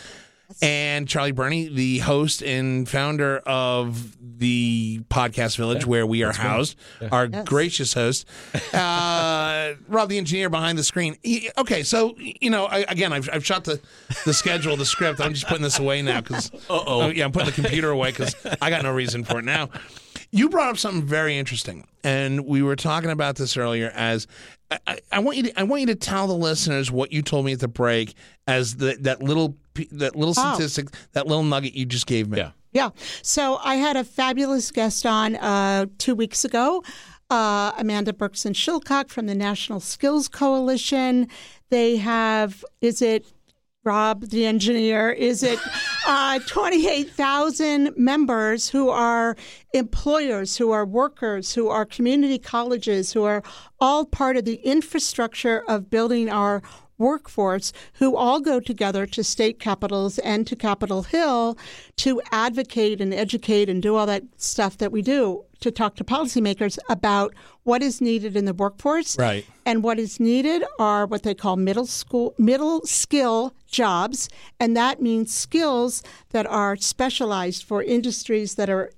And 0.61 1.07
Charlie 1.07 1.31
Birney, 1.31 1.67
the 1.67 1.99
host 1.99 2.43
and 2.43 2.87
founder 2.87 3.37
of 3.39 4.15
the 4.39 5.01
Podcast 5.09 5.57
Village, 5.57 5.85
where 5.85 6.05
we 6.05 6.21
are 6.23 6.33
housed, 6.33 6.77
our 7.11 7.27
gracious 7.27 7.93
host. 7.93 8.27
Uh, 8.73 9.75
Rob, 9.87 10.09
the 10.09 10.17
engineer 10.17 10.49
behind 10.49 10.77
the 10.77 10.83
screen. 10.83 11.15
Y- 11.23 11.49
Okay, 11.57 11.83
so 11.83 12.15
you 12.17 12.49
know, 12.49 12.65
I, 12.65 12.79
again, 12.89 13.13
I've, 13.13 13.29
I've 13.31 13.45
shot 13.45 13.63
the 13.63 13.79
the 14.25 14.33
schedule, 14.33 14.75
the 14.75 14.85
script. 14.85 15.21
I'm 15.21 15.33
just 15.33 15.47
putting 15.47 15.63
this 15.63 15.79
away 15.79 16.01
now 16.01 16.21
because, 16.21 16.51
oh 16.69 17.07
yeah, 17.09 17.25
I'm 17.25 17.31
putting 17.31 17.47
the 17.49 17.53
computer 17.61 17.89
away 17.89 18.11
because 18.11 18.35
I 18.61 18.69
got 18.69 18.83
no 18.83 18.91
reason 18.91 19.23
for 19.23 19.39
it 19.39 19.45
now. 19.45 19.69
You 20.31 20.49
brought 20.49 20.69
up 20.69 20.77
something 20.77 21.03
very 21.05 21.37
interesting, 21.37 21.87
and 22.03 22.45
we 22.45 22.61
were 22.63 22.75
talking 22.75 23.11
about 23.11 23.35
this 23.35 23.55
earlier. 23.57 23.91
As 23.93 24.27
I, 24.71 24.79
I, 24.87 24.99
I 25.13 25.19
want 25.19 25.37
you, 25.37 25.43
to, 25.43 25.59
I 25.59 25.63
want 25.63 25.81
you 25.81 25.87
to 25.87 25.95
tell 25.95 26.27
the 26.27 26.33
listeners 26.35 26.91
what 26.91 27.11
you 27.11 27.21
told 27.21 27.45
me 27.45 27.53
at 27.53 27.59
the 27.59 27.67
break 27.67 28.15
as 28.47 28.75
the, 28.77 28.97
that 29.01 29.21
little, 29.21 29.49
p- 29.49 29.57
that 29.91 30.15
little 30.15 30.33
Oh. 30.37 30.53
statistic, 30.53 30.87
that 31.13 31.27
little 31.27 31.43
nugget 31.43 31.73
you 31.73 31.85
just 31.85 32.05
gave 32.07 32.29
me. 32.29 32.37
Yeah. 32.37 32.51
Yeah. 32.73 32.89
So 33.21 33.57
I 33.63 33.75
had 33.75 33.95
a 33.97 34.03
fabulous 34.03 34.71
guest 34.71 35.05
on 35.05 35.35
uh, 35.35 35.85
two 35.99 36.15
weeks 36.15 36.43
ago, 36.43 36.83
uh, 37.29 37.71
Amanda 37.77 38.13
Bergson-Shilcock 38.13 39.09
from 39.09 39.27
the 39.27 39.35
National 39.35 39.79
Skills 39.79 40.27
Coalition. 40.27 41.27
They 41.69 41.97
have, 41.97 42.65
is 42.81 43.01
it 43.01 43.31
Rob, 43.85 44.21
the 44.29 44.45
engineer, 44.45 45.11
is 45.11 45.43
it 45.43 45.59
uh, 46.07 46.39
28,000 46.47 47.91
members 47.97 48.69
who 48.69 48.89
are 48.89 49.35
employers, 49.73 50.55
who 50.57 50.71
are 50.71 50.85
workers, 50.85 51.53
who 51.53 51.67
are 51.69 51.85
community 51.85 52.37
colleges, 52.39 53.11
who 53.13 53.23
are 53.23 53.43
all 53.79 54.05
part 54.05 54.37
of 54.37 54.45
the 54.45 54.55
infrastructure 54.63 55.63
of 55.67 55.89
building 55.89 56.29
our 56.29 56.61
workforce 57.03 57.73
who 57.93 58.15
all 58.15 58.39
go 58.39 58.59
together 58.59 59.05
to 59.05 59.23
state 59.23 59.59
capitals 59.59 60.17
and 60.19 60.47
to 60.47 60.55
Capitol 60.55 61.03
Hill 61.03 61.57
to 61.97 62.21
advocate 62.31 63.01
and 63.01 63.13
educate 63.13 63.69
and 63.69 63.81
do 63.81 63.95
all 63.95 64.05
that 64.07 64.23
stuff 64.37 64.77
that 64.77 64.91
we 64.91 65.01
do 65.01 65.43
to 65.63 65.71
talk 65.71 65.95
to 65.95 66.03
policymakers 66.03 66.77
about 66.89 67.33
what 67.63 67.81
is 67.81 68.01
needed 68.01 68.35
in 68.35 68.45
the 68.45 68.53
workforce. 68.53 69.17
Right. 69.17 69.45
And 69.65 69.81
what 69.81 69.97
is 69.97 70.19
needed 70.19 70.63
are 70.77 71.05
what 71.05 71.23
they 71.23 71.33
call 71.33 71.55
middle 71.55 71.85
school 71.85 72.35
middle 72.37 72.81
skill 72.85 73.53
jobs, 73.65 74.29
and 74.59 74.75
that 74.75 75.01
means 75.01 75.33
skills 75.33 76.03
that 76.29 76.45
are 76.45 76.75
specialized 76.75 77.63
for 77.63 77.81
industries 77.81 78.55
that 78.55 78.69
are 78.69 78.91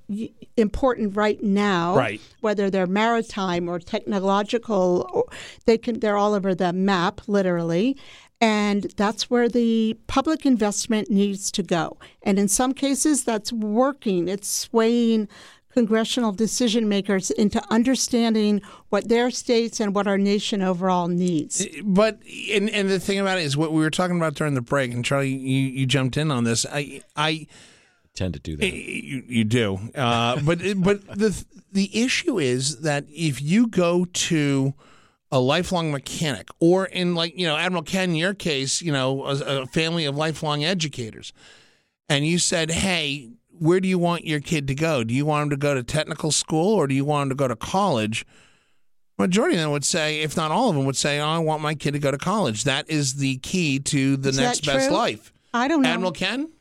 important 0.58 1.16
right 1.16 1.42
now. 1.44 1.96
Right. 1.96 2.20
Whether 2.42 2.72
they're 2.72 2.88
maritime 2.88 3.70
or 3.70 3.80
technological, 3.80 5.30
they 5.66 5.78
can 5.78 6.00
they're 6.00 6.18
all 6.18 6.34
over 6.34 6.56
the 6.56 6.74
map 6.74 7.22
literally. 7.28 7.96
And 8.42 8.94
that's 8.98 9.30
where 9.30 9.48
the 9.48 9.98
public 10.08 10.46
investment 10.46 11.10
needs 11.10 11.50
to 11.52 11.64
go. 11.64 11.98
And 12.22 12.38
in 12.38 12.48
some 12.50 12.74
cases, 12.74 13.24
that's 13.24 13.54
working. 13.54 14.28
It's 14.28 14.50
swaying 14.50 15.30
congressional 15.76 16.32
decision 16.32 16.90
makers 16.90 17.30
into 17.32 17.62
understanding 17.70 18.62
what 18.90 19.10
their 19.10 19.30
states 19.30 19.80
and 19.80 19.94
what 19.94 20.08
our 20.08 20.18
nation 20.18 20.62
overall 20.62 21.08
needs. 21.08 21.62
Eh, 21.62 21.82
but 21.84 22.20
and 22.52 22.70
and 22.70 22.90
the 22.90 23.00
thing 23.00 23.20
about 23.20 23.38
it 23.38 23.44
is 23.44 23.56
what 23.56 23.72
we 23.72 23.82
were 23.82 23.92
talking 23.92 24.18
about 24.18 24.34
during 24.34 24.56
the 24.56 24.62
break, 24.62 24.94
and 24.94 25.06
Charlie, 25.06 25.30
you, 25.30 25.62
you 25.80 25.86
jumped 25.86 26.18
in 26.18 26.32
on 26.32 26.46
this. 26.46 26.66
I 26.72 27.02
I 27.16 27.48
Tend 28.16 28.34
to 28.34 28.40
do 28.40 28.56
that. 28.56 28.66
Eh, 28.66 29.02
you, 29.04 29.24
you 29.28 29.44
do, 29.44 29.78
uh, 29.94 30.40
but 30.42 30.62
eh, 30.62 30.74
but 30.74 31.06
the 31.08 31.44
the 31.74 31.90
issue 32.02 32.40
is 32.40 32.80
that 32.82 33.04
if 33.10 33.42
you 33.42 33.68
go 33.68 34.06
to 34.06 34.74
a 35.34 35.40
lifelong 35.40 35.92
mechanic, 35.92 36.48
or 36.62 36.86
in 36.86 37.14
like 37.14 37.38
you 37.38 37.46
know 37.46 37.58
Admiral 37.58 37.84
Ken, 37.84 38.12
in 38.12 38.16
your 38.16 38.34
case, 38.34 38.82
you 38.82 38.94
know 38.94 39.26
a, 39.26 39.64
a 39.64 39.66
family 39.66 40.06
of 40.06 40.16
lifelong 40.16 40.64
educators, 40.64 41.34
and 42.08 42.26
you 42.26 42.40
said, 42.40 42.72
hey. 42.72 43.32
Where 43.60 43.80
do 43.80 43.88
you 43.88 43.98
want 43.98 44.26
your 44.26 44.40
kid 44.40 44.68
to 44.68 44.76
go? 44.76 45.04
Do 45.04 45.14
you 45.14 45.26
want 45.26 45.44
him 45.44 45.50
to 45.52 45.58
go 45.58 45.74
to 45.74 45.84
technical 45.84 46.32
school 46.32 46.74
or 46.74 46.88
do 46.88 46.96
you 46.96 47.06
want 47.06 47.24
him 47.24 47.30
to 47.30 47.36
go 47.36 47.48
to 47.48 47.56
college? 47.56 48.26
Majority 49.18 49.56
of 49.56 49.62
them 49.62 49.72
would 49.72 49.86
say, 49.86 50.22
if 50.22 50.36
not 50.36 50.52
all 50.52 50.70
of 50.70 50.76
them, 50.76 50.86
would 50.86 50.98
say, 50.98 51.20
oh, 51.20 51.28
"I 51.28 51.38
want 51.38 51.62
my 51.62 51.74
kid 51.74 51.92
to 51.92 52.00
go 52.00 52.12
to 52.12 52.18
college." 52.18 52.66
That 52.66 52.90
is 52.90 53.16
the 53.16 53.38
key 53.38 53.80
to 53.80 54.18
the 54.18 54.30
Is 54.30 54.38
next 54.38 54.66
best 54.66 54.92
life. 54.92 55.32
I 55.54 55.70
don't 55.70 55.84
know. 55.84 55.90
Admiral 55.90 56.12
Ken, 56.12 56.52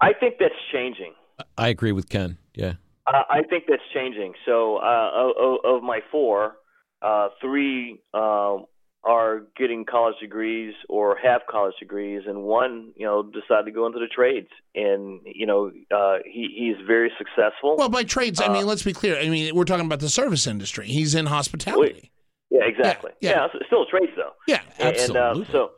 I 0.00 0.12
think 0.12 0.34
that's 0.38 0.54
changing. 0.72 1.14
I 1.56 1.68
agree 1.68 1.92
with 1.92 2.08
Ken. 2.08 2.36
Yeah. 2.54 2.74
Uh, 3.06 3.22
I 3.30 3.42
think 3.48 3.64
that's 3.68 3.82
changing. 3.94 4.34
So, 4.44 4.76
uh, 4.76 5.10
of, 5.14 5.58
of 5.64 5.82
my 5.82 6.00
four, 6.10 6.56
uh, 7.00 7.28
three 7.40 8.00
uh, 8.12 8.58
are 9.06 9.42
getting 9.56 9.84
college 9.84 10.16
degrees 10.20 10.74
or 10.88 11.16
have 11.22 11.42
college 11.48 11.74
degrees, 11.78 12.22
and 12.26 12.42
one, 12.42 12.92
you 12.96 13.06
know, 13.06 13.22
decided 13.22 13.66
to 13.66 13.70
go 13.70 13.86
into 13.86 13.98
the 14.00 14.08
trades. 14.08 14.48
And 14.74 15.20
you 15.24 15.46
know, 15.46 15.70
uh, 15.94 16.18
he 16.24 16.48
he's 16.58 16.86
very 16.86 17.10
successful. 17.16 17.76
well, 17.78 17.88
by 17.88 18.02
trades, 18.04 18.40
I 18.40 18.46
Uh, 18.46 18.52
mean, 18.54 18.66
let's 18.66 18.82
be 18.82 18.92
clear. 18.92 19.16
I 19.18 19.28
mean, 19.28 19.54
we're 19.54 19.64
talking 19.64 19.86
about 19.86 20.00
the 20.00 20.08
service 20.08 20.46
industry. 20.46 20.86
He's 20.88 21.14
in 21.14 21.26
hospitality. 21.26 22.10
yeah, 22.50 22.64
exactly. 22.64 23.12
yeah. 23.20 23.30
Yeah, 23.30 23.48
it's 23.54 23.66
still 23.66 23.86
trades 23.86 24.12
though. 24.16 24.32
Yeah, 24.48 24.62
And, 24.78 24.88
Absolutely. 24.96 25.44
uh, 25.48 25.52
so, 25.52 25.70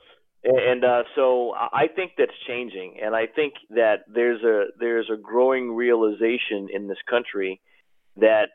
and 0.45 0.85
uh, 0.85 1.03
so 1.15 1.53
I 1.55 1.89
think 1.95 2.13
that's 2.17 2.33
changing, 2.47 2.99
and 3.03 3.15
I 3.15 3.27
think 3.27 3.55
that 3.71 4.05
there's 4.13 4.43
a 4.43 4.67
there's 4.79 5.11
a 5.13 5.17
growing 5.17 5.75
realization 5.75 6.69
in 6.73 6.89
this 6.89 6.99
country 7.11 7.61
that 8.17 8.49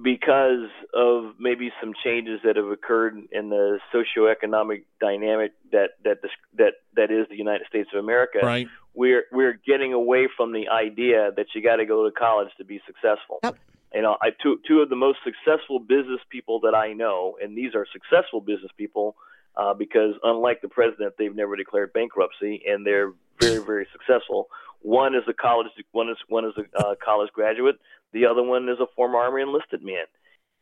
because 0.00 0.68
of 0.94 1.34
maybe 1.38 1.70
some 1.80 1.92
changes 2.04 2.40
that 2.44 2.56
have 2.56 2.66
occurred 2.66 3.18
in 3.32 3.50
the 3.50 3.80
socioeconomic 3.92 4.84
dynamic 5.00 5.52
that 5.72 5.90
that 6.04 6.22
this, 6.22 6.30
that 6.56 6.74
that 6.94 7.10
is 7.10 7.26
the 7.28 7.36
United 7.36 7.66
States 7.68 7.88
of 7.92 7.98
America, 7.98 8.38
right. 8.42 8.68
we're 8.94 9.24
we're 9.32 9.58
getting 9.66 9.92
away 9.92 10.28
from 10.36 10.52
the 10.52 10.68
idea 10.68 11.30
that 11.36 11.46
you 11.54 11.62
got 11.62 11.76
to 11.76 11.86
go 11.86 12.04
to 12.04 12.12
college 12.12 12.48
to 12.58 12.64
be 12.64 12.80
successful. 12.86 13.40
Yep. 13.42 13.56
You 13.94 14.02
know, 14.02 14.16
I 14.22 14.30
two 14.40 14.60
two 14.66 14.80
of 14.80 14.90
the 14.90 14.96
most 14.96 15.18
successful 15.24 15.80
business 15.80 16.20
people 16.30 16.60
that 16.60 16.74
I 16.74 16.92
know, 16.92 17.36
and 17.42 17.56
these 17.56 17.74
are 17.74 17.84
successful 17.92 18.40
business 18.40 18.70
people, 18.76 19.16
uh, 19.56 19.74
because 19.74 20.14
unlike 20.22 20.60
the 20.62 20.68
president, 20.68 21.14
they've 21.18 21.34
never 21.34 21.56
declared 21.56 21.92
bankruptcy, 21.92 22.62
and 22.66 22.86
they're 22.86 23.12
very, 23.40 23.64
very 23.64 23.88
successful. 23.90 24.48
One 24.80 25.14
is 25.14 25.22
a 25.28 25.32
college, 25.32 25.68
one 25.92 26.08
is 26.08 26.16
one 26.28 26.44
is 26.44 26.52
a 26.56 26.78
uh, 26.78 26.94
college 27.04 27.30
graduate. 27.32 27.76
The 28.12 28.26
other 28.26 28.42
one 28.42 28.68
is 28.68 28.78
a 28.80 28.86
former 28.96 29.18
Army 29.18 29.42
enlisted 29.42 29.82
man, 29.82 30.04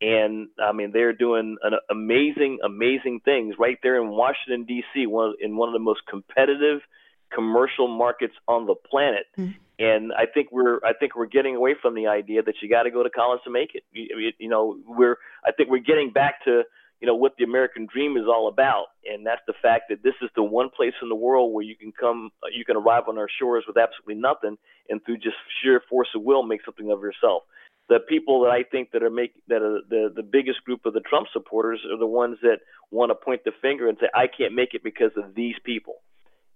and 0.00 0.48
I 0.62 0.72
mean 0.72 0.92
they're 0.92 1.12
doing 1.12 1.56
an 1.62 1.74
amazing, 1.90 2.58
amazing 2.64 3.20
things 3.24 3.54
right 3.58 3.78
there 3.82 4.00
in 4.02 4.10
Washington 4.10 4.64
D.C., 4.64 5.06
one 5.06 5.30
of, 5.30 5.34
in 5.40 5.56
one 5.56 5.68
of 5.68 5.72
the 5.72 5.78
most 5.78 6.00
competitive 6.08 6.80
commercial 7.32 7.88
markets 7.88 8.34
on 8.46 8.66
the 8.66 8.74
planet. 8.74 9.26
Mm. 9.36 9.54
And 9.78 10.12
I 10.12 10.26
think 10.26 10.50
we're 10.50 10.78
I 10.84 10.92
think 10.92 11.14
we're 11.14 11.26
getting 11.26 11.54
away 11.54 11.76
from 11.80 11.94
the 11.94 12.08
idea 12.08 12.42
that 12.42 12.54
you 12.60 12.68
got 12.68 12.82
to 12.82 12.90
go 12.90 13.02
to 13.02 13.10
college 13.10 13.40
to 13.44 13.50
make 13.50 13.74
it. 13.74 13.84
You, 13.92 14.32
you 14.38 14.48
know, 14.48 14.76
we're 14.86 15.18
I 15.44 15.52
think 15.52 15.70
we're 15.70 15.78
getting 15.78 16.10
back 16.10 16.44
to 16.44 16.64
you 17.00 17.06
know 17.06 17.14
what 17.14 17.34
the 17.38 17.44
American 17.44 17.86
dream 17.92 18.16
is 18.16 18.24
all 18.26 18.48
about, 18.48 18.86
and 19.04 19.24
that's 19.26 19.42
the 19.46 19.54
fact 19.62 19.84
that 19.90 20.02
this 20.02 20.14
is 20.20 20.30
the 20.34 20.42
one 20.42 20.68
place 20.74 20.94
in 21.00 21.08
the 21.08 21.14
world 21.14 21.54
where 21.54 21.64
you 21.64 21.76
can 21.76 21.92
come, 21.92 22.30
uh, 22.42 22.48
you 22.52 22.64
can 22.64 22.76
arrive 22.76 23.04
on 23.08 23.18
our 23.18 23.28
shores 23.38 23.64
with 23.66 23.76
absolutely 23.76 24.20
nothing, 24.20 24.56
and 24.88 25.04
through 25.04 25.18
just 25.18 25.36
sheer 25.62 25.82
force 25.88 26.08
of 26.14 26.22
will, 26.22 26.42
make 26.42 26.64
something 26.64 26.90
of 26.90 27.00
yourself. 27.00 27.44
The 27.88 28.00
people 28.00 28.42
that 28.42 28.50
I 28.50 28.64
think 28.64 28.90
that 28.92 29.02
are 29.02 29.10
make 29.10 29.32
that 29.48 29.62
are 29.62 29.80
the 29.88 30.12
the 30.14 30.22
biggest 30.22 30.64
group 30.64 30.86
of 30.86 30.92
the 30.92 31.00
Trump 31.00 31.28
supporters 31.32 31.80
are 31.90 31.98
the 31.98 32.06
ones 32.06 32.38
that 32.42 32.58
want 32.90 33.10
to 33.10 33.14
point 33.14 33.44
the 33.44 33.52
finger 33.62 33.88
and 33.88 33.96
say, 34.00 34.08
"I 34.14 34.26
can't 34.26 34.54
make 34.54 34.74
it 34.74 34.82
because 34.82 35.12
of 35.16 35.34
these 35.34 35.56
people." 35.64 36.02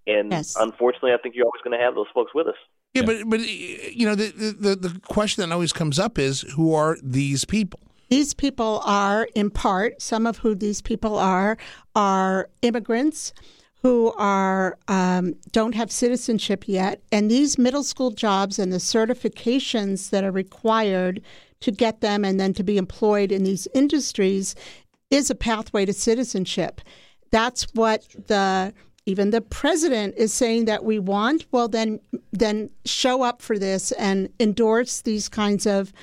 And 0.06 0.32
Yes. 0.32 0.56
unfortunately, 0.58 1.12
I 1.12 1.18
think 1.18 1.36
you're 1.36 1.46
always 1.46 1.62
going 1.62 1.78
to 1.78 1.84
have 1.84 1.94
those 1.94 2.08
folks 2.12 2.32
with 2.34 2.48
us. 2.48 2.56
Yeah, 2.94 3.02
but 3.02 3.22
but 3.26 3.40
you 3.40 4.06
know 4.06 4.14
the, 4.14 4.26
the 4.58 4.76
the 4.76 5.00
question 5.06 5.40
that 5.42 5.54
always 5.54 5.72
comes 5.72 5.98
up 5.98 6.18
is 6.18 6.42
who 6.56 6.74
are 6.74 6.98
these 7.02 7.44
people? 7.44 7.80
These 8.12 8.34
people 8.34 8.82
are, 8.84 9.26
in 9.34 9.48
part, 9.48 10.02
some 10.02 10.26
of 10.26 10.36
who 10.36 10.54
these 10.54 10.82
people 10.82 11.16
are, 11.16 11.56
are 11.96 12.50
immigrants 12.60 13.32
who 13.80 14.12
are 14.18 14.76
um, 14.86 15.36
don't 15.52 15.74
have 15.74 15.90
citizenship 15.90 16.64
yet, 16.68 17.00
and 17.10 17.30
these 17.30 17.56
middle 17.56 17.82
school 17.82 18.10
jobs 18.10 18.58
and 18.58 18.70
the 18.70 18.76
certifications 18.76 20.10
that 20.10 20.24
are 20.24 20.30
required 20.30 21.22
to 21.60 21.70
get 21.70 22.02
them 22.02 22.22
and 22.22 22.38
then 22.38 22.52
to 22.52 22.62
be 22.62 22.76
employed 22.76 23.32
in 23.32 23.44
these 23.44 23.66
industries 23.72 24.54
is 25.08 25.30
a 25.30 25.34
pathway 25.34 25.86
to 25.86 25.94
citizenship. 25.94 26.82
That's 27.30 27.62
what 27.72 28.06
the 28.26 28.74
even 29.06 29.30
the 29.30 29.40
president 29.40 30.16
is 30.18 30.34
saying 30.34 30.66
that 30.66 30.84
we 30.84 30.98
want. 30.98 31.46
Well, 31.50 31.66
then 31.66 31.98
then 32.30 32.68
show 32.84 33.22
up 33.22 33.40
for 33.40 33.58
this 33.58 33.90
and 33.92 34.28
endorse 34.38 35.00
these 35.00 35.30
kinds 35.30 35.64
of 35.64 35.94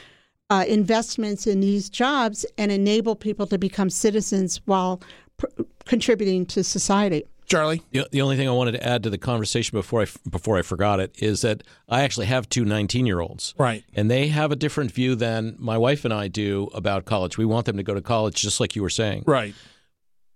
uh, 0.49 0.65
investments 0.67 1.45
in 1.47 1.59
these 1.59 1.89
jobs 1.89 2.45
and 2.57 2.71
enable 2.71 3.15
people 3.15 3.45
to 3.47 3.57
become 3.57 3.89
citizens 3.89 4.61
while 4.65 5.01
pr- 5.37 5.45
contributing 5.85 6.45
to 6.47 6.63
society. 6.63 7.23
Charlie, 7.45 7.81
The, 7.91 8.07
the 8.11 8.21
only 8.21 8.37
thing 8.37 8.47
I 8.47 8.51
wanted 8.51 8.73
to 8.73 8.87
add 8.87 9.01
to 9.03 9.09
the 9.09 9.17
conversation 9.17 9.75
before 9.75 10.03
I 10.03 10.07
before 10.29 10.57
I 10.59 10.61
forgot 10.61 10.99
it 10.99 11.15
is 11.17 11.41
that 11.41 11.63
I 11.87 12.01
actually 12.01 12.27
have 12.27 12.47
two 12.47 12.63
19 12.63 13.07
year 13.07 13.19
olds. 13.21 13.55
Right. 13.57 13.83
And 13.95 14.09
they 14.09 14.27
have 14.27 14.51
a 14.51 14.55
different 14.55 14.91
view 14.91 15.15
than 15.15 15.55
my 15.57 15.75
wife 15.77 16.05
and 16.05 16.13
I 16.13 16.27
do 16.27 16.69
about 16.75 17.05
college. 17.05 17.39
We 17.39 17.45
want 17.45 17.65
them 17.65 17.77
to 17.77 17.83
go 17.83 17.95
to 17.95 18.01
college, 18.01 18.35
just 18.35 18.59
like 18.59 18.75
you 18.75 18.83
were 18.83 18.89
saying. 18.91 19.23
right? 19.25 19.55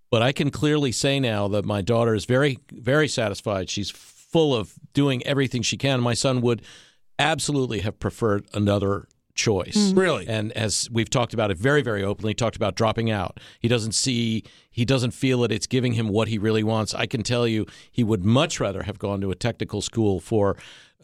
But 0.10 0.24
I 0.24 0.32
can 0.32 0.50
clearly 0.50 0.92
say 0.92 1.20
now 1.20 1.48
that 1.50 1.66
my 1.66 1.82
daughter 1.82 2.14
is 2.16 2.26
very, 2.26 2.60
very 2.72 3.08
satisfied. 3.08 3.70
She's 3.70 3.90
full 3.92 4.56
of 4.56 4.74
doing 4.94 5.24
everything 5.26 5.62
she 5.62 5.78
can. 5.78 6.02
My 6.02 6.14
son 6.16 6.42
would 6.42 6.64
absolutely 7.20 7.80
have 7.82 8.00
preferred 8.00 8.46
another 8.56 9.08
choice. 9.36 9.94
Really? 9.96 10.28
And 10.28 10.52
as 10.54 10.90
we've 10.92 11.10
talked 11.10 11.34
about 11.34 11.52
it 11.52 11.58
very, 11.58 11.82
very 11.82 12.04
openly, 12.04 12.34
talked 12.34 12.56
about 12.56 12.76
dropping 12.76 13.10
out. 13.10 13.40
He 13.60 13.68
doesn't 13.68 13.94
see, 13.94 14.44
he 14.72 14.86
doesn't 14.86 15.12
feel 15.12 15.42
that 15.42 15.52
it's 15.52 15.68
giving 15.68 15.94
him 15.94 16.08
what 16.08 16.28
he 16.28 16.38
really 16.38 16.64
wants. 16.64 16.94
I 16.94 17.06
can 17.06 17.24
tell 17.24 17.48
you, 17.48 17.66
he 17.92 18.04
would 18.04 18.24
much 18.24 18.60
rather 18.60 18.84
have 18.84 19.00
gone 19.00 19.22
to 19.22 19.32
a 19.32 19.36
technical 19.36 19.82
school 19.82 20.20
for. 20.20 20.56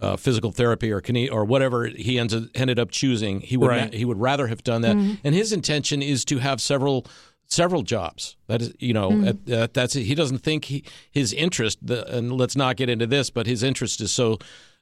Uh, 0.02 0.16
physical 0.16 0.54
therapy 0.54 0.90
or 0.94 1.02
kine- 1.02 1.28
or 1.30 1.44
whatever 1.44 1.86
he 1.88 2.18
ends, 2.18 2.34
ended 2.56 2.80
up 2.80 2.90
choosing, 2.90 3.42
he 3.42 3.58
would 3.58 3.68
Right. 3.68 3.94
he 3.94 4.06
would 4.06 4.18
rather 4.18 4.48
have 4.48 4.64
done 4.64 4.82
that. 4.84 4.96
And 5.26 5.36
his 5.36 5.52
intention 5.52 6.02
is 6.02 6.24
to 6.24 6.38
have 6.38 6.62
several 6.62 7.06
several 7.48 7.82
jobs. 7.82 8.38
That 8.48 8.62
is, 8.62 8.74
you 8.80 8.94
know, 8.94 9.12
at, 9.26 9.52
uh, 9.52 9.68
that's. 9.74 9.96
He 9.96 10.16
doesn't 10.16 10.38
think 10.38 10.64
he, 10.66 10.86
his 11.12 11.34
interest. 11.34 11.80
The, 11.86 12.08
and 12.16 12.32
let's 12.32 12.56
not 12.56 12.78
get 12.78 12.90
into 12.90 13.08
this, 13.08 13.30
but 13.30 13.46
his 13.46 13.62
interest 13.62 14.00
is 14.00 14.10
so 14.10 14.38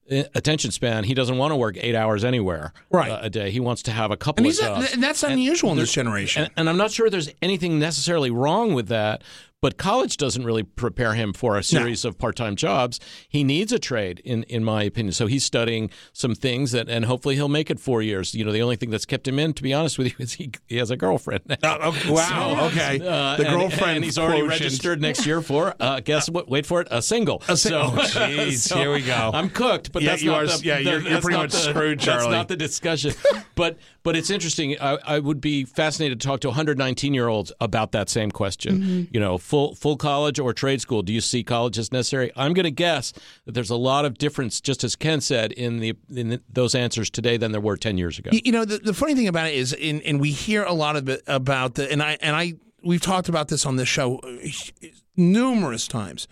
attention 0.10 0.72
span. 0.72 1.04
He 1.04 1.14
doesn't 1.14 1.38
want 1.38 1.52
to 1.52 1.56
work 1.56 1.76
eight 1.80 1.96
hours 1.96 2.24
anywhere 2.24 2.74
Right. 2.90 3.12
uh, 3.12 3.20
a 3.24 3.30
day. 3.30 3.52
He 3.52 3.60
wants 3.60 3.82
to 3.84 3.92
have 3.92 4.12
a 4.12 4.18
couple 4.18 4.46
And 4.46 4.52
of 4.54 4.60
jobs. 4.60 4.94
and 4.94 5.04
that's 5.04 5.24
unusual 5.24 5.72
in 5.72 5.78
this 5.78 5.92
generation. 5.92 6.44
And, 6.44 6.52
and 6.58 6.70
I'm 6.70 6.78
not 6.78 6.92
sure 6.92 7.10
there's 7.10 7.30
anything 7.42 7.80
necessarily 7.80 8.32
wrong 8.32 8.74
with 8.74 8.88
that, 8.88 9.22
but 9.62 9.78
college 9.78 10.18
doesn't 10.18 10.46
really 10.46 10.64
prepare 10.64 11.14
him 11.16 11.34
for 11.34 11.58
a 11.58 11.64
series 11.64 12.06
of 12.06 12.18
part-time 12.18 12.56
jobs. 12.56 13.00
He 13.28 13.44
needs 13.44 13.72
a 13.72 13.80
trade, 13.80 14.22
in 14.24 14.44
in 14.44 14.64
my 14.64 14.84
opinion. 14.84 15.14
So 15.14 15.26
he's 15.28 15.44
studying 15.44 15.90
some 16.14 16.36
things 16.36 16.72
that, 16.74 16.88
and 16.90 17.06
hopefully 17.06 17.36
he'll 17.36 17.48
make 17.50 17.70
it 17.72 17.80
four 17.80 18.02
years. 18.02 18.36
You 18.36 18.46
know, 18.46 18.52
the 18.52 18.62
only 18.62 18.76
thing 18.76 18.92
that's 18.92 19.06
kept 19.06 19.28
him 19.28 19.40
in, 19.40 19.54
to 19.54 19.64
be 19.64 19.74
honest 19.74 19.98
with 19.98 20.08
you, 20.08 20.14
is 20.20 20.34
he, 20.34 20.52
he 20.68 20.78
has 20.78 20.92
a 20.92 20.98
girlfriend. 20.98 21.42
now. 21.48 21.58
Oh, 21.64 21.90
okay. 21.90 22.12
wow. 22.12 22.66
okay. 22.68 23.00
Uh, 23.06 23.36
the 23.38 23.44
girlfriend 23.46 23.98
and, 23.98 24.06
he's 24.06 24.18
already 24.18 24.42
quotient. 24.42 24.62
registered 24.62 25.02
next 25.02 25.26
year 25.26 25.42
for 25.42 25.74
uh, 25.80 26.00
guess 26.06 26.30
what? 26.30 26.48
Wait 26.48 26.66
for 26.66 26.82
it, 26.82 26.88
a 26.92 27.02
single. 27.02 27.42
A 27.48 27.58
sing- 27.58 27.74
oh, 27.74 27.92
jeez, 27.98 28.72
here 28.74 28.92
we 28.94 29.02
go. 29.02 29.32
I'm 29.34 29.50
cooked, 29.50 29.92
but 29.92 30.04
Yeah, 30.04 30.12
that's 30.12 30.22
you 30.22 30.32
not 30.32 30.44
are- 30.44 30.48
the, 30.58 30.62
yeah, 30.66 30.76
the- 30.78 30.84
you're- 30.84 31.10
you're 31.10 31.22
pretty 31.22 31.38
much 31.38 31.52
the- 31.54 31.58
screwed, 31.58 32.00
That's 32.00 32.06
Charlie. 32.06 32.32
not 32.32 32.48
the 32.48 32.56
discussion. 32.58 33.14
but 33.56 33.78
but 34.04 34.16
it's 34.16 34.30
interesting. 34.30 34.78
I, 34.80 34.98
I 35.06 35.20
would 35.20 35.42
be 35.42 35.66
fascinated 35.66 36.22
to 36.22 36.28
talk 36.28 36.40
to 36.42 36.48
119 36.48 37.14
year 37.14 37.28
olds 37.28 37.52
about 37.60 37.92
that 37.92 38.08
same 38.10 38.32
question. 38.32 38.78
Mm-hmm. 38.80 39.04
You 39.14 39.20
know, 39.20 39.38
full 39.48 39.76
full 39.76 39.96
college 39.96 40.40
or 40.40 40.54
trade 40.54 40.82
school. 40.82 41.02
Do 41.02 41.14
you 41.14 41.22
see 41.22 41.44
college 41.44 41.78
as 41.78 41.92
necessary? 41.92 42.32
I'm 42.36 42.54
going 42.54 42.66
to 42.66 42.72
guess 42.72 43.14
that 43.46 43.54
there's 43.54 43.70
a 43.70 43.78
lot 43.78 44.04
of 44.04 44.18
difference, 44.18 44.60
just 44.60 44.84
as 44.84 44.96
Ken 44.96 45.22
said, 45.22 45.54
in 45.54 45.80
the 45.80 45.96
in 46.14 46.30
the, 46.30 46.42
those 46.52 46.76
answers 46.76 47.10
today 47.10 47.38
than 47.38 47.54
there 47.54 47.62
were 47.62 47.78
10 47.78 47.98
years 47.98 48.20
ago. 48.20 48.32
You, 48.34 48.42
you 48.44 48.52
know, 48.52 48.66
the, 48.66 48.78
the 48.78 48.94
funny 48.94 49.16
thing 49.16 49.28
about 49.28 49.48
it 49.48 49.56
is, 49.56 49.72
in, 49.74 50.02
and 50.02 50.20
we 50.20 50.32
hear 50.32 50.64
a 50.64 50.74
lot 50.74 50.98
of 50.98 51.08
it 51.08 51.24
about 51.28 51.76
the, 51.76 51.90
and 51.90 52.04
I 52.04 52.18
and 52.22 52.36
I 52.36 52.56
we've 52.84 53.02
talked 53.02 53.30
about 53.30 53.48
this 53.48 53.66
on 53.66 53.78
this 53.78 53.88
show 53.88 54.20
uh, 54.20 54.88
numerous 55.16 55.88
times. 55.88 56.28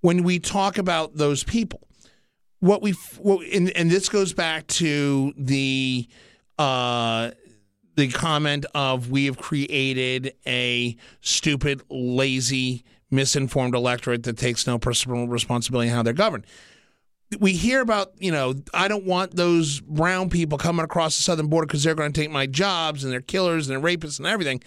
When 0.00 0.22
we 0.22 0.38
talk 0.38 0.78
about 0.78 1.16
those 1.16 1.42
people, 1.42 1.80
what 2.60 2.82
we 2.82 2.92
what 3.18 3.44
and, 3.52 3.70
and 3.70 3.90
this 3.90 4.08
goes 4.08 4.32
back 4.32 4.68
to 4.68 5.34
the 5.36 6.06
uh 6.56 7.32
the 7.98 8.08
comment 8.08 8.64
of 8.74 9.10
we 9.10 9.26
have 9.26 9.38
created 9.38 10.34
a 10.46 10.96
stupid, 11.20 11.82
lazy, 11.90 12.84
misinformed 13.10 13.74
electorate 13.74 14.22
that 14.22 14.38
takes 14.38 14.66
no 14.66 14.78
personal 14.78 15.26
responsibility 15.26 15.88
in 15.88 15.94
how 15.94 16.02
they're 16.02 16.12
governed 16.12 16.46
we 17.40 17.52
hear 17.52 17.80
about, 17.80 18.12
you 18.18 18.32
know, 18.32 18.54
I 18.72 18.88
don't 18.88 19.04
want 19.04 19.36
those 19.36 19.80
brown 19.80 20.30
people 20.30 20.56
coming 20.56 20.84
across 20.84 21.16
the 21.16 21.22
southern 21.22 21.48
border 21.48 21.66
because 21.66 21.84
they're 21.84 21.94
going 21.94 22.12
to 22.12 22.18
take 22.18 22.30
my 22.30 22.46
jobs 22.46 23.04
and 23.04 23.12
they're 23.12 23.20
killers 23.20 23.68
and 23.68 23.76
they're 23.76 23.96
rapists 23.96 24.18
and 24.18 24.26
everything. 24.26 24.62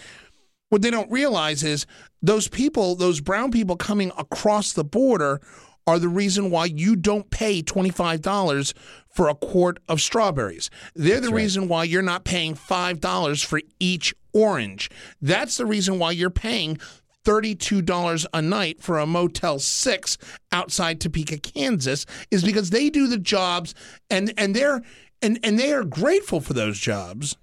What 0.69 0.81
they 0.81 0.91
don't 0.91 1.11
realize 1.11 1.63
is 1.63 1.85
those 2.21 2.47
people, 2.47 2.95
those 2.95 3.19
brown 3.19 3.51
people 3.51 3.75
coming 3.75 4.11
across 4.17 4.73
the 4.73 4.83
border 4.83 5.41
are 5.87 5.99
the 5.99 6.09
reason 6.09 6.51
why 6.51 6.65
you 6.65 6.95
don't 6.95 7.29
pay 7.29 7.61
$25 7.61 8.73
for 9.09 9.29
a 9.29 9.35
quart 9.35 9.79
of 9.89 10.01
strawberries. 10.01 10.69
They're 10.95 11.21
the 11.21 11.33
reason 11.33 11.67
why 11.67 11.83
you're 11.85 12.01
not 12.01 12.23
paying 12.23 12.55
$5 12.55 13.45
for 13.45 13.61
each 13.79 14.13
orange. 14.33 14.89
That's 15.21 15.57
the 15.57 15.65
reason 15.65 15.99
why 15.99 16.11
you're 16.11 16.29
paying 16.29 16.77
$32 17.25 18.25
a 18.33 18.41
night 18.41 18.81
for 18.81 18.97
a 18.97 19.05
Motel 19.05 19.59
6 19.59 20.17
outside 20.51 20.99
Topeka, 20.99 21.37
Kansas 21.37 22.05
is 22.31 22.43
because 22.43 22.69
they 22.69 22.89
do 22.89 23.07
the 23.07 23.17
jobs 23.17 23.75
and 24.09 24.33
and 24.37 24.55
they're 24.55 24.81
and 25.21 25.39
and 25.43 25.59
they 25.59 25.71
are 25.71 25.83
grateful 25.83 26.39
for 26.41 26.53
those 26.53 26.79
jobs. 26.79 27.37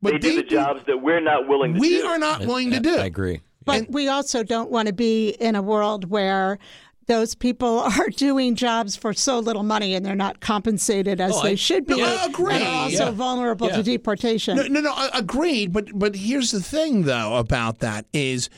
But 0.00 0.12
they 0.12 0.18
do 0.18 0.36
the 0.36 0.42
jobs 0.42 0.82
that 0.86 1.00
we're 1.00 1.20
not 1.20 1.48
willing 1.48 1.74
to 1.74 1.80
we 1.80 1.88
do. 1.90 1.96
We 1.96 2.02
are 2.02 2.18
not 2.18 2.40
willing 2.40 2.70
to 2.72 2.80
do. 2.80 2.96
I 2.96 3.06
agree. 3.06 3.40
But 3.64 3.90
we 3.90 4.08
also 4.08 4.42
don't 4.42 4.70
want 4.70 4.88
to 4.88 4.92
be 4.92 5.30
in 5.30 5.54
a 5.54 5.62
world 5.62 6.10
where 6.10 6.58
those 7.06 7.34
people 7.34 7.78
are 7.98 8.08
doing 8.10 8.54
jobs 8.54 8.96
for 8.96 9.12
so 9.12 9.38
little 9.38 9.62
money 9.62 9.94
and 9.94 10.04
they're 10.04 10.14
not 10.14 10.40
compensated 10.40 11.20
as 11.20 11.32
Oh, 11.34 11.42
they 11.42 11.52
I- 11.52 11.54
should 11.56 11.86
be. 11.86 11.96
No, 11.96 12.04
I 12.04 12.26
agree. 12.26 12.54
And 12.54 12.64
also 12.64 13.04
Yeah. 13.06 13.10
vulnerable 13.10 13.68
Yeah. 13.68 13.76
to 13.76 13.82
deportation. 13.82 14.56
No, 14.56 14.62
no, 14.64 14.80
no, 14.80 14.92
I- 14.92 15.10
agreed. 15.14 15.72
But 15.72 15.90
but 15.98 16.14
here's 16.16 16.50
the 16.52 16.62
thing, 16.62 17.02
though, 17.02 17.36
about 17.36 17.80
that 17.80 18.06
is, 18.12 18.48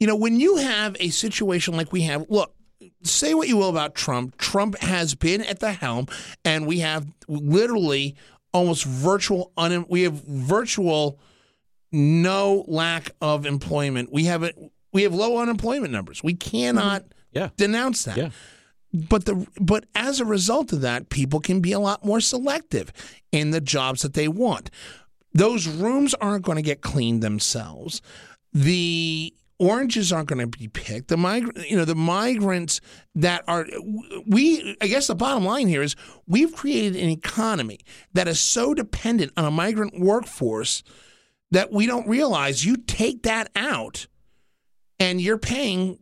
you 0.00 0.06
know, 0.06 0.16
when 0.16 0.38
you 0.40 0.56
have 0.56 0.96
a 1.00 1.08
situation 1.10 1.76
like 1.76 1.92
we 1.92 2.02
have, 2.02 2.26
look. 2.28 2.52
Say 3.02 3.32
what 3.34 3.48
you 3.48 3.56
will 3.56 3.68
about 3.70 3.94
Trump. 3.94 4.36
Trump 4.36 4.78
has 4.80 5.14
been 5.14 5.42
at 5.42 5.60
the 5.60 5.72
helm, 5.72 6.06
and 6.44 6.66
we 6.66 6.80
have 6.80 7.06
literally 7.28 8.14
almost 8.52 8.84
virtual. 8.84 9.52
Un- 9.56 9.86
we 9.88 10.02
have 10.02 10.14
virtual 10.24 11.18
no 11.92 12.64
lack 12.66 13.10
of 13.20 13.46
employment. 13.46 14.12
We 14.12 14.24
have 14.24 14.42
it. 14.42 14.56
We 14.92 15.02
have 15.02 15.14
low 15.14 15.38
unemployment 15.38 15.92
numbers. 15.92 16.22
We 16.22 16.34
cannot 16.34 17.02
mm-hmm. 17.02 17.10
Yeah. 17.34 17.50
denounce 17.56 18.04
that. 18.04 18.16
Yeah. 18.16 18.30
But 18.92 19.24
the 19.24 19.46
but 19.60 19.86
as 19.94 20.20
a 20.20 20.24
result 20.24 20.72
of 20.72 20.80
that, 20.82 21.08
people 21.08 21.40
can 21.40 21.60
be 21.60 21.72
a 21.72 21.80
lot 21.80 22.04
more 22.04 22.20
selective 22.20 22.92
in 23.32 23.50
the 23.50 23.60
jobs 23.60 24.02
that 24.02 24.14
they 24.14 24.28
want. 24.28 24.70
Those 25.32 25.66
rooms 25.66 26.14
aren't 26.14 26.44
going 26.44 26.56
to 26.56 26.62
get 26.62 26.80
cleaned 26.80 27.20
themselves. 27.20 28.00
The 28.52 29.34
oranges 29.58 30.12
aren't 30.12 30.28
going 30.28 30.48
to 30.48 30.58
be 30.58 30.68
picked. 30.68 31.08
The 31.08 31.16
migrant, 31.16 31.68
you 31.68 31.76
know, 31.76 31.84
the 31.84 31.96
migrants 31.96 32.80
that 33.16 33.42
are 33.48 33.66
we. 34.26 34.76
I 34.80 34.86
guess 34.86 35.08
the 35.08 35.16
bottom 35.16 35.44
line 35.44 35.66
here 35.66 35.82
is 35.82 35.96
we've 36.28 36.54
created 36.54 36.94
an 36.94 37.08
economy 37.08 37.80
that 38.12 38.28
is 38.28 38.38
so 38.38 38.74
dependent 38.74 39.32
on 39.36 39.44
a 39.44 39.50
migrant 39.50 39.98
workforce 39.98 40.84
that 41.50 41.72
we 41.72 41.86
don't 41.86 42.06
realize. 42.06 42.64
You 42.64 42.76
take 42.76 43.24
that 43.24 43.50
out, 43.56 44.06
and 45.00 45.20
you're 45.20 45.38
paying 45.38 45.98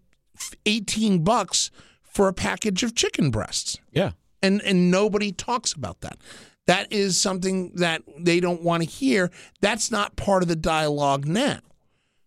eighteen 0.66 1.22
bucks 1.24 1.70
for 2.02 2.28
a 2.28 2.32
package 2.32 2.82
of 2.82 2.94
chicken 2.94 3.30
breasts 3.30 3.78
Yeah. 3.92 4.12
and 4.42 4.60
and 4.62 4.90
nobody 4.90 5.32
talks 5.32 5.72
about 5.72 6.00
that. 6.02 6.18
That 6.66 6.92
is 6.92 7.20
something 7.20 7.72
that 7.76 8.02
they 8.18 8.38
don't 8.38 8.62
want 8.62 8.82
to 8.84 8.88
hear. 8.88 9.30
That's 9.60 9.90
not 9.90 10.14
part 10.16 10.42
of 10.42 10.48
the 10.48 10.56
dialogue 10.56 11.26
now. 11.26 11.58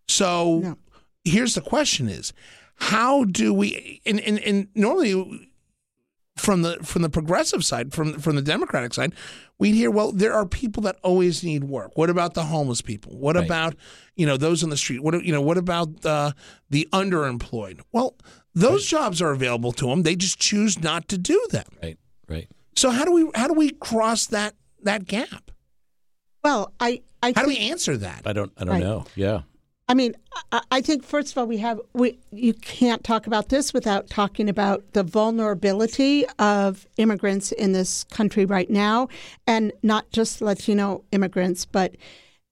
So 0.08 0.58
No. 0.60 0.78
here's 1.24 1.54
the 1.54 1.60
question: 1.62 2.08
Is 2.08 2.32
how 2.76 3.24
do 3.24 3.54
we? 3.54 4.02
And, 4.04 4.20
and, 4.20 4.38
and 4.40 4.68
normally 4.74 5.48
from 6.36 6.62
the 6.62 6.78
from 6.82 7.02
the 7.02 7.08
progressive 7.08 7.64
side, 7.64 7.92
from 7.94 8.18
from 8.18 8.36
the 8.36 8.42
Democratic 8.42 8.92
side, 8.92 9.14
we'd 9.58 9.74
hear, 9.74 9.90
well, 9.90 10.12
there 10.12 10.32
are 10.34 10.46
people 10.46 10.82
that 10.84 10.96
always 11.02 11.42
need 11.42 11.64
work. 11.64 11.92
What 11.96 12.10
about 12.10 12.34
the 12.34 12.44
homeless 12.44 12.80
people? 12.82 13.16
What 13.16 13.36
Right. 13.36 13.44
about 13.44 13.74
you 14.16 14.26
know 14.26 14.36
those 14.36 14.62
on 14.62 14.70
the 14.70 14.76
street? 14.76 15.02
What 15.02 15.24
you 15.24 15.32
know? 15.32 15.40
What 15.42 15.58
about 15.58 16.04
uh, 16.06 16.32
the 16.70 16.88
underemployed? 16.92 17.80
Well, 17.92 18.16
those 18.54 18.86
jobs 18.86 19.20
are 19.20 19.32
available 19.32 19.72
to 19.72 19.86
them. 19.88 20.02
They 20.02 20.16
just 20.16 20.38
choose 20.38 20.80
not 20.82 21.08
to 21.08 21.18
do 21.18 21.40
them. 21.50 21.66
Right. 21.82 21.98
Right. 22.28 22.48
So 22.74 22.90
how 22.90 23.04
do 23.04 23.12
we 23.12 23.30
how 23.34 23.48
do 23.48 23.54
we 23.54 23.70
cross 23.70 24.26
that 24.26 24.54
that 24.82 25.06
gap? 25.06 25.50
Well, 26.44 26.72
I, 26.78 27.02
I 27.22 27.32
How 27.34 27.42
do 27.42 27.48
we 27.48 27.58
answer 27.58 27.96
that? 27.96 28.22
I 28.24 28.32
don't. 28.32 28.52
I 28.56 28.64
don't 28.64 28.74
Right. 28.74 28.82
know. 28.82 29.04
Yeah. 29.16 29.40
I 29.88 29.94
mean, 29.94 30.16
I, 30.72 30.80
think 30.80 31.04
first 31.04 31.30
of 31.30 31.38
all, 31.38 31.46
we 31.46 31.58
have 31.58 31.80
we 31.92 32.18
you 32.32 32.54
can't 32.54 33.04
talk 33.04 33.28
about 33.28 33.50
this 33.50 33.72
without 33.72 34.10
talking 34.10 34.48
about 34.48 34.82
the 34.94 35.04
vulnerability 35.04 36.26
of 36.40 36.88
immigrants 36.96 37.52
in 37.52 37.70
this 37.70 38.02
country 38.04 38.44
right 38.44 38.68
now, 38.68 39.08
and 39.46 39.72
not 39.84 40.10
just 40.10 40.40
Latino 40.40 41.04
immigrants, 41.12 41.64
but 41.66 41.96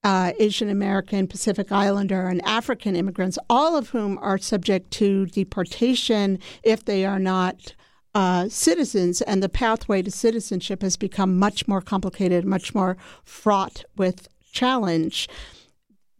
uh, 0.05 0.32
Asian 0.39 0.68
American, 0.68 1.26
Pacific 1.26 1.72
Islander, 1.72 2.28
and 2.28 2.45
African 2.45 2.95
immigrants, 2.95 3.37
all 3.51 3.76
of 3.76 3.89
whom 3.89 4.16
are 4.18 4.39
subject 4.39 4.93
to 4.93 5.26
deportation 5.26 6.39
if 6.62 6.85
they 6.85 7.05
are 7.05 7.18
not. 7.18 7.74
Uh, 8.16 8.49
citizens 8.49 9.20
and 9.22 9.43
the 9.43 9.49
pathway 9.49 10.01
to 10.01 10.09
citizenship 10.09 10.82
has 10.82 10.97
become 10.97 11.37
much 11.37 11.66
more 11.66 11.80
complicated, 11.80 12.45
much 12.45 12.72
more 12.72 12.97
fraught 13.24 13.85
with 13.97 14.28
challenge 14.53 15.28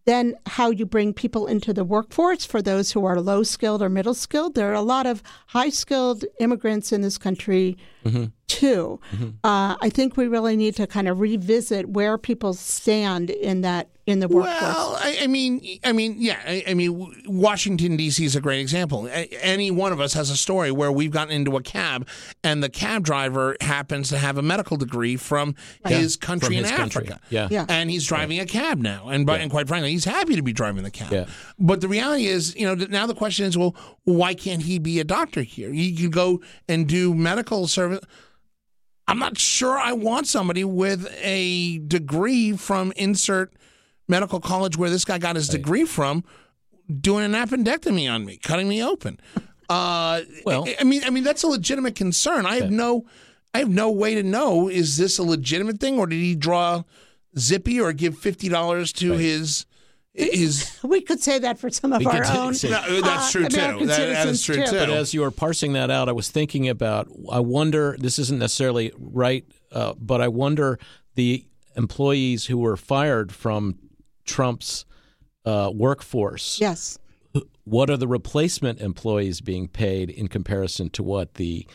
then 0.07 0.35
how 0.47 0.71
you 0.71 0.85
bring 0.87 1.13
people 1.15 1.47
into 1.47 1.73
the 1.73 1.85
workforce 1.85 2.45
for 2.45 2.61
those 2.61 2.93
who 2.93 3.05
are 3.05 3.21
low 3.21 3.43
skilled 3.43 3.83
or 3.83 3.89
middle 3.89 4.15
skilled. 4.15 4.55
There 4.55 4.71
are 4.71 4.75
a 4.75 4.83
lot 4.83 5.07
of 5.07 5.23
high 5.49 5.71
skilled 5.71 6.25
immigrants 6.41 6.93
in 6.93 7.01
this 7.01 7.17
country 7.19 7.77
too. 8.49 9.01
Uh, 9.43 9.77
I 9.81 9.89
think 9.91 10.17
we 10.17 10.27
really 10.29 10.57
need 10.57 10.77
to 10.77 10.87
kind 10.87 11.09
of 11.09 11.21
revisit 11.21 11.89
where 11.89 12.19
people 12.19 12.53
stand 12.55 13.31
in 13.31 13.63
that 13.63 13.89
in 14.07 14.21
the 14.21 14.29
workforce. 14.29 14.61
Well, 14.61 14.99
I, 15.01 15.19
I 15.23 15.27
mean, 15.27 15.79
I 15.83 15.93
mean, 15.93 16.17
yeah, 16.19 16.39
I, 16.47 16.63
I 16.69 16.75
mean, 16.75 17.23
Washington 17.27 17.97
D.C. 17.97 18.23
is 18.25 18.37
a 18.37 18.41
great 18.41 18.61
example. 18.61 19.07
A- 19.07 19.29
any 19.43 19.71
one 19.71 19.93
of 19.93 20.01
us 20.01 20.13
has 20.13 20.29
a 20.29 20.37
story 20.37 20.71
where 20.71 20.93
we've 20.93 21.11
gotten 21.11 21.33
into 21.33 21.57
a 21.57 21.63
cab, 21.63 22.07
and 22.43 22.63
the 22.63 22.69
cab 22.69 23.03
driver 23.05 23.57
happens 23.63 24.11
to 24.11 24.19
have 24.19 24.37
a 24.37 24.43
medical 24.43 24.77
degree 24.77 25.17
from 25.17 25.55
his 25.87 26.17
country 26.17 26.49
From 26.49 26.57
in 26.57 26.63
his 26.65 26.73
country. 26.73 27.05
Africa. 27.07 27.21
Yeah. 27.31 27.49
Yeah. 27.51 27.67
and 27.69 27.91
he's 27.91 28.07
driving 28.07 28.41
a 28.41 28.47
cab 28.47 28.79
now, 28.79 29.09
and 29.09 29.25
but, 29.27 29.41
and 29.41 29.51
quite 29.51 29.69
frankly, 29.69 29.91
he's 29.93 30.05
happy 30.05 30.37
to 30.37 30.43
be 30.43 30.53
driving 30.53 30.83
the 30.83 30.91
cab. 30.91 31.11
Yeah. 31.13 31.27
But 31.59 31.81
the 31.81 31.89
reality 31.89 32.27
is, 32.27 32.55
you 32.57 32.67
know, 32.67 32.75
now 32.87 33.07
the 33.07 33.15
question 33.15 33.47
is, 33.47 33.57
well, 33.57 33.75
why 34.05 34.35
can't 34.35 34.63
he 34.63 34.79
be 34.79 35.01
a 35.01 35.05
doctor 35.05 35.43
here? 35.43 35.73
He 35.73 35.95
could 35.97 36.13
go 36.13 36.41
and 36.69 36.87
do 36.87 37.15
medical 37.15 37.67
service. 37.69 38.01
I'm 39.07 39.19
not 39.19 39.39
sure 39.39 39.79
I 39.79 39.93
want 39.93 40.27
somebody 40.27 40.65
with 40.65 41.07
a 41.23 41.79
degree 41.79 42.57
from 42.57 42.93
insert 42.97 43.55
medical 44.09 44.41
college 44.41 44.77
where 44.77 44.91
this 44.91 45.05
guy 45.05 45.19
got 45.19 45.37
his 45.37 45.49
degree 45.49 45.85
from 45.85 46.25
doing 47.01 47.25
an 47.25 47.33
appendectomy 47.33 48.11
on 48.13 48.25
me, 48.25 48.37
cutting 48.37 48.69
me 48.69 48.83
open. 48.83 49.19
Uh, 49.69 50.21
Well- 50.45 50.65
I, 50.69 50.77
I 50.81 50.85
mean, 50.85 51.03
I 51.05 51.11
mean 51.11 51.25
that's 51.25 51.43
a 51.43 51.49
legitimate 51.49 51.95
concern. 51.95 52.45
I 52.47 52.57
have 52.57 52.71
no, 52.71 53.07
I 53.55 53.59
have 53.59 53.69
no 53.71 53.91
way 53.91 54.15
to 54.15 54.23
know 54.23 54.69
is 54.69 54.97
this 54.97 55.19
a 55.19 55.23
legitimate 55.23 55.81
thing 55.81 55.99
or 55.99 56.07
did 56.07 56.17
he 56.21 56.35
draw 56.35 56.83
zippy 57.39 57.81
or 57.81 57.93
give 57.93 58.19
fifty 58.19 58.49
dollars 58.49 58.93
to 58.95 59.13
his 59.13 59.65
his? 60.13 60.79
we 60.85 61.01
could 61.01 61.21
say 61.21 61.39
that 61.39 61.59
for 61.59 61.71
some 61.71 61.93
of 61.93 62.07
our 62.07 62.13
could 62.23 62.37
own. 62.37 62.55
say- 62.55 62.69
No, 62.71 63.01
that's 63.01 63.29
uh, 63.29 63.31
true 63.33 63.49
too. 63.49 63.57
American 63.59 63.87
That- 63.87 63.97
that 63.97 64.29
is 64.29 64.45
citizens, 64.45 64.45
true 64.45 64.79
too. 64.79 64.87
But 64.87 64.91
as 64.91 65.15
you 65.15 65.23
were 65.23 65.31
parsing 65.31 65.73
that 65.73 65.91
out, 65.91 66.09
I 66.09 66.13
was 66.13 66.29
thinking 66.29 66.69
about. 66.69 67.09
I 67.33 67.41
wonder. 67.41 67.97
This 67.99 68.19
isn't 68.19 68.39
necessarily 68.39 68.93
right, 68.99 69.45
uh, 69.73 69.95
but 69.99 70.21
I 70.21 70.29
wonder 70.29 70.79
the 71.15 71.47
employees 71.77 72.47
who 72.47 72.59
were 72.59 72.77
fired 72.77 73.33
from 73.33 73.79
Trump's 74.25 74.85
uh, 75.45 75.71
workforce. 75.75 76.61
Yes. 76.61 76.99
What 77.65 77.91
are 77.91 77.97
the 77.97 78.09
replacement 78.09 78.81
employees 78.81 79.41
being 79.41 79.69
paid 79.69 80.11
in 80.11 80.29
comparison 80.29 80.91
to 80.91 81.03
what 81.03 81.35
the 81.35 81.67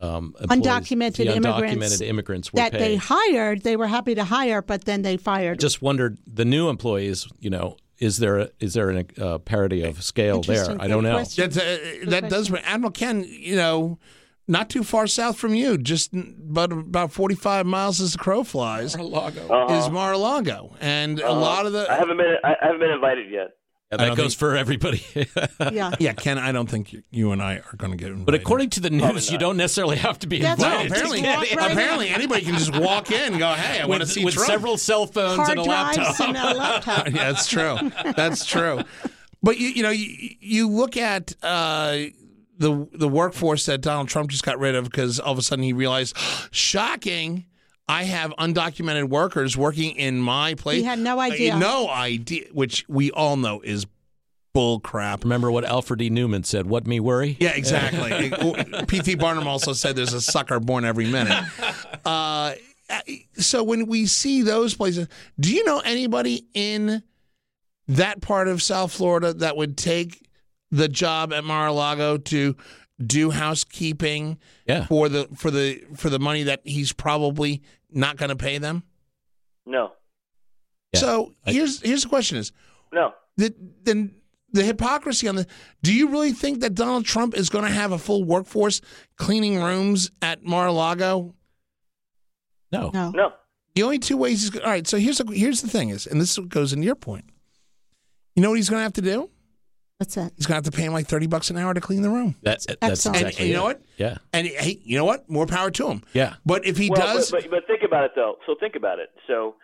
um, 0.00 0.34
employees- 0.40 0.62
Undocumented 0.62 1.16
the 1.16 1.36
immigrants 1.36 1.74
undocumented 1.74 2.06
immigrants 2.06 2.52
were 2.52 2.56
That 2.56 2.72
they 2.72 2.96
hired, 2.96 3.62
they 3.62 3.76
were 3.76 3.86
happy 3.86 4.14
to 4.14 4.24
hire, 4.24 4.62
but 4.62 4.84
then 4.84 5.02
they 5.02 5.16
fired. 5.16 5.60
Just 5.60 5.82
wondered 5.82 6.18
the 6.26 6.46
new 6.46 6.68
employees. 6.70 7.28
You 7.38 7.50
know, 7.50 7.76
is 7.98 8.16
there 8.16 8.38
a, 8.38 8.50
is 8.60 8.72
there 8.74 8.90
a 8.90 9.04
uh, 9.22 9.38
parity 9.38 9.82
of 9.82 10.02
scale 10.02 10.40
there? 10.40 10.80
I 10.80 10.88
don't 10.88 11.02
know. 11.02 11.16
question. 11.16 11.50
That's 11.50 11.58
uh, 11.58 12.10
that 12.10 12.30
does. 12.30 12.50
Admiral 12.50 12.92
Ken, 12.92 13.24
you 13.28 13.56
know, 13.56 13.98
not 14.50 14.68
too 14.68 14.82
far 14.84 15.06
south 15.06 15.38
from 15.38 15.54
you, 15.54 15.78
just 15.78 16.10
but 16.12 16.72
about 16.72 17.12
forty 17.12 17.34
five 17.34 17.64
miles 17.66 18.00
as 18.00 18.12
the 18.12 18.18
crow 18.18 18.44
flies, 18.44 18.94
Uh-huh. 18.96 19.66
is 19.78 19.88
Mar-a-Lago, 19.90 20.74
and 20.80 21.20
a 21.20 21.32
lot 21.32 21.64
of 21.66 21.72
the. 21.72 21.90
I 21.90 21.94
haven't 21.96 22.16
been 22.18 22.36
I 22.44 22.56
haven't 22.60 22.80
been 22.80 22.90
invited 22.90 23.30
yet. 23.30 23.48
Yeah, 23.92 23.96
that 23.96 24.06
don't 24.06 24.16
goes 24.16 24.34
for 24.34 24.56
everybody. 24.56 25.04
yeah. 25.72 25.90
yeah, 25.98 26.12
Ken, 26.12 26.38
I 26.38 26.52
don't 26.52 26.70
think 26.70 26.92
you, 26.92 27.02
you 27.10 27.32
and 27.32 27.42
I 27.42 27.56
are 27.56 27.74
going 27.76 27.90
to 27.90 27.96
get 27.96 28.06
invited. 28.10 28.26
But 28.26 28.34
according 28.36 28.70
to 28.70 28.80
the 28.80 28.90
news, 28.90 29.32
you 29.32 29.36
don't 29.38 29.56
necessarily 29.56 29.96
have 29.96 30.16
to 30.20 30.28
be 30.28 30.38
That's 30.40 30.60
no, 30.60 30.68
right. 30.68 30.84
invited. 30.86 31.02
apparently, 31.24 31.56
right 31.56 31.72
apparently 31.72 32.08
anybody 32.10 32.42
can 32.44 32.54
just 32.54 32.72
walk 32.78 33.10
in 33.10 33.32
and 33.32 33.38
go, 33.40 33.48
"Hey, 33.52 33.80
I 33.80 33.86
want 33.86 34.02
to 34.02 34.04
with, 34.04 34.10
see 34.12 34.24
with 34.24 34.34
Trump." 34.34 34.48
several 34.48 34.76
cell 34.78 35.06
phones 35.08 35.38
Hard 35.38 35.50
and 35.50 35.60
a 35.60 35.64
drives 35.64 35.98
laptop. 35.98 36.28
and 36.28 36.36
a 36.36 36.54
laptop. 36.54 37.06
yeah, 37.10 37.32
that's 37.32 37.48
true. 37.48 37.78
That's 38.14 38.44
true. 38.46 38.82
But 39.42 39.58
you, 39.58 39.68
you 39.70 39.82
know, 39.82 39.90
you, 39.90 40.36
you 40.38 40.68
look 40.68 40.96
at 40.96 41.34
uh, 41.42 41.96
the 42.60 42.86
the 42.92 43.08
workforce 43.08 43.66
that 43.66 43.80
Donald 43.80 44.08
Trump 44.08 44.30
just 44.30 44.44
got 44.44 44.58
rid 44.60 44.74
of 44.76 44.84
because 44.84 45.18
all 45.18 45.32
of 45.32 45.38
a 45.38 45.42
sudden 45.42 45.64
he 45.64 45.72
realized, 45.72 46.16
shocking, 46.52 47.46
I 47.88 48.04
have 48.04 48.32
undocumented 48.38 49.08
workers 49.08 49.56
working 49.56 49.96
in 49.96 50.18
my 50.20 50.54
place. 50.54 50.76
He 50.78 50.84
had 50.84 50.98
no 51.00 51.18
Uh, 51.18 51.22
idea. 51.22 51.58
no 51.58 51.88
idea, 51.88 52.44
which 52.52 52.84
we 52.88 53.10
all 53.10 53.36
know 53.36 53.60
is 53.64 53.86
bull 54.52 54.78
crap. 54.80 55.22
Remember 55.24 55.50
what 55.50 55.64
Alfred 55.64 56.02
E. 56.02 56.10
Neuman 56.10 56.44
said? 56.44 56.66
What 56.66 56.86
me 56.86 57.00
worry? 57.00 57.36
Yeah, 57.40 57.50
exactly. 57.56 58.32
P.T. 58.88 59.14
Barnum 59.14 59.46
also 59.48 59.72
said 59.72 59.96
there's 59.96 60.12
a 60.12 60.20
sucker 60.20 60.60
born 60.60 60.84
every 60.84 61.06
minute. 61.10 61.42
Uh, 62.04 62.54
so 63.36 63.62
when 63.62 63.86
we 63.86 64.06
see 64.06 64.40
those 64.42 64.74
places, 64.74 65.06
do 65.38 65.54
you 65.54 65.64
know 65.64 65.80
anybody 65.80 66.46
in 66.54 67.02
that 67.88 68.20
part 68.22 68.48
of 68.48 68.62
South 68.62 68.90
Florida 68.90 69.34
that 69.34 69.56
would 69.56 69.76
take 69.76 70.26
the 70.70 70.88
job 70.88 71.32
at 71.32 71.44
Mar-a-Lago 71.44 72.16
to 72.18 72.56
do 73.04 73.30
housekeeping 73.30 74.38
Yeah. 74.66 74.86
for 74.86 75.08
the 75.08 75.28
for 75.36 75.50
the 75.50 75.82
for 75.96 76.10
the 76.10 76.18
money 76.18 76.42
that 76.44 76.60
he's 76.64 76.92
probably 76.92 77.62
not 77.90 78.16
going 78.16 78.28
to 78.28 78.36
pay 78.36 78.58
them? 78.58 78.82
No, 79.66 79.92
Yeah. 80.92 81.00
So 81.00 81.34
I- 81.46 81.52
here's 81.52 81.80
here's 81.80 82.02
the 82.02 82.08
question: 82.08 82.36
Is 82.38 82.52
no. 82.92 83.12
the, 83.36 83.54
then 83.84 84.14
the 84.52 84.62
hypocrisy 84.64 85.28
on 85.28 85.36
the 85.36 85.46
do 85.82 85.94
you 85.94 86.08
really 86.08 86.32
think 86.32 86.60
that 86.60 86.74
Donald 86.74 87.04
Trump 87.04 87.34
is 87.34 87.48
going 87.48 87.64
to 87.64 87.70
have 87.70 87.92
a 87.92 87.98
full 87.98 88.24
workforce 88.24 88.80
cleaning 89.16 89.62
rooms 89.62 90.10
at 90.20 90.42
Mar-a-Lago? 90.44 91.34
No. 92.72 92.90
No. 92.92 93.10
No. 93.10 93.32
The 93.74 93.82
only 93.84 93.98
two 93.98 94.16
ways 94.16 94.42
he's 94.42 94.60
all 94.60 94.66
right. 94.70 94.86
So 94.86 94.98
here's 94.98 95.18
the, 95.18 95.24
here's 95.32 95.62
the 95.62 95.68
thing 95.68 95.90
is, 95.90 96.06
and 96.06 96.20
this 96.20 96.36
goes 96.38 96.72
into 96.72 96.84
your 96.84 96.96
point. 96.96 97.24
You 98.34 98.42
know 98.42 98.50
what 98.50 98.56
he's 98.56 98.68
going 98.68 98.80
to 98.80 98.84
have 98.84 98.92
to 98.94 99.02
do? 99.02 99.30
What's 100.00 100.14
that? 100.14 100.32
He's 100.34 100.46
going 100.46 100.58
to 100.62 100.64
have 100.64 100.72
to 100.72 100.76
pay 100.76 100.84
him 100.84 100.94
like 100.94 101.08
thirty 101.08 101.26
bucks 101.26 101.50
an 101.50 101.58
hour 101.58 101.74
to 101.74 101.80
clean 101.82 102.00
the 102.00 102.08
room. 102.08 102.34
That, 102.40 102.64
that's 102.80 103.04
Excellent. 103.04 103.38
And, 103.38 103.46
you 103.46 103.52
know 103.52 103.64
what? 103.64 103.82
Yeah. 103.98 104.16
And 104.32 104.46
hey, 104.46 104.80
you 104.82 104.96
know 104.96 105.04
what? 105.04 105.28
More 105.28 105.44
power 105.46 105.70
to 105.72 105.88
him. 105.88 106.02
Yeah. 106.14 106.36
But 106.46 106.64
if 106.64 106.78
he 106.78 106.88
well, 106.88 107.02
does, 107.02 107.30
but, 107.30 107.42
but, 107.42 107.50
but 107.50 107.66
think 107.66 107.82
about 107.84 108.04
it 108.04 108.12
though. 108.16 108.36
So 108.46 108.54
think 108.58 108.76
about 108.76 108.98
it. 108.98 109.10
So, 109.26 109.56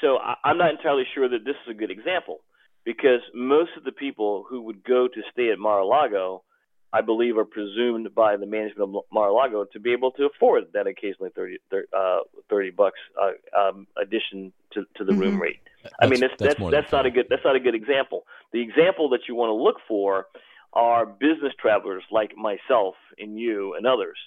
so 0.00 0.16
I, 0.16 0.36
I'm 0.42 0.56
not 0.56 0.70
entirely 0.70 1.02
sure 1.14 1.28
that 1.28 1.44
this 1.44 1.56
is 1.66 1.70
a 1.70 1.74
good 1.74 1.90
example 1.90 2.38
because 2.86 3.20
most 3.34 3.72
of 3.76 3.84
the 3.84 3.92
people 3.92 4.46
who 4.48 4.62
would 4.62 4.82
go 4.84 5.06
to 5.06 5.20
stay 5.32 5.50
at 5.50 5.58
Mar-a-Lago, 5.58 6.44
I 6.90 7.02
believe, 7.02 7.36
are 7.36 7.44
presumed 7.44 8.14
by 8.14 8.38
the 8.38 8.46
management 8.46 8.88
of 8.96 9.02
Mar-a-Lago 9.12 9.66
to 9.74 9.80
be 9.80 9.92
able 9.92 10.12
to 10.12 10.30
afford 10.34 10.64
that 10.72 10.86
occasionally 10.86 11.30
30, 11.36 11.58
thir- 11.70 11.86
uh, 11.94 12.20
30 12.48 12.70
bucks 12.70 12.98
uh, 13.22 13.58
um, 13.68 13.86
addition 14.02 14.54
to, 14.72 14.84
to 14.96 15.04
the 15.04 15.12
room 15.12 15.36
Mhm. 15.36 15.40
rate. 15.42 15.60
I 16.00 16.06
mean, 16.06 16.20
That's- 16.20 16.36
that's 16.38 16.58
that's 16.58 16.70
that's 16.70 16.92
not 16.92 17.06
a 17.06 17.10
good 17.10 17.26
that's 17.28 17.44
not 17.44 17.56
a 17.56 17.60
good 17.60 17.74
example. 17.74 18.24
The 18.52 18.60
example 18.60 19.08
that 19.10 19.20
you 19.28 19.34
want 19.34 19.50
to 19.50 19.54
look 19.54 19.76
for 19.86 20.26
are 20.72 21.06
business 21.06 21.52
travelers 21.60 22.02
like 22.10 22.36
myself 22.36 22.94
and 23.18 23.38
you 23.38 23.74
and 23.74 23.86
others 23.86 24.18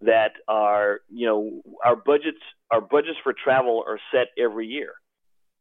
that 0.00 0.32
are 0.48 1.00
you 1.10 1.26
know 1.26 1.62
our 1.84 1.96
budgets 1.96 2.40
our 2.70 2.80
budgets 2.80 3.18
for 3.22 3.32
travel 3.32 3.84
are 3.86 3.98
set 4.12 4.28
every 4.38 4.66
year, 4.66 4.94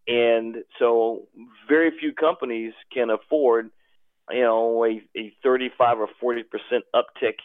and 0.07 0.57
so 0.79 1.27
very 1.67 1.91
few 1.99 2.13
companies 2.13 2.73
can 2.93 3.09
afford 3.09 3.69
you 4.31 4.41
know 4.41 4.83
a, 4.85 5.01
a 5.17 5.33
35 5.43 5.99
or 5.99 6.07
40 6.19 6.43
percent 6.43 6.83
uptick. 6.95 7.35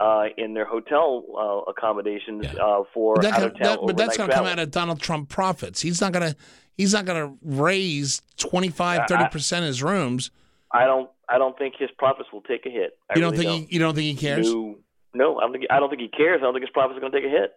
Uh, 0.00 0.28
in 0.38 0.54
their 0.54 0.64
hotel 0.64 1.22
uh, 1.38 1.70
accommodations 1.70 2.46
Yeah. 2.46 2.64
uh, 2.64 2.84
for 2.94 3.16
But, 3.16 3.22
that, 3.22 3.32
out 3.34 3.42
of 3.42 3.52
town 3.52 3.62
that- 3.62 3.80
but 3.86 3.96
that's 3.98 4.16
going 4.16 4.30
to 4.30 4.34
come 4.34 4.46
out 4.46 4.58
of 4.58 4.70
Donald 4.70 4.98
Trump 5.00 5.28
profits. 5.28 5.82
He's 5.82 6.00
not 6.00 6.12
going 6.12 6.30
to. 6.32 6.36
He's 6.78 6.94
not 6.94 7.04
going 7.04 7.20
to 7.28 7.36
raise 7.42 8.22
25, 8.38 9.02
30 9.06 9.28
percent 9.28 9.66
his 9.66 9.82
rooms. 9.82 10.30
I 10.72 10.86
don't 10.86 11.10
I 11.28 11.36
don't 11.36 11.58
think 11.58 11.74
his 11.78 11.90
profits 11.98 12.30
will 12.32 12.40
take 12.40 12.64
a 12.64 12.70
hit. 12.70 12.96
I 13.10 13.14
You 13.16 13.20
don't 13.20 13.32
really 13.32 13.44
think? 13.44 13.68
He, 13.68 13.74
you 13.74 13.80
don't 13.80 13.94
think 13.94 14.06
he 14.06 14.14
cares? 14.26 14.50
No, 14.50 14.76
no, 15.12 15.36
I 15.38 15.42
don't 15.42 15.52
think 15.52 15.64
I 15.68 15.78
don't 15.78 15.90
think 15.90 16.00
he 16.00 16.08
cares. 16.08 16.38
I 16.40 16.44
don't 16.44 16.54
think 16.54 16.64
his 16.64 16.72
profits 16.72 16.96
are 16.96 17.00
going 17.00 17.12
to 17.12 17.20
take 17.20 17.26
a 17.28 17.30
hit. 17.30 17.52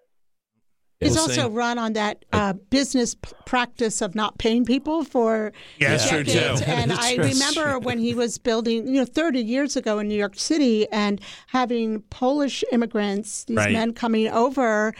He's 1.03 1.13
We'll 1.13 1.21
also 1.23 1.49
run 1.49 1.77
on 1.77 1.93
that 1.93 2.25
uh, 2.33 2.53
business 2.69 3.15
p- 3.15 3.31
practice 3.45 4.01
of 4.01 4.15
not 4.15 4.37
paying 4.37 4.65
people 4.65 5.03
for 5.03 5.51
Yeah, 5.79 5.89
that's 5.91 6.09
true 6.09 6.23
too. 6.23 6.39
And 6.65 6.91
I 6.97 7.15
remember 7.15 7.79
when 7.79 7.99
he 7.99 8.13
was 8.13 8.37
building, 8.37 8.87
you 8.87 8.93
know, 9.01 9.05
30 9.05 9.39
years 9.41 9.75
ago 9.75 9.99
in 9.99 10.07
New 10.07 10.17
York 10.17 10.37
City 10.39 10.87
and 10.91 11.19
having 11.47 12.01
Polish 12.09 12.63
immigrants, 12.71 13.43
these 13.45 13.57
Right. 13.57 13.73
men 13.73 13.93
coming 13.93 14.27
over 14.29 14.93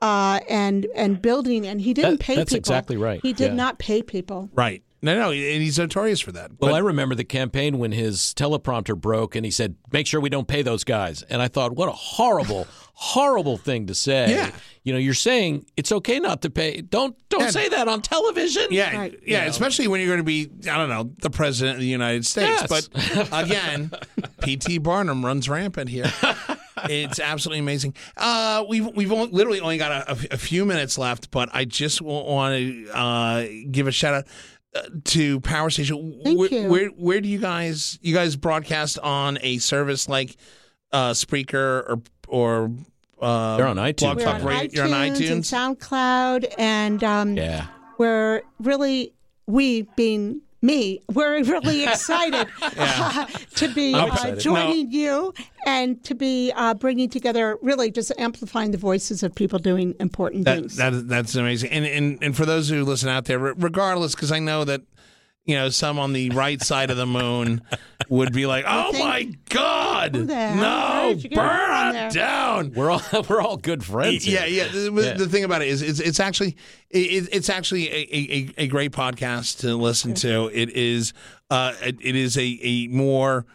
uh, 0.00 0.38
and 0.48 0.86
and 0.94 1.20
building, 1.20 1.66
and 1.66 1.80
he 1.80 1.92
didn't 1.92 2.12
That- 2.12 2.20
pay 2.20 2.36
that's 2.36 2.50
people. 2.52 2.58
exactly 2.58 2.96
right. 2.96 3.20
He 3.22 3.32
did 3.32 3.48
Yeah. 3.48 3.54
not 3.54 3.78
pay 3.80 4.00
people. 4.02 4.48
Right. 4.54 4.82
No, 5.00 5.14
no, 5.16 5.30
and 5.30 5.62
he's 5.62 5.78
notorious 5.78 6.20
for 6.20 6.32
that. 6.32 6.50
Well, 6.58 6.72
But- 6.72 6.74
I 6.74 6.78
remember 6.78 7.14
the 7.14 7.24
campaign 7.24 7.78
when 7.78 7.92
his 7.92 8.34
teleprompter 8.36 8.96
broke 8.96 9.36
and 9.36 9.44
he 9.44 9.50
said, 9.52 9.76
"Make 9.92 10.06
sure 10.08 10.20
we 10.20 10.28
don't 10.28 10.48
pay 10.48 10.62
those 10.62 10.82
guys." 10.82 11.22
And 11.22 11.40
I 11.40 11.46
thought, 11.48 11.72
what 11.76 11.88
a 11.88 11.92
horrible, 11.92 12.66
horrible 12.94 13.56
thing 13.58 13.86
to 13.86 13.94
say. 13.94 14.30
Yeah. 14.30 14.50
You 14.82 14.92
know, 14.94 14.98
you're 14.98 15.14
saying 15.14 15.66
it's 15.76 15.92
okay 15.92 16.18
not 16.18 16.42
to 16.42 16.50
pay. 16.50 16.80
Don't 16.80 17.14
don't 17.28 17.42
Yeah. 17.42 17.50
say 17.50 17.68
that 17.68 17.86
on 17.86 18.02
television. 18.02 18.66
Yeah, 18.70 18.96
Right. 18.98 19.18
yeah, 19.24 19.38
You 19.38 19.44
know. 19.44 19.50
especially 19.50 19.86
when 19.86 20.00
you're 20.00 20.08
going 20.08 20.18
to 20.18 20.24
be, 20.24 20.48
I 20.68 20.76
don't 20.78 20.88
know, 20.88 21.10
the 21.22 21.30
president 21.30 21.76
of 21.76 21.80
the 21.80 21.86
United 21.86 22.26
States. 22.26 22.64
Yes. 22.68 22.88
But 22.88 23.28
again, 23.44 23.92
P.T. 24.42 24.78
Barnum 24.78 25.24
runs 25.24 25.48
rampant 25.48 25.90
here. 25.90 26.10
it's 26.88 27.20
absolutely 27.20 27.60
amazing. 27.60 27.94
Uh, 28.16 28.64
we've 28.68 28.86
we've 28.96 29.12
only, 29.12 29.30
literally 29.30 29.60
only 29.60 29.78
got 29.78 29.92
a, 29.92 30.12
a- 30.12 30.34
a 30.34 30.38
few 30.38 30.64
minutes 30.64 30.96
left, 30.98 31.30
but 31.30 31.48
I 31.52 31.64
just 31.66 32.00
want 32.02 32.56
to 32.56 32.88
uh, 32.90 33.46
give 33.70 33.86
a 33.86 33.92
shout 33.92 34.14
out 34.14 34.26
to 35.04 35.40
Power 35.40 35.70
Station. 35.70 36.20
Thank 36.24 36.38
where, 36.38 36.48
you. 36.48 36.68
Where 36.68 36.88
where 36.88 37.20
do 37.20 37.28
you 37.28 37.38
guys 37.38 37.98
you 38.02 38.14
guys 38.14 38.36
broadcast 38.36 38.98
on 39.00 39.38
a 39.42 39.58
service 39.58 40.08
like 40.08 40.36
uh, 40.92 41.10
Spreaker 41.12 41.54
or 41.88 42.02
or 42.28 42.70
uh, 43.20 43.56
They're 43.56 43.66
on 43.66 43.76
iTunes. 43.76 43.98
Blog 43.98 44.16
We're 44.18 44.28
on 44.28 44.44
Radio? 44.44 44.68
iTunes, 44.68 44.74
You're 44.74 44.84
on 44.84 44.90
and. 44.92 45.78
SoundCloud, 45.78 46.54
and 46.58 47.02
um, 47.04 47.36
Yeah. 47.36 47.66
we're 47.98 48.42
really 48.60 49.12
we 49.46 49.82
being 49.96 50.42
me. 50.62 51.00
We're 51.12 51.42
really 51.44 51.84
excited 51.88 52.48
to 53.56 53.68
be 53.74 53.94
uh, 53.94 54.36
joining 54.36 54.90
you 54.90 55.32
and 55.66 56.02
to 56.04 56.14
be 56.14 56.52
uh, 56.54 56.74
bringing 56.74 57.08
together 57.08 57.58
really 57.62 57.90
just 57.90 58.12
amplifying 58.18 58.70
the 58.70 58.78
voices 58.78 59.22
of 59.22 59.34
people 59.34 59.58
doing 59.58 59.94
important 60.00 60.44
That, 60.44 60.58
things. 60.58 60.76
that 60.76 61.08
that's 61.08 61.34
amazing. 61.34 61.70
And 61.70 61.84
and 61.86 62.18
and 62.22 62.36
for 62.36 62.46
those 62.46 62.68
who 62.68 62.84
listen 62.84 63.08
out 63.08 63.24
there, 63.26 63.38
regardless, 63.38 64.14
because 64.14 64.32
I 64.32 64.38
know 64.38 64.64
that 64.64 64.82
you 65.48 65.56
know 65.56 65.68
some 65.70 65.98
on 65.98 66.12
the 66.12 66.30
right 66.30 66.62
side 66.62 66.90
of 66.90 66.96
the 66.96 67.06
moon 67.06 67.62
would 68.08 68.32
be 68.32 68.46
like, 68.46 68.64
"Oh 68.68 68.92
think- 68.92 69.04
my 69.04 69.24
God, 69.48 70.14
Who 70.14 70.24
the 70.26 70.34
hell? 70.34 70.54
Where 70.56 70.62
no, 70.62 71.14
did 71.14 71.24
you 71.24 71.30
get 71.30 71.38
her 71.38 71.46
burn 71.92 71.96
it 71.96 72.12
down." 72.12 72.72
We're 72.74 72.90
all 72.90 73.02
we're 73.28 73.40
all 73.40 73.56
good 73.56 73.82
friends. 73.82 74.26
Yeah, 74.28 74.44
here. 74.44 74.66
yeah. 74.66 74.72
The, 74.90 75.02
Yeah. 75.02 75.14
the 75.14 75.26
thing 75.28 75.42
about 75.44 75.62
it 75.62 75.68
is, 75.68 75.82
it's, 75.82 75.98
it's 76.00 76.20
actually 76.20 76.56
it, 76.90 77.28
it's 77.32 77.48
actually 77.50 77.88
a, 77.88 78.08
a, 78.12 78.54
a 78.64 78.66
great 78.68 78.92
podcast 78.92 79.60
to 79.60 79.74
listen 79.74 80.14
to. 80.14 80.50
It 80.52 80.70
is 80.70 81.12
uh, 81.50 81.72
it, 81.82 81.96
it 82.00 82.14
is 82.14 82.36
a, 82.36 82.58
a 82.62 82.86
more 82.88 83.46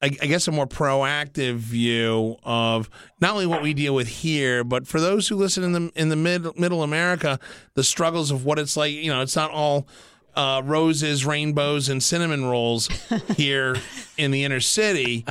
I, 0.00 0.06
I 0.22 0.26
guess 0.26 0.46
a 0.48 0.52
more 0.52 0.66
proactive 0.66 1.56
view 1.56 2.36
of 2.44 2.88
not 3.20 3.32
only 3.32 3.46
what 3.46 3.62
we 3.62 3.74
deal 3.74 3.94
with 3.94 4.06
here, 4.08 4.62
but 4.64 4.86
for 4.86 5.00
those 5.00 5.28
who 5.28 5.36
listen 5.36 5.62
in 5.64 5.72
the 5.72 5.92
in 5.94 6.08
the 6.08 6.16
mid 6.16 6.58
middle 6.58 6.82
America, 6.82 7.38
the 7.74 7.84
struggles 7.84 8.30
of 8.30 8.44
what 8.44 8.58
it's 8.58 8.76
like. 8.76 8.92
You 8.92 9.12
know, 9.12 9.20
it's 9.20 9.36
not 9.36 9.50
all 9.50 9.86
uh, 10.38 10.62
roses, 10.64 11.26
rainbows, 11.26 11.88
and 11.88 12.02
cinnamon 12.02 12.44
rolls 12.44 12.88
here 13.36 13.76
in 14.16 14.30
the 14.30 14.44
inner 14.44 14.60
city. 14.60 15.26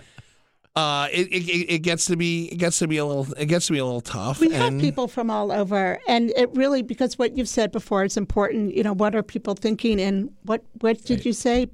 Uh, 0.76 1.08
it, 1.12 1.28
it 1.30 1.74
it 1.74 1.80
gets 1.80 2.06
to 2.06 2.16
be 2.16 2.50
it 2.52 2.58
gets 2.58 2.78
to 2.78 2.88
be 2.88 2.98
a 2.98 3.06
little 3.06 3.26
it 3.34 3.48
gets 3.48 3.66
to 3.66 3.74
be 3.74 3.80
a 3.80 3.86
little 3.86 4.02
tough. 4.02 4.40
we 4.40 4.52
have 4.52 4.80
people 4.80 5.08
from 5.08 5.32
all 5.32 5.52
over 5.52 5.98
and 6.08 6.30
it 6.36 6.54
really 6.54 6.84
because 6.84 7.18
what 7.18 7.36
you've 7.36 7.50
said 7.50 7.72
before 7.72 8.04
is 8.04 8.16
important 8.16 8.76
you 8.76 8.84
know 8.84 8.94
what 8.94 9.16
are 9.16 9.24
people 9.24 9.56
thinking 9.56 10.00
and 10.00 10.30
what 10.44 10.62
what 10.82 11.04
did 11.04 11.26
you 11.26 11.34
say 11.34 11.68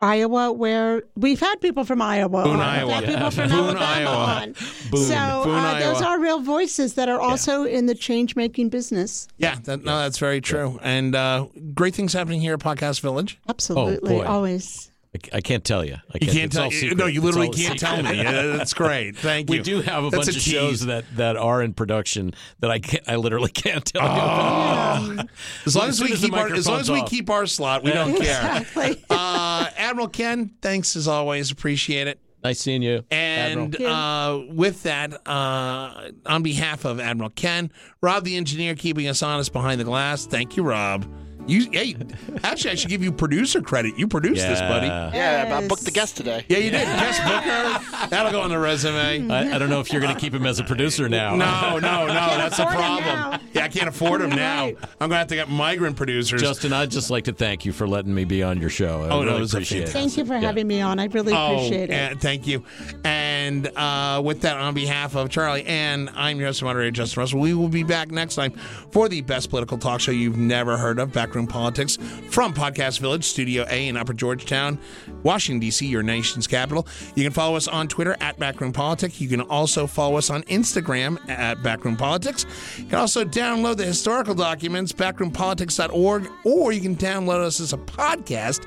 Iowa, 0.00 0.52
where 0.52 1.02
we've 1.16 1.40
had 1.40 1.56
people 1.56 1.84
from 1.84 2.00
Iowa, 2.00 2.44
Boone, 2.44 2.56
on. 2.56 2.60
Iowa. 2.60 2.86
We've 2.86 2.94
had 2.94 3.04
people 3.06 3.20
Yeah. 3.22 3.30
from 3.30 3.48
Boone, 3.50 3.76
Alabama 3.76 4.10
Iowa. 4.10 4.40
on. 4.42 4.54
Boone. 4.90 5.04
So 5.06 5.42
Boone, 5.44 5.54
uh, 5.64 5.78
those 5.80 6.02
are 6.02 6.20
real 6.20 6.40
voices 6.40 6.94
that 6.94 7.08
are 7.08 7.20
also 7.20 7.64
in 7.64 7.86
the 7.86 7.94
change 7.94 8.36
making 8.36 8.68
business. 8.68 9.26
Yeah, 9.38 9.56
that, 9.64 9.82
no, 9.84 9.98
that's 9.98 10.18
very 10.18 10.40
true. 10.40 10.78
And 10.82 11.14
uh, 11.16 11.46
great 11.74 11.94
things 11.94 12.12
happening 12.12 12.40
here 12.40 12.54
at 12.54 12.60
Podcast 12.60 13.00
Village. 13.00 13.40
Absolutely, 13.48 14.18
boy. 14.18 14.24
always. 14.24 14.90
I, 15.14 15.36
I 15.38 15.40
can't 15.40 15.64
tell 15.64 15.84
you. 15.84 15.94
I 15.94 16.18
You 16.20 16.30
can't 16.30 16.52
tell. 16.52 16.64
all 16.64 16.72
You, 16.72 16.94
no, 16.94 17.06
you 17.06 17.20
literally 17.22 17.48
can't 17.48 17.78
secret. 17.78 17.80
tell 17.80 18.02
me. 18.02 18.18
Yeah, 18.18 18.56
that's 18.58 18.74
great. 18.74 19.16
Thank 19.18 19.48
you. 19.50 19.56
We 19.56 19.62
do 19.62 19.80
have 19.80 20.04
a 20.04 20.10
That's 20.10 20.26
bunch 20.26 20.36
a 20.36 20.38
of 20.38 20.42
shows 20.42 20.86
that, 20.86 21.04
that 21.16 21.36
are 21.36 21.62
in 21.62 21.72
production 21.72 22.34
that 22.60 22.70
I 22.70 22.78
can't, 22.78 23.02
I 23.08 23.16
literally 23.16 23.50
can't 23.52 23.84
tell 23.84 24.02
you 24.02 24.08
about. 24.08 25.28
As 25.66 25.74
long 25.74 25.88
As 25.88 26.00
as 26.02 26.10
we 26.10 26.16
keep 26.16 26.34
our 26.34 26.52
as 26.52 26.66
long 26.68 26.80
as 26.80 26.90
we 26.90 27.00
off. 27.00 27.08
keep 27.08 27.30
our 27.30 27.46
slot, 27.46 27.82
we 27.84 27.90
don't 27.92 28.16
care. 28.16 28.60
Exactly. 28.60 29.02
Uh, 29.08 29.70
Admiral 29.76 30.08
Ken, 30.08 30.50
thanks 30.60 30.94
as 30.96 31.08
always. 31.08 31.50
Appreciate 31.50 32.06
it. 32.06 32.20
Nice 32.44 32.60
seeing 32.60 32.82
you, 32.82 33.02
And 33.10 33.80
uh, 33.82 34.40
with 34.50 34.84
that, 34.84 35.26
uh, 35.26 36.10
on 36.24 36.42
behalf 36.44 36.84
of 36.84 37.00
Admiral 37.00 37.30
Ken, 37.30 37.72
Rob 38.00 38.22
the 38.24 38.36
engineer 38.36 38.76
keeping 38.76 39.08
us 39.08 39.22
honest 39.24 39.52
behind 39.52 39.80
the 39.80 39.84
glass. 39.84 40.24
Thank 40.24 40.56
you, 40.56 40.62
Rob. 40.62 41.04
You, 41.48 41.70
hey, 41.70 41.96
actually, 42.44 42.70
I 42.72 42.74
should 42.74 42.90
give 42.90 43.02
you 43.02 43.10
producer 43.10 43.60
credit. 43.62 43.98
You 43.98 44.06
produced 44.06 44.46
this, 44.46 44.60
buddy. 44.60 44.86
Yeah. 44.86 45.46
Yeah, 45.48 45.58
I 45.58 45.66
booked 45.66 45.84
the 45.84 45.90
guest 45.90 46.16
today. 46.16 46.44
Yeah, 46.48 46.58
you 46.58 46.70
did. 46.70 46.84
Guest 46.84 47.22
booker. 47.22 48.06
That'll 48.08 48.32
go 48.32 48.40
on 48.40 48.50
the 48.50 48.58
resume. 48.58 49.30
I, 49.30 49.54
I 49.54 49.58
don't 49.58 49.70
know 49.70 49.80
if 49.80 49.92
you're 49.92 50.00
going 50.00 50.14
to 50.14 50.20
keep 50.20 50.34
him 50.34 50.46
as 50.46 50.58
a 50.60 50.64
producer 50.64 51.08
now. 51.08 51.34
No, 51.36 51.78
no, 51.78 52.06
no. 52.06 52.12
That's 52.14 52.58
a 52.58 52.62
afford 52.62 52.74
him 52.76 53.02
problem. 53.02 53.40
Yeah, 53.52 53.64
I 53.64 53.68
can't 53.68 53.88
afford 53.88 54.20
him 54.20 54.30
now. 54.30 54.66
Right. 54.66 54.76
I'm 55.00 55.08
going 55.08 55.10
to 55.10 55.16
have 55.16 55.26
to 55.28 55.34
get 55.36 55.48
migrant 55.48 55.96
producers. 55.96 56.40
Justin, 56.40 56.72
I'd 56.72 56.90
just 56.90 57.10
like 57.10 57.24
to 57.24 57.32
thank 57.32 57.64
you 57.64 57.72
for 57.72 57.88
letting 57.88 58.14
me 58.14 58.24
be 58.24 58.42
on 58.42 58.60
your 58.60 58.70
show. 58.70 59.02
I 59.02 59.08
Oh, 59.08 59.20
no, 59.20 59.26
really 59.26 59.36
it 59.36 59.40
was 59.40 59.54
a 59.54 59.56
appreciate 59.58 59.82
it. 59.84 59.88
Thank 59.88 60.16
you 60.16 60.24
for 60.24 60.36
having 60.36 60.66
me 60.66 60.80
on. 60.80 60.98
I 60.98 61.06
really 61.06 61.32
appreciate 61.32 61.90
oh, 61.90 61.94
it. 61.94 62.12
uh, 62.12 62.16
thank 62.18 62.46
you. 62.46 62.64
And 63.04 63.66
uh, 63.76 64.20
with 64.24 64.42
that, 64.42 64.56
on 64.56 64.74
behalf 64.74 65.16
of 65.16 65.30
Charlie 65.30 65.64
and 65.64 66.10
I'm 66.14 66.38
your 66.38 66.48
host 66.48 66.60
and 66.60 66.66
moderator, 66.66 66.90
Justin 66.90 67.20
Russell, 67.20 67.40
we 67.40 67.54
will 67.54 67.68
be 67.68 67.82
back 67.82 68.10
next 68.10 68.34
time 68.34 68.52
for 68.90 69.08
the 69.08 69.22
best 69.22 69.50
political 69.50 69.78
talk 69.78 70.00
show 70.00 70.10
you've 70.12 70.36
never 70.36 70.76
heard 70.76 70.98
of, 70.98 71.12
Politics, 71.46 71.96
from 72.30 72.52
Podcast 72.52 73.00
Village, 73.00 73.24
Studio 73.24 73.66
A 73.70 73.88
in 73.88 73.96
Upper 73.96 74.12
Georgetown, 74.12 74.78
Washington, 75.22 75.60
D.C., 75.60 75.86
your 75.86 76.02
nation's 76.02 76.46
capital. 76.46 76.86
You 77.14 77.22
can 77.22 77.32
follow 77.32 77.56
us 77.56 77.68
on 77.68 77.88
Twitter 77.88 78.16
at 78.20 78.38
Backroom 78.38 78.72
Politics. 78.72 79.20
You 79.20 79.28
can 79.28 79.42
also 79.42 79.86
follow 79.86 80.16
us 80.16 80.30
on 80.30 80.42
Instagram 80.44 81.18
at 81.28 81.62
Backroom 81.62 81.96
Politics. 81.96 82.46
You 82.76 82.84
can 82.86 82.98
also 82.98 83.24
download 83.24 83.76
the 83.76 83.84
historical 83.84 84.34
documents, 84.34 84.92
backroompolitics.org, 84.92 86.30
or 86.44 86.72
you 86.72 86.80
can 86.80 86.96
download 86.96 87.40
us 87.40 87.60
as 87.60 87.72
a 87.72 87.78
podcast 87.78 88.64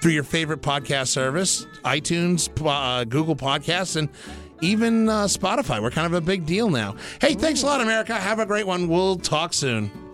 through 0.00 0.12
your 0.12 0.24
favorite 0.24 0.62
podcast 0.62 1.08
service, 1.08 1.66
iTunes, 1.84 2.48
uh, 2.64 3.04
Google 3.04 3.36
Podcasts, 3.36 3.96
and 3.96 4.08
even 4.60 5.08
uh, 5.08 5.24
Spotify. 5.24 5.80
We're 5.80 5.90
kind 5.90 6.06
of 6.06 6.14
a 6.14 6.20
big 6.20 6.46
deal 6.46 6.70
now. 6.70 6.96
Hey, 7.20 7.34
thanks 7.34 7.62
a 7.62 7.66
lot, 7.66 7.80
America. 7.80 8.14
Have 8.14 8.38
a 8.38 8.46
great 8.46 8.66
one. 8.66 8.88
We'll 8.88 9.16
talk 9.16 9.52
soon. 9.52 10.07